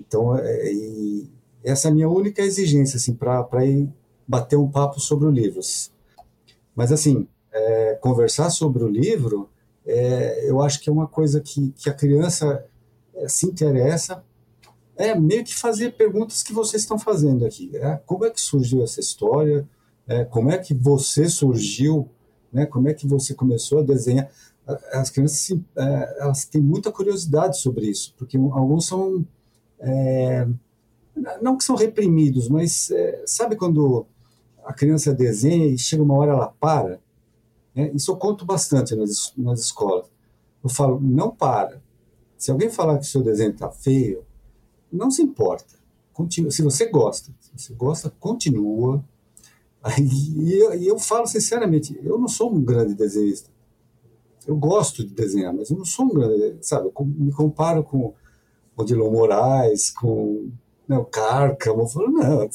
Então, 0.00 0.36
é, 0.36 0.72
e, 0.72 1.30
essa 1.62 1.88
é 1.88 1.90
a 1.90 1.94
minha 1.94 2.08
única 2.08 2.40
exigência, 2.40 2.96
assim, 2.96 3.14
para 3.14 3.46
bater 4.26 4.56
um 4.56 4.70
papo 4.70 4.98
sobre 5.00 5.28
o 5.28 5.30
livro. 5.30 5.60
Mas, 6.74 6.90
assim, 6.90 7.28
é, 7.52 7.94
conversar 8.00 8.48
sobre 8.48 8.82
o 8.82 8.88
livro, 8.88 9.50
é, 9.86 10.48
eu 10.48 10.62
acho 10.62 10.80
que 10.80 10.88
é 10.88 10.92
uma 10.92 11.06
coisa 11.06 11.40
que, 11.40 11.72
que 11.72 11.90
a 11.90 11.94
criança 11.94 12.64
é, 13.14 13.28
se 13.28 13.46
interessa. 13.46 14.24
É 14.96 15.14
meio 15.14 15.44
que 15.44 15.54
fazer 15.54 15.92
perguntas 15.92 16.42
que 16.42 16.52
vocês 16.52 16.82
estão 16.82 16.98
fazendo 16.98 17.44
aqui. 17.44 17.70
É, 17.76 17.96
como 18.06 18.24
é 18.24 18.30
que 18.30 18.40
surgiu 18.40 18.82
essa 18.82 19.00
história? 19.00 19.68
É, 20.06 20.24
como 20.24 20.50
é 20.50 20.56
que 20.56 20.72
você 20.72 21.28
surgiu? 21.28 22.08
Né? 22.52 22.64
Como 22.64 22.88
é 22.88 22.94
que 22.94 23.06
você 23.06 23.34
começou 23.34 23.80
a 23.80 23.82
desenhar? 23.82 24.30
As 24.92 25.10
crianças 25.10 25.58
é, 25.76 26.16
elas 26.20 26.46
têm 26.46 26.62
muita 26.62 26.90
curiosidade 26.90 27.58
sobre 27.58 27.86
isso, 27.86 28.14
porque 28.16 28.36
alguns 28.36 28.86
são 28.86 29.26
é, 29.78 30.48
não 31.40 31.56
que 31.56 31.64
são 31.64 31.76
reprimidos, 31.76 32.48
mas 32.48 32.90
é, 32.90 33.22
sabe 33.26 33.56
quando 33.56 34.06
a 34.64 34.72
criança 34.72 35.12
desenha 35.12 35.66
e 35.66 35.78
chega 35.78 36.02
uma 36.02 36.14
hora 36.14 36.32
ela 36.32 36.48
para? 36.48 37.00
É, 37.74 37.90
isso 37.92 38.10
eu 38.10 38.16
conto 38.16 38.44
bastante 38.44 38.94
nas, 38.94 39.32
nas 39.36 39.60
escolas. 39.60 40.06
Eu 40.62 40.70
falo, 40.70 40.98
não 41.00 41.30
para. 41.30 41.82
Se 42.36 42.50
alguém 42.50 42.70
falar 42.70 42.98
que 42.98 43.04
o 43.04 43.08
seu 43.08 43.22
desenho 43.22 43.50
está 43.50 43.70
feio, 43.70 44.24
não 44.92 45.10
se 45.10 45.22
importa. 45.22 45.74
Continua. 46.12 46.50
Se 46.50 46.62
você 46.62 46.86
gosta, 46.86 47.32
se 47.40 47.50
você 47.56 47.74
gosta, 47.74 48.10
continua. 48.18 49.04
E, 50.00 50.54
eu, 50.54 50.74
e 50.74 50.86
eu 50.86 50.98
falo 50.98 51.26
sinceramente, 51.26 52.00
eu 52.02 52.18
não 52.18 52.26
sou 52.26 52.54
um 52.54 52.62
grande 52.62 52.94
desenhista. 52.94 53.50
Eu 54.46 54.56
gosto 54.56 55.04
de 55.04 55.14
desenhar, 55.14 55.54
mas 55.54 55.70
eu 55.70 55.78
não 55.78 55.84
sou 55.84 56.06
um 56.06 56.14
grande, 56.14 56.56
sabe? 56.60 56.86
Eu 56.86 57.04
me 57.04 57.32
comparo 57.32 57.82
com 57.82 58.12
o 58.76 58.84
Dilon 58.84 59.10
Moraes, 59.10 59.90
com 59.90 60.50
né, 60.88 60.98
o 60.98 61.04
Cárcamo, 61.04 61.82
eu 61.82 61.86
falo, 61.86 62.10
não, 62.10 62.48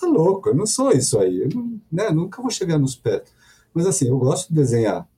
tá 0.00 0.06
louco, 0.06 0.48
eu 0.48 0.54
não 0.54 0.66
sou 0.66 0.90
isso 0.90 1.18
aí, 1.18 1.42
eu 1.42 1.48
não, 1.48 1.80
né, 1.90 2.10
nunca 2.10 2.42
vou 2.42 2.50
chegar 2.50 2.78
nos 2.78 2.96
pés. 2.96 3.22
Mas 3.72 3.86
assim, 3.86 4.08
eu 4.08 4.18
gosto 4.18 4.48
de 4.48 4.54
desenhar. 4.54 5.08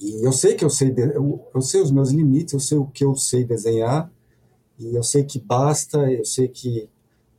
E 0.00 0.24
eu 0.24 0.32
sei 0.32 0.54
que 0.54 0.64
eu 0.64 0.70
sei, 0.70 0.94
eu, 1.14 1.46
eu 1.54 1.60
sei 1.62 1.80
os 1.80 1.90
meus 1.90 2.10
limites, 2.10 2.52
eu 2.52 2.60
sei 2.60 2.78
o 2.78 2.86
que 2.86 3.04
eu 3.04 3.14
sei 3.14 3.44
desenhar, 3.44 4.10
e 4.78 4.94
eu 4.94 5.02
sei 5.02 5.24
que 5.24 5.38
basta, 5.38 6.10
eu 6.10 6.24
sei 6.24 6.48
que, 6.48 6.88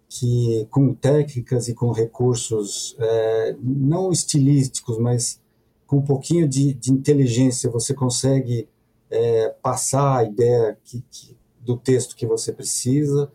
que 0.10 0.68
com 0.72 0.94
técnicas 0.94 1.68
e 1.68 1.74
com 1.74 1.92
recursos, 1.92 2.96
é, 3.00 3.56
não 3.62 4.12
estilísticos, 4.12 4.98
mas 4.98 5.40
com 5.88 5.98
um 5.98 6.04
pouquinho 6.04 6.48
de, 6.48 6.74
de 6.74 6.92
inteligência, 6.92 7.70
você 7.70 7.94
consegue 7.94 8.70
é, 9.10 9.50
passar 9.62 10.18
a 10.18 10.24
ideia 10.24 10.78
que, 10.84 11.04
que, 11.10 11.36
do 11.60 11.76
texto 11.76 12.16
que 12.16 12.28
você 12.28 12.54
precisa 12.54 13.32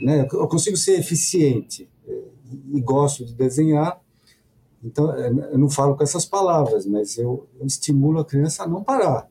né? 0.00 0.26
Eu 0.32 0.48
consigo 0.48 0.76
ser 0.76 0.98
eficiente 0.98 1.88
é, 2.08 2.22
e 2.72 2.80
gosto 2.80 3.24
de 3.24 3.34
desenhar. 3.34 4.00
Então, 4.82 5.12
é, 5.14 5.28
eu 5.28 5.58
não 5.58 5.68
falo 5.68 5.94
com 5.94 6.02
essas 6.02 6.24
palavras, 6.24 6.86
mas 6.86 7.18
eu, 7.18 7.46
eu 7.58 7.66
estimulo 7.66 8.18
a 8.18 8.24
criança 8.24 8.62
a 8.62 8.66
não 8.66 8.82
parar. 8.82 9.28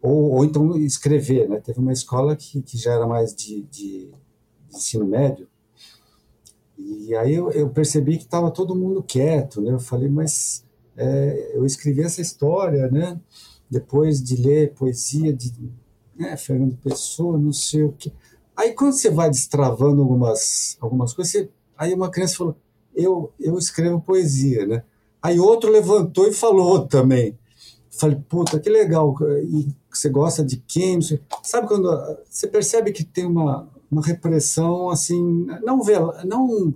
Ou, 0.00 0.30
ou 0.32 0.44
então 0.44 0.76
escrever. 0.76 1.48
Né? 1.48 1.60
Teve 1.60 1.80
uma 1.80 1.92
escola 1.92 2.36
que, 2.36 2.62
que 2.62 2.78
já 2.78 2.92
era 2.92 3.06
mais 3.06 3.34
de, 3.34 3.62
de, 3.62 4.10
de 4.68 4.76
ensino 4.76 5.04
médio, 5.04 5.48
e 6.78 7.16
aí 7.16 7.34
eu, 7.34 7.50
eu 7.52 7.70
percebi 7.70 8.18
que 8.18 8.24
estava 8.24 8.50
todo 8.50 8.76
mundo 8.76 9.02
quieto. 9.02 9.62
Né? 9.62 9.72
Eu 9.72 9.80
falei, 9.80 10.10
mas 10.10 10.64
é, 10.96 11.52
eu 11.54 11.64
escrevi 11.66 12.02
essa 12.02 12.20
história, 12.20 12.90
né? 12.90 13.18
depois 13.70 14.22
de 14.22 14.36
ler 14.36 14.74
poesia 14.74 15.32
de 15.32 15.52
né, 16.14 16.36
Fernando 16.36 16.76
Pessoa, 16.76 17.38
não 17.38 17.52
sei 17.52 17.82
o 17.82 17.92
que. 17.92 18.12
Aí 18.56 18.72
quando 18.72 18.92
você 18.92 19.10
vai 19.10 19.28
destravando 19.28 20.00
algumas, 20.00 20.78
algumas 20.80 21.12
coisas, 21.12 21.32
você, 21.32 21.50
aí 21.76 21.92
uma 21.92 22.10
criança 22.10 22.36
falou, 22.36 22.56
eu, 22.94 23.32
eu 23.38 23.58
escrevo 23.58 24.00
poesia, 24.00 24.66
né? 24.66 24.82
Aí 25.20 25.38
outro 25.38 25.70
levantou 25.70 26.26
e 26.26 26.32
falou 26.32 26.86
também. 26.86 27.38
Falei, 27.90 28.18
puta, 28.28 28.58
que 28.58 28.70
legal. 28.70 29.14
E 29.42 29.68
você 29.90 30.08
gosta 30.08 30.44
de 30.44 30.56
quem, 30.58 31.00
sabe 31.42 31.66
quando 31.66 31.88
você 32.28 32.46
percebe 32.46 32.92
que 32.92 33.04
tem 33.04 33.26
uma, 33.26 33.68
uma 33.90 34.02
repressão 34.02 34.88
assim, 34.88 35.46
não 35.62 35.82
vela, 35.82 36.22
não 36.24 36.72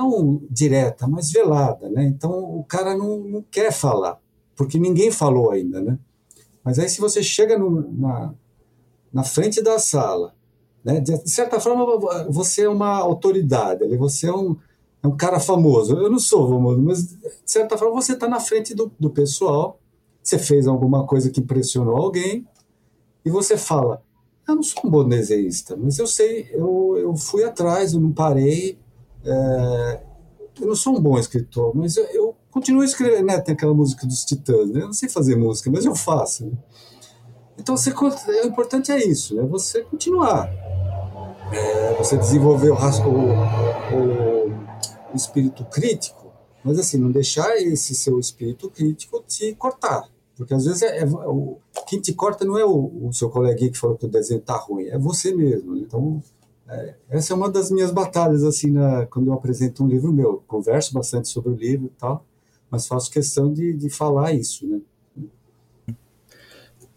não 0.00 0.42
direta, 0.50 1.06
mas 1.06 1.30
velada, 1.30 1.88
né? 1.90 2.04
Então 2.04 2.30
o 2.30 2.64
cara 2.64 2.96
não, 2.96 3.18
não 3.18 3.42
quer 3.42 3.72
falar, 3.72 4.18
porque 4.56 4.78
ninguém 4.78 5.10
falou 5.10 5.50
ainda, 5.50 5.80
né? 5.80 5.98
Mas 6.64 6.78
aí 6.78 6.88
se 6.88 7.00
você 7.00 7.22
chega 7.22 7.58
no, 7.58 7.90
na, 7.92 8.34
na 9.12 9.24
frente 9.24 9.62
da 9.62 9.78
sala, 9.78 10.34
né? 10.84 11.00
De 11.00 11.30
certa 11.30 11.60
forma 11.60 11.84
você 12.28 12.62
é 12.62 12.68
uma 12.68 12.98
autoridade, 12.98 13.86
você 13.96 14.28
é 14.28 14.32
um, 14.32 14.56
é 15.02 15.06
um 15.06 15.16
cara 15.16 15.38
famoso. 15.38 15.94
Eu 15.96 16.10
não 16.10 16.18
sou 16.18 16.48
famoso, 16.48 16.80
mas 16.80 17.08
de 17.08 17.30
certa 17.44 17.76
forma 17.76 18.00
você 18.00 18.14
está 18.14 18.28
na 18.28 18.40
frente 18.40 18.74
do, 18.74 18.90
do 18.98 19.10
pessoal, 19.10 19.78
você 20.22 20.38
fez 20.38 20.66
alguma 20.66 21.06
coisa 21.06 21.30
que 21.30 21.40
impressionou 21.40 21.96
alguém 21.96 22.46
e 23.24 23.30
você 23.30 23.56
fala, 23.56 24.02
eu 24.48 24.56
não 24.56 24.62
sou 24.62 24.82
um 24.84 24.90
bom 24.90 25.06
desenhista, 25.06 25.76
mas 25.76 25.98
eu 25.98 26.06
sei, 26.06 26.50
eu, 26.52 26.96
eu 26.98 27.16
fui 27.16 27.44
atrás, 27.44 27.92
eu 27.92 28.00
não 28.00 28.12
parei, 28.12 28.78
é, 29.24 30.00
eu 30.60 30.66
não 30.66 30.76
sou 30.76 30.96
um 30.96 31.00
bom 31.00 31.18
escritor, 31.18 31.74
mas 31.74 31.96
eu, 31.96 32.04
eu 32.06 32.36
continuo 32.50 32.84
escrevendo, 32.84 33.26
né? 33.26 33.40
Tem 33.40 33.54
aquela 33.54 33.74
música 33.74 34.06
dos 34.06 34.24
Titãs, 34.24 34.70
né? 34.70 34.82
Eu 34.82 34.86
não 34.86 34.92
sei 34.92 35.08
fazer 35.08 35.36
música, 35.36 35.70
mas 35.70 35.84
eu 35.84 35.94
faço. 35.94 36.46
Né? 36.46 36.52
Então, 37.58 37.76
você, 37.76 37.92
o 37.92 38.46
importante 38.46 38.90
é 38.90 38.98
isso, 38.98 39.34
né? 39.34 39.42
Você 39.44 39.82
continuar. 39.82 40.50
É, 41.52 41.94
você 41.96 42.16
desenvolver 42.16 42.70
o, 42.70 42.74
o, 42.74 44.50
o, 45.12 45.16
espírito 45.16 45.64
crítico, 45.64 46.32
mas 46.62 46.78
assim, 46.78 46.96
não 46.96 47.10
deixar 47.10 47.56
esse 47.56 47.94
seu 47.94 48.20
espírito 48.20 48.70
crítico 48.70 49.22
te 49.26 49.54
cortar. 49.56 50.08
Porque 50.36 50.54
às 50.54 50.64
vezes 50.64 50.82
é, 50.82 51.00
é 51.00 51.06
o, 51.06 51.58
quem 51.88 52.00
te 52.00 52.12
corta 52.12 52.44
não 52.44 52.56
é 52.56 52.64
o, 52.64 53.08
o 53.08 53.12
seu 53.12 53.28
coleguinha 53.28 53.70
que 53.70 53.78
falou 53.78 53.96
que 53.96 54.06
o 54.06 54.08
desenho 54.08 54.40
tá 54.40 54.56
ruim, 54.56 54.86
é 54.86 54.96
você 54.96 55.34
mesmo. 55.34 55.74
Né? 55.74 55.82
Então, 55.82 56.22
essa 57.08 57.32
é 57.32 57.36
uma 57.36 57.50
das 57.50 57.70
minhas 57.70 57.90
batalhas, 57.90 58.44
assim, 58.44 58.70
na, 58.70 59.06
quando 59.06 59.28
eu 59.28 59.32
apresento 59.32 59.84
um 59.84 59.88
livro 59.88 60.12
meu. 60.12 60.42
Converso 60.46 60.94
bastante 60.94 61.28
sobre 61.28 61.50
o 61.50 61.56
livro 61.56 61.86
e 61.86 62.00
tal, 62.00 62.24
mas 62.70 62.86
faço 62.86 63.10
questão 63.10 63.52
de, 63.52 63.72
de 63.72 63.90
falar 63.90 64.32
isso, 64.32 64.66
né? 64.66 64.80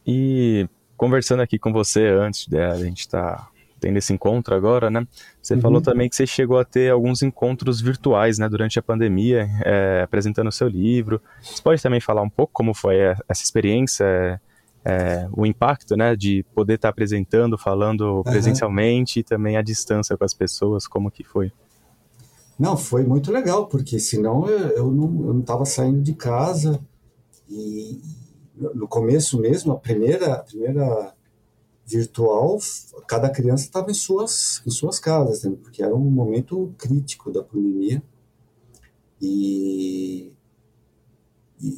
E 0.06 0.68
conversando 0.98 1.42
aqui 1.42 1.58
com 1.58 1.72
você 1.72 2.08
antes 2.08 2.48
de 2.48 2.60
a 2.60 2.76
gente 2.76 3.00
estar 3.00 3.36
tá 3.36 3.50
tendo 3.80 3.98
esse 3.98 4.14
encontro 4.14 4.54
agora, 4.54 4.90
né? 4.90 5.08
Você 5.42 5.56
uhum. 5.56 5.62
falou 5.62 5.82
também 5.82 6.10
que 6.10 6.16
você 6.16 6.28
chegou 6.28 6.60
a 6.60 6.66
ter 6.66 6.92
alguns 6.92 7.22
encontros 7.22 7.82
virtuais, 7.82 8.38
né, 8.38 8.48
durante 8.48 8.80
a 8.80 8.82
pandemia, 8.82 9.50
é, 9.66 10.02
apresentando 10.04 10.48
o 10.48 10.52
seu 10.52 10.68
livro. 10.68 11.22
Você 11.42 11.62
pode 11.62 11.82
também 11.82 12.00
falar 12.00 12.22
um 12.22 12.30
pouco 12.30 12.54
como 12.54 12.74
foi 12.74 12.98
essa 13.28 13.44
experiência? 13.44 14.06
é, 14.06 14.40
o 15.32 15.46
impacto, 15.46 15.96
né, 15.96 16.16
de 16.16 16.44
poder 16.54 16.76
estar 16.76 16.88
tá 16.88 16.92
apresentando, 16.92 17.58
falando 17.58 18.02
uhum. 18.02 18.24
presencialmente 18.24 19.20
e 19.20 19.24
também 19.24 19.58
à 19.58 19.62
distância 19.62 20.18
com 20.18 20.24
as 20.24 20.34
pessoas, 20.34 20.88
como 20.88 21.10
que 21.10 21.24
foi? 21.24 21.52
Não, 22.60 22.78
foi 22.78 23.04
muito 23.04 23.32
legal, 23.32 23.68
porque 23.68 24.00
senão 24.00 24.48
eu, 24.48 24.70
eu 24.70 24.92
não 24.92 25.40
estava 25.40 25.66
saindo 25.66 26.02
de 26.02 26.14
casa 26.14 26.80
e 27.50 28.02
no 28.56 28.88
começo 28.88 29.40
mesmo, 29.40 29.74
a 29.74 29.78
primeira, 29.78 30.34
a 30.34 30.40
primeira 30.40 31.14
virtual, 31.86 32.60
cada 33.08 33.30
criança 33.30 33.66
estava 33.66 33.92
em 33.92 33.94
suas, 33.94 34.62
em 34.66 34.70
suas 34.70 35.00
casas, 35.00 35.44
né? 35.44 35.56
porque 35.62 35.84
era 35.84 35.94
um 35.94 36.10
momento 36.10 36.74
crítico 36.78 37.32
da 37.32 37.44
pandemia. 37.44 38.02
E 39.22 40.33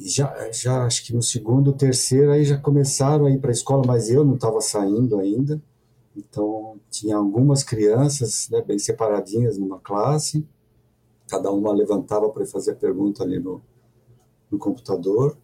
já, 0.04 0.50
já 0.50 0.84
acho 0.84 1.04
que 1.04 1.14
no 1.14 1.22
segundo, 1.22 1.72
terceiro, 1.72 2.32
aí 2.32 2.44
já 2.44 2.58
começaram 2.58 3.26
a 3.26 3.30
ir 3.30 3.38
para 3.38 3.50
a 3.50 3.52
escola, 3.52 3.84
mas 3.86 4.10
eu 4.10 4.24
não 4.24 4.34
estava 4.34 4.60
saindo 4.60 5.18
ainda. 5.18 5.62
Então, 6.16 6.80
tinha 6.90 7.16
algumas 7.16 7.62
crianças 7.62 8.48
né, 8.50 8.62
bem 8.62 8.78
separadinhas 8.78 9.58
numa 9.58 9.78
classe, 9.78 10.46
cada 11.28 11.52
uma 11.52 11.72
levantava 11.72 12.28
para 12.30 12.46
fazer 12.46 12.72
a 12.72 12.76
pergunta 12.76 13.22
ali 13.22 13.38
no, 13.38 13.62
no 14.50 14.58
computador. 14.58 15.36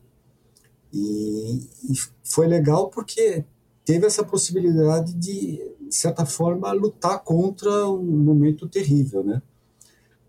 E, 0.92 1.68
e, 1.84 1.94
foi 2.22 2.46
legal 2.46 2.88
porque 2.88 3.44
teve 3.84 4.06
essa 4.06 4.24
possibilidade 4.24 5.12
de, 5.14 5.72
de 5.80 5.94
certa 5.94 6.24
forma, 6.26 6.72
lutar 6.72 7.22
contra 7.22 7.88
um 7.88 8.02
momento 8.02 8.68
terrível, 8.68 9.22
né? 9.22 9.42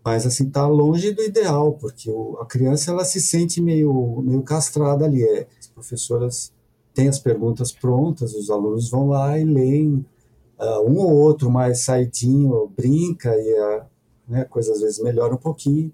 Mas 0.04 0.26
assim 0.26 0.50
tá 0.50 0.66
longe 0.66 1.12
do 1.12 1.22
ideal 1.22 1.72
porque 1.72 2.10
o, 2.10 2.36
a 2.38 2.44
criança 2.44 2.90
ela 2.90 3.04
se 3.04 3.20
sente 3.20 3.60
meio 3.62 4.20
meio 4.22 4.42
castrada 4.42 5.06
ali. 5.06 5.24
É 5.24 5.48
as 5.58 5.66
professoras 5.68 6.52
têm 6.92 7.08
as 7.08 7.18
perguntas 7.18 7.72
prontas 7.72 8.34
os 8.34 8.50
alunos 8.50 8.90
vão 8.90 9.08
lá 9.08 9.38
e 9.38 9.44
leem 9.44 10.04
uh, 10.58 10.80
um 10.86 10.98
ou 10.98 11.10
outro 11.12 11.50
mais 11.50 11.80
saidinho 11.80 12.70
brinca 12.76 13.34
e 13.34 13.56
a 13.56 13.86
né, 14.28 14.44
coisa 14.44 14.72
às 14.72 14.80
vezes 14.80 15.02
melhora 15.02 15.34
um 15.34 15.38
pouquinho. 15.38 15.90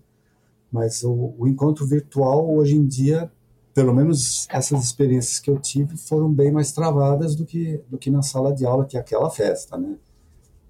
Mas 0.73 1.03
o, 1.05 1.35
o 1.39 1.49
encontro 1.49 1.87
virtual 1.87 2.53
hoje 2.53 2.77
em 2.77 2.87
dia 2.87 3.31
pelo 3.73 3.95
menos 3.95 4.49
essas 4.51 4.83
experiências 4.83 5.39
que 5.39 5.49
eu 5.49 5.59
tive 5.59 5.97
foram 5.97 6.33
bem 6.33 6.51
mais 6.51 6.73
travadas 6.73 7.37
do 7.37 7.47
que 7.47 7.81
do 7.89 7.97
que 7.97 8.11
na 8.11 8.23
sala 8.23 8.53
de 8.53 8.67
aula 8.67 8.85
que 8.85 8.97
é 8.97 9.01
aquela 9.01 9.31
festa 9.31 9.77
né? 9.79 9.97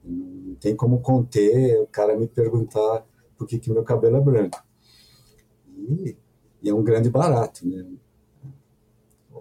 Não 0.05 0.55
tem 0.57 0.77
como 0.77 1.01
conter 1.01 1.81
o 1.81 1.87
cara 1.87 2.17
me 2.19 2.27
perguntar 2.27 3.05
por 3.41 3.47
que, 3.47 3.71
meu 3.71 3.83
cabelo 3.83 4.19
é 4.19 4.21
branco. 4.21 4.63
E, 5.67 6.15
e, 6.63 6.69
é 6.69 6.75
um 6.75 6.85
grande 6.85 7.09
barato, 7.09 7.67
né? 7.67 7.87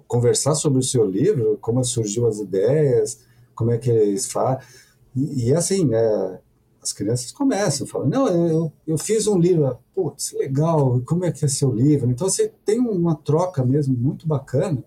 Conversar 0.08 0.56
sobre 0.56 0.80
o 0.80 0.84
seu 0.84 1.04
livro, 1.04 1.58
como 1.60 1.84
surgiu 1.84 2.26
as 2.26 2.40
ideias, 2.40 3.20
como 3.54 3.72
é 3.72 3.78
que 3.78 3.90
eles 3.90 4.32
fazem. 4.32 4.66
E, 5.14 5.50
e 5.50 5.54
assim, 5.54 5.86
né? 5.86 6.40
As 6.82 6.94
crianças 6.94 7.34
começam, 7.34 7.86
falam, 7.86 8.08
não, 8.08 8.28
eu, 8.30 8.72
eu 8.88 8.98
fiz 8.98 9.28
um 9.28 9.38
livro, 9.38 9.78
putz, 9.94 10.32
legal, 10.32 11.02
como 11.06 11.26
é 11.26 11.32
que 11.32 11.44
é 11.44 11.48
seu 11.50 11.70
livro? 11.70 12.10
Então 12.10 12.30
você 12.30 12.54
tem 12.64 12.80
uma 12.80 13.16
troca 13.16 13.66
mesmo 13.66 13.94
muito 13.98 14.26
bacana, 14.26 14.82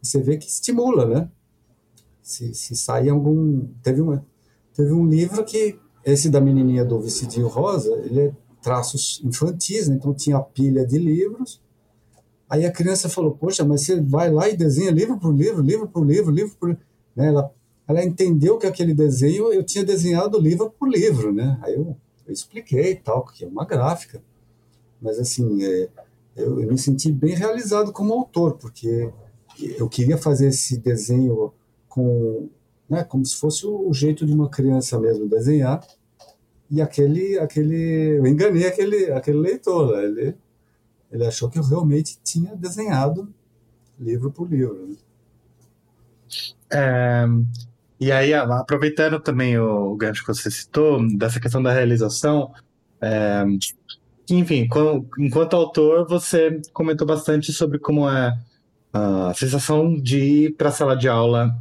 você 0.00 0.22
vê 0.22 0.38
que 0.38 0.48
estimula, 0.48 1.04
né? 1.04 1.30
Se, 2.22 2.54
se 2.54 2.74
sair 2.74 3.10
algum... 3.10 3.68
Teve, 3.82 4.00
uma, 4.00 4.24
teve 4.72 4.90
um 4.90 5.06
livro 5.06 5.44
que 5.44 5.78
esse 6.04 6.30
da 6.30 6.40
menininha 6.40 6.84
do 6.84 7.00
vestidinho 7.00 7.48
rosa, 7.48 7.92
ele 8.04 8.20
é 8.20 8.32
traços 8.62 9.20
infantis, 9.24 9.88
né? 9.88 9.96
então 9.96 10.12
tinha 10.14 10.40
pilha 10.40 10.86
de 10.86 10.98
livros. 10.98 11.60
Aí 12.48 12.64
a 12.64 12.72
criança 12.72 13.08
falou: 13.08 13.32
Poxa, 13.32 13.64
mas 13.64 13.82
você 13.82 14.00
vai 14.00 14.30
lá 14.30 14.48
e 14.48 14.56
desenha 14.56 14.90
livro 14.90 15.18
por 15.18 15.34
livro, 15.34 15.62
livro 15.62 15.88
por 15.88 16.04
livro, 16.04 16.30
livro 16.30 16.56
por. 16.58 16.68
Né? 17.14 17.28
Ela, 17.28 17.52
ela 17.86 18.04
entendeu 18.04 18.58
que 18.58 18.66
aquele 18.66 18.94
desenho 18.94 19.52
eu 19.52 19.62
tinha 19.62 19.84
desenhado 19.84 20.38
livro 20.38 20.70
por 20.70 20.88
livro, 20.88 21.32
né? 21.32 21.58
Aí 21.62 21.74
eu, 21.74 21.96
eu 22.26 22.32
expliquei 22.32 22.94
tal, 22.96 23.24
que 23.24 23.44
é 23.44 23.48
uma 23.48 23.64
gráfica. 23.64 24.22
Mas 25.00 25.18
assim, 25.18 25.62
é, 25.62 25.88
eu, 26.36 26.60
eu 26.60 26.70
me 26.70 26.78
senti 26.78 27.12
bem 27.12 27.34
realizado 27.34 27.92
como 27.92 28.14
autor, 28.14 28.54
porque 28.54 29.10
eu 29.76 29.88
queria 29.88 30.16
fazer 30.16 30.48
esse 30.48 30.78
desenho 30.78 31.52
com, 31.88 32.48
né, 32.88 33.04
como 33.04 33.24
se 33.24 33.36
fosse 33.36 33.66
o 33.66 33.92
jeito 33.92 34.24
de 34.24 34.32
uma 34.32 34.48
criança 34.48 34.98
mesmo 34.98 35.28
desenhar 35.28 35.86
e 36.70 36.82
aquele, 36.82 37.38
aquele, 37.38 38.18
eu 38.18 38.26
enganei 38.26 38.66
aquele, 38.66 39.10
aquele 39.12 39.38
leitor, 39.38 39.96
né? 39.96 40.04
ele, 40.04 40.36
ele 41.10 41.26
achou 41.26 41.48
que 41.48 41.58
eu 41.58 41.62
realmente 41.62 42.18
tinha 42.22 42.54
desenhado 42.54 43.32
livro 43.98 44.30
por 44.30 44.48
livro. 44.50 44.86
Né? 44.86 44.96
É, 46.70 47.24
e 47.98 48.12
aí, 48.12 48.34
aproveitando 48.34 49.18
também 49.18 49.58
o, 49.58 49.96
gancho 49.96 50.20
que 50.22 50.34
você 50.34 50.50
citou, 50.50 51.00
dessa 51.16 51.40
questão 51.40 51.62
da 51.62 51.72
realização, 51.72 52.52
é, 53.00 53.44
enfim, 54.30 54.68
enquanto 55.18 55.56
autor, 55.56 56.06
você 56.06 56.60
comentou 56.74 57.06
bastante 57.06 57.50
sobre 57.50 57.78
como 57.78 58.08
é 58.08 58.38
a 58.92 59.32
sensação 59.34 59.94
de 59.94 60.18
ir 60.18 60.54
para 60.54 60.68
a 60.68 60.72
sala 60.72 60.94
de 60.94 61.08
aula 61.08 61.58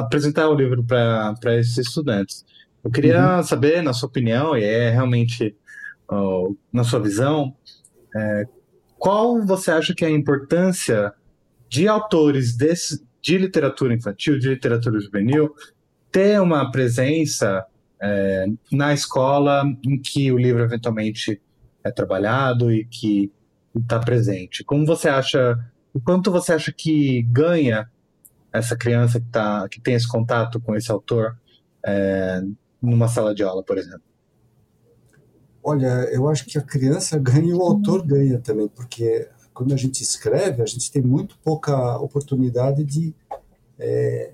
apresentar 0.00 0.48
o 0.48 0.54
livro 0.54 0.84
para 0.84 1.56
esses 1.56 1.78
estudantes. 1.78 2.44
Eu 2.82 2.90
queria 2.90 3.36
uhum. 3.36 3.42
saber, 3.42 3.82
na 3.82 3.92
sua 3.92 4.08
opinião, 4.08 4.56
e 4.56 4.64
é 4.64 4.90
realmente 4.90 5.54
uh, 6.10 6.56
na 6.72 6.82
sua 6.82 7.00
visão, 7.00 7.54
é, 8.14 8.46
qual 8.98 9.40
você 9.44 9.70
acha 9.70 9.94
que 9.94 10.04
é 10.04 10.08
a 10.08 10.10
importância 10.10 11.12
de 11.68 11.86
autores 11.86 12.56
desse, 12.56 13.04
de 13.22 13.38
literatura 13.38 13.94
infantil, 13.94 14.38
de 14.38 14.48
literatura 14.48 15.00
juvenil, 15.00 15.54
ter 16.10 16.40
uma 16.40 16.70
presença 16.70 17.64
é, 18.00 18.46
na 18.70 18.92
escola 18.92 19.64
em 19.84 19.98
que 19.98 20.30
o 20.30 20.38
livro 20.38 20.62
eventualmente 20.62 21.40
é 21.82 21.90
trabalhado 21.90 22.72
e 22.72 22.84
que 22.84 23.32
está 23.74 23.98
presente? 23.98 24.64
Como 24.64 24.84
você 24.84 25.08
acha, 25.08 25.58
o 25.92 26.00
quanto 26.00 26.30
você 26.30 26.52
acha 26.52 26.72
que 26.72 27.22
ganha 27.22 27.88
essa 28.54 28.76
criança 28.76 29.20
que, 29.20 29.26
tá, 29.26 29.68
que 29.68 29.80
tem 29.80 29.94
esse 29.94 30.06
contato 30.06 30.60
com 30.60 30.76
esse 30.76 30.90
autor 30.90 31.36
é, 31.84 32.40
numa 32.80 33.08
sala 33.08 33.34
de 33.34 33.42
aula, 33.42 33.64
por 33.64 33.76
exemplo? 33.76 34.02
Olha, 35.62 36.08
eu 36.12 36.28
acho 36.28 36.46
que 36.46 36.56
a 36.56 36.62
criança 36.62 37.18
ganha 37.18 37.48
e 37.48 37.52
o 37.52 37.62
autor 37.62 38.06
ganha 38.06 38.38
também, 38.38 38.68
porque 38.68 39.28
quando 39.52 39.74
a 39.74 39.76
gente 39.76 40.02
escreve, 40.02 40.62
a 40.62 40.66
gente 40.66 40.90
tem 40.90 41.02
muito 41.02 41.36
pouca 41.42 41.98
oportunidade 41.98 42.84
de, 42.84 43.12
é, 43.78 44.32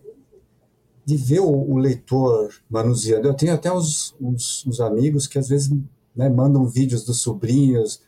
de 1.04 1.16
ver 1.16 1.40
o, 1.40 1.50
o, 1.50 1.78
leitor 1.78 2.52
manuseando. 2.68 3.26
Eu 3.26 3.34
tenho 3.34 3.54
até 3.54 3.72
uns, 3.72 4.14
uns, 4.20 4.66
uns 4.66 4.80
amigos 4.80 5.26
que 5.26 5.38
às 5.38 5.48
vezes 5.48 5.70
né, 6.14 6.28
mandam 6.28 6.66
vídeos 6.66 7.04
dos 7.04 7.20
sobrinhos, 7.20 8.02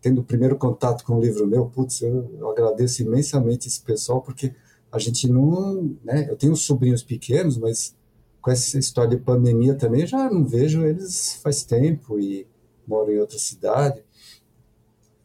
tendo 0.00 0.22
o 0.22 0.24
primeiro 0.24 0.56
contato 0.56 1.04
com 1.04 1.16
o 1.16 1.20
livro 1.20 1.46
meu. 1.46 1.66
Putz, 1.66 2.00
eu, 2.02 2.34
eu 2.38 2.50
agradeço 2.50 3.02
imensamente 3.02 3.68
esse 3.68 3.82
pessoal, 3.82 4.22
porque 4.22 4.54
a 4.92 4.98
gente 4.98 5.28
não. 5.28 5.96
Né, 6.04 6.26
eu 6.28 6.36
tenho 6.36 6.54
sobrinhos 6.56 7.02
pequenos, 7.02 7.56
mas 7.56 7.94
com 8.40 8.50
essa 8.50 8.78
história 8.78 9.16
de 9.16 9.22
pandemia 9.22 9.74
também 9.74 10.06
já 10.06 10.30
não 10.30 10.44
vejo 10.44 10.84
eles 10.84 11.34
faz 11.42 11.62
tempo 11.62 12.18
e 12.18 12.46
moram 12.86 13.12
em 13.12 13.18
outra 13.18 13.38
cidade. 13.38 14.02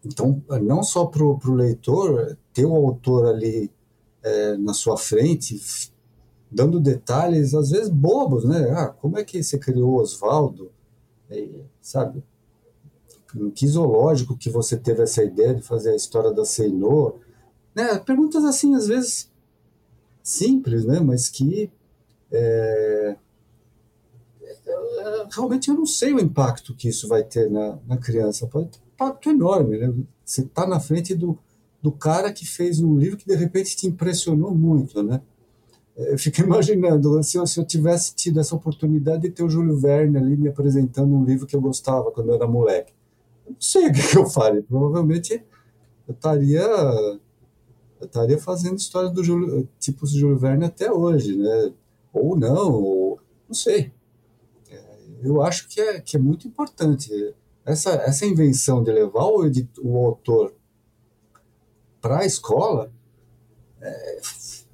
Então, 0.03 0.43
não 0.61 0.83
só 0.83 1.05
para 1.05 1.23
o 1.23 1.53
leitor, 1.53 2.37
ter 2.53 2.65
o 2.65 2.75
autor 2.75 3.25
ali 3.27 3.71
é, 4.21 4.55
na 4.57 4.73
sua 4.73 4.97
frente, 4.97 5.59
dando 6.51 6.79
detalhes, 6.79 7.55
às 7.55 7.71
vezes 7.71 7.89
bobos, 7.89 8.45
né? 8.45 8.69
Ah, 8.71 8.87
como 8.87 9.17
é 9.17 9.23
que 9.23 9.41
você 9.41 9.57
criou 9.57 9.99
Oswaldo? 9.99 10.71
sabe? 11.81 12.23
Em 13.35 13.49
que 13.49 13.67
zoológico 13.67 14.37
que 14.37 14.49
você 14.49 14.77
teve 14.77 15.01
essa 15.03 15.23
ideia 15.23 15.55
de 15.55 15.61
fazer 15.61 15.89
a 15.89 15.95
história 15.95 16.31
da 16.31 16.45
Seinor? 16.45 17.15
Né? 17.73 17.97
Perguntas 17.97 18.45
assim, 18.45 18.75
às 18.75 18.87
vezes 18.87 19.29
simples, 20.25 20.83
né? 20.85 20.99
Mas 20.99 21.29
que 21.29 21.69
é, 22.31 23.15
realmente 25.31 25.69
eu 25.69 25.75
não 25.75 25.85
sei 25.85 26.13
o 26.13 26.19
impacto 26.19 26.73
que 26.73 26.89
isso 26.89 27.07
vai 27.07 27.23
ter 27.23 27.49
na, 27.49 27.77
na 27.87 27.97
criança. 27.97 28.47
Pode 28.47 28.69
ter 28.69 28.79
um 28.79 28.93
impacto 28.95 29.29
enorme, 29.29 29.77
né? 29.77 29.93
Você 30.25 30.41
está 30.41 30.65
na 30.65 30.79
frente 30.79 31.13
do, 31.13 31.37
do 31.81 31.91
cara 31.91 32.33
que 32.33 32.45
fez 32.45 32.79
um 32.79 32.97
livro 32.97 33.17
que 33.17 33.27
de 33.27 33.35
repente 33.35 33.75
te 33.75 33.85
impressionou 33.85 34.53
muito, 34.53 35.03
né? 35.03 35.21
Eu 35.95 36.17
fico 36.17 36.41
imaginando 36.43 37.21
se 37.23 37.37
eu, 37.37 37.45
se 37.45 37.59
eu 37.59 37.65
tivesse 37.65 38.15
tido 38.15 38.39
essa 38.39 38.55
oportunidade 38.55 39.21
de 39.21 39.29
ter 39.29 39.43
o 39.43 39.49
Júlio 39.49 39.77
Verne 39.77 40.17
ali 40.17 40.35
me 40.35 40.47
apresentando 40.47 41.13
um 41.13 41.23
livro 41.23 41.45
que 41.45 41.55
eu 41.55 41.61
gostava 41.61 42.11
quando 42.11 42.29
eu 42.29 42.35
era 42.35 42.47
moleque. 42.47 42.93
Eu 43.45 43.51
não 43.51 43.61
sei 43.61 43.87
o 43.87 43.93
que 43.93 44.17
eu 44.17 44.25
faria. 44.25 44.63
Provavelmente 44.63 45.43
eu 46.07 46.13
estaria 46.15 46.65
estaria 48.05 48.39
fazendo 48.39 48.77
história 48.77 49.09
do 49.09 49.23
Júlio, 49.23 49.67
tipo 49.79 50.05
Júlio 50.07 50.37
Verne 50.37 50.65
até 50.65 50.91
hoje, 50.91 51.35
né? 51.35 51.73
Ou 52.13 52.37
não, 52.37 52.71
ou, 52.71 53.19
não 53.47 53.53
sei. 53.55 53.91
É, 54.69 54.83
eu 55.23 55.41
acho 55.41 55.67
que 55.67 55.79
é, 55.79 55.99
que 55.99 56.17
é 56.17 56.19
muito 56.19 56.47
importante 56.47 57.11
essa, 57.65 57.91
essa 57.91 58.25
invenção 58.25 58.83
de 58.83 58.91
levar 58.91 59.25
o, 59.25 59.43
o 59.83 60.05
autor 60.05 60.53
para 62.01 62.19
a 62.19 62.25
escola. 62.25 62.91
É, 63.81 64.21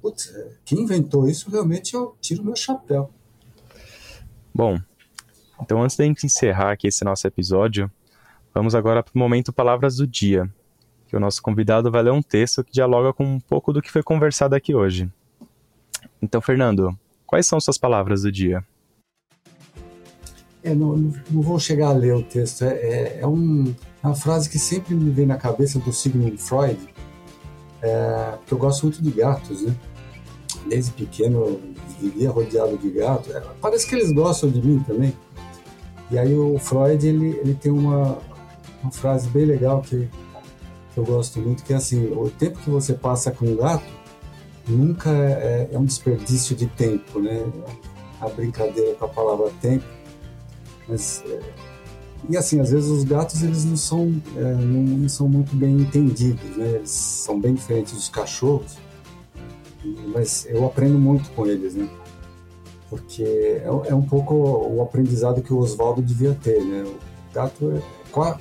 putz, 0.00 0.32
quem 0.64 0.80
inventou 0.80 1.28
isso 1.28 1.50
realmente 1.50 1.94
eu 1.94 2.16
tiro 2.20 2.44
meu 2.44 2.56
chapéu. 2.56 3.10
Bom, 4.54 4.78
então 5.60 5.82
antes 5.82 5.96
da 5.96 6.04
gente 6.04 6.26
encerrar 6.26 6.72
aqui 6.72 6.88
esse 6.88 7.04
nosso 7.04 7.26
episódio, 7.26 7.90
vamos 8.54 8.74
agora 8.74 9.02
para 9.02 9.12
o 9.14 9.18
momento 9.18 9.52
Palavras 9.52 9.96
do 9.96 10.06
Dia 10.06 10.50
que 11.12 11.16
o 11.18 11.20
nosso 11.20 11.42
convidado 11.42 11.90
vai 11.90 12.02
ler 12.02 12.10
um 12.10 12.22
texto 12.22 12.64
que 12.64 12.72
dialoga 12.72 13.12
com 13.12 13.22
um 13.22 13.38
pouco 13.38 13.70
do 13.70 13.82
que 13.82 13.92
foi 13.92 14.02
conversado 14.02 14.54
aqui 14.54 14.74
hoje. 14.74 15.12
Então, 16.22 16.40
Fernando, 16.40 16.98
quais 17.26 17.46
são 17.46 17.60
suas 17.60 17.76
palavras 17.76 18.22
do 18.22 18.32
dia? 18.32 18.64
É, 20.64 20.74
não, 20.74 20.96
não, 20.96 21.42
vou 21.42 21.58
chegar 21.58 21.88
a 21.88 21.92
ler 21.92 22.14
o 22.14 22.22
texto. 22.22 22.64
É, 22.64 22.68
é, 22.68 23.18
é, 23.18 23.20
é 23.20 23.26
uma 23.26 24.14
frase 24.14 24.48
que 24.48 24.58
sempre 24.58 24.94
me 24.94 25.10
vem 25.10 25.26
na 25.26 25.36
cabeça 25.36 25.78
do 25.78 25.92
Sigmund 25.92 26.38
Freud, 26.38 26.78
é, 27.82 28.38
que 28.46 28.54
eu 28.54 28.56
gosto 28.56 28.84
muito 28.84 29.02
de 29.02 29.10
gatos, 29.10 29.60
né? 29.60 29.76
Desde 30.66 30.92
pequeno 30.92 31.60
vivia 32.00 32.30
rodeado 32.30 32.78
de 32.78 32.88
gatos. 32.88 33.34
É, 33.34 33.42
parece 33.60 33.86
que 33.86 33.94
eles 33.96 34.10
gostam 34.12 34.48
de 34.48 34.66
mim 34.66 34.82
também. 34.84 35.12
E 36.10 36.18
aí 36.18 36.34
o 36.34 36.58
Freud 36.58 37.06
ele, 37.06 37.36
ele 37.36 37.52
tem 37.52 37.70
uma, 37.70 38.16
uma 38.82 38.90
frase 38.90 39.28
bem 39.28 39.44
legal 39.44 39.82
que 39.82 40.08
que 40.92 40.98
eu 40.98 41.04
gosto 41.04 41.40
muito, 41.40 41.62
que 41.62 41.72
é 41.72 41.76
assim, 41.76 42.12
o 42.12 42.30
tempo 42.30 42.58
que 42.58 42.70
você 42.70 42.92
passa 42.92 43.30
com 43.30 43.46
um 43.46 43.56
gato 43.56 43.84
nunca 44.68 45.10
é, 45.10 45.70
é 45.72 45.78
um 45.78 45.84
desperdício 45.84 46.54
de 46.54 46.66
tempo, 46.66 47.18
né? 47.18 47.44
A 48.20 48.28
brincadeira 48.28 48.94
com 48.94 49.04
a 49.04 49.08
palavra 49.08 49.50
tempo. 49.60 49.84
Mas, 50.86 51.24
é, 51.26 51.40
e 52.28 52.36
assim, 52.36 52.60
às 52.60 52.70
vezes 52.70 52.88
os 52.88 53.04
gatos 53.04 53.42
eles 53.42 53.64
não 53.64 53.76
são, 53.76 54.22
é, 54.36 54.40
não, 54.40 54.82
não, 54.82 55.08
são 55.08 55.28
muito 55.28 55.56
bem 55.56 55.80
entendidos, 55.80 56.56
né? 56.56 56.68
Eles 56.76 56.90
são 56.90 57.40
bem 57.40 57.54
diferentes 57.54 57.94
dos 57.94 58.08
cachorros, 58.08 58.76
mas 60.12 60.46
eu 60.48 60.64
aprendo 60.66 60.98
muito 60.98 61.30
com 61.30 61.46
eles, 61.46 61.74
né? 61.74 61.88
Porque 62.88 63.22
é, 63.22 63.66
é 63.88 63.94
um 63.94 64.02
pouco 64.02 64.34
o 64.34 64.82
aprendizado 64.82 65.40
que 65.42 65.52
o 65.52 65.58
Oswaldo 65.58 66.02
devia 66.02 66.34
ter, 66.34 66.62
né? 66.62 66.82
O 66.84 67.34
gato 67.34 67.72
é 67.72 67.82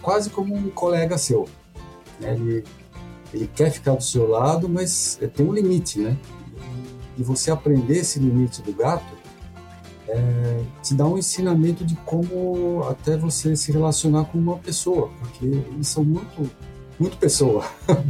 quase 0.01 0.29
como 0.29 0.53
um 0.53 0.69
colega 0.69 1.17
seu 1.17 1.47
né? 2.21 2.33
Ele, 2.33 2.63
ele 3.33 3.49
quer 3.53 3.71
ficar 3.71 3.95
do 3.95 4.03
seu 4.03 4.27
lado, 4.27 4.69
mas 4.69 5.19
tem 5.33 5.45
um 5.45 5.53
limite, 5.53 5.99
né? 5.99 6.17
E 7.17 7.23
você 7.23 7.51
aprender 7.51 7.97
esse 7.97 8.19
limite 8.19 8.61
do 8.61 8.73
gato 8.73 9.21
é, 10.07 10.61
te 10.83 10.93
dá 10.93 11.05
um 11.05 11.17
ensinamento 11.17 11.85
de 11.85 11.95
como 11.97 12.83
até 12.89 13.17
você 13.17 13.55
se 13.55 13.71
relacionar 13.71 14.25
com 14.25 14.37
uma 14.37 14.57
pessoa, 14.57 15.09
porque 15.19 15.45
eles 15.45 15.87
são 15.87 16.03
muito, 16.03 16.51
muito 16.99 17.17
pessoa. 17.17 17.65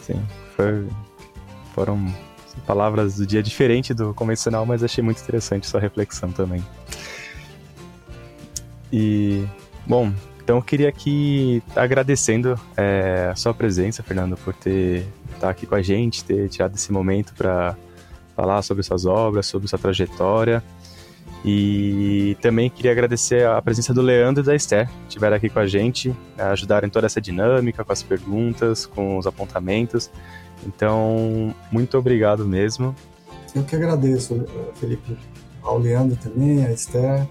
Sim, 0.00 0.22
foi, 0.54 0.86
foram 1.74 2.12
palavras 2.66 3.16
do 3.16 3.26
dia 3.26 3.42
diferente 3.42 3.94
do 3.94 4.12
convencional, 4.12 4.66
mas 4.66 4.82
achei 4.82 5.02
muito 5.02 5.22
interessante 5.22 5.66
sua 5.66 5.80
reflexão 5.80 6.30
também. 6.30 6.64
E, 8.92 9.44
bom, 9.86 10.12
então 10.44 10.56
eu 10.56 10.62
queria 10.62 10.90
aqui 10.90 11.62
agradecendo 11.74 12.60
é, 12.76 13.30
a 13.32 13.34
sua 13.34 13.54
presença, 13.54 14.02
Fernando, 14.02 14.36
por 14.36 14.52
ter 14.52 15.06
estar 15.28 15.40
tá 15.40 15.48
aqui 15.48 15.66
com 15.66 15.74
a 15.74 15.80
gente, 15.80 16.22
ter 16.22 16.50
tirado 16.50 16.74
esse 16.74 16.92
momento 16.92 17.32
para 17.34 17.74
falar 18.36 18.60
sobre 18.60 18.82
suas 18.82 19.06
obras, 19.06 19.46
sobre 19.46 19.66
sua 19.68 19.78
trajetória. 19.78 20.62
E 21.42 22.36
também 22.42 22.68
queria 22.68 22.92
agradecer 22.92 23.46
a 23.46 23.60
presença 23.60 23.94
do 23.94 24.02
Leandro 24.02 24.42
e 24.42 24.46
da 24.46 24.54
Esther, 24.54 24.86
que 24.86 25.08
estiveram 25.08 25.36
aqui 25.36 25.48
com 25.48 25.58
a 25.58 25.66
gente, 25.66 26.14
ajudaram 26.36 26.88
em 26.88 26.90
toda 26.90 27.06
essa 27.06 27.22
dinâmica, 27.22 27.82
com 27.82 27.92
as 27.92 28.02
perguntas, 28.02 28.84
com 28.84 29.16
os 29.16 29.26
apontamentos. 29.26 30.10
Então, 30.66 31.54
muito 31.72 31.96
obrigado 31.96 32.46
mesmo. 32.46 32.94
Eu 33.54 33.62
que 33.62 33.76
agradeço, 33.76 34.44
Felipe, 34.74 35.16
ao 35.62 35.78
Leandro 35.78 36.16
também, 36.16 36.66
a 36.66 36.72
Esther, 36.72 37.26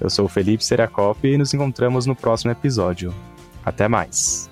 Eu 0.00 0.08
sou 0.08 0.26
o 0.26 0.28
Felipe 0.28 0.64
Seracop 0.64 1.26
e 1.26 1.36
nos 1.36 1.52
encontramos 1.52 2.06
no 2.06 2.14
próximo 2.14 2.52
episódio. 2.52 3.12
Até 3.64 3.88
mais! 3.88 4.45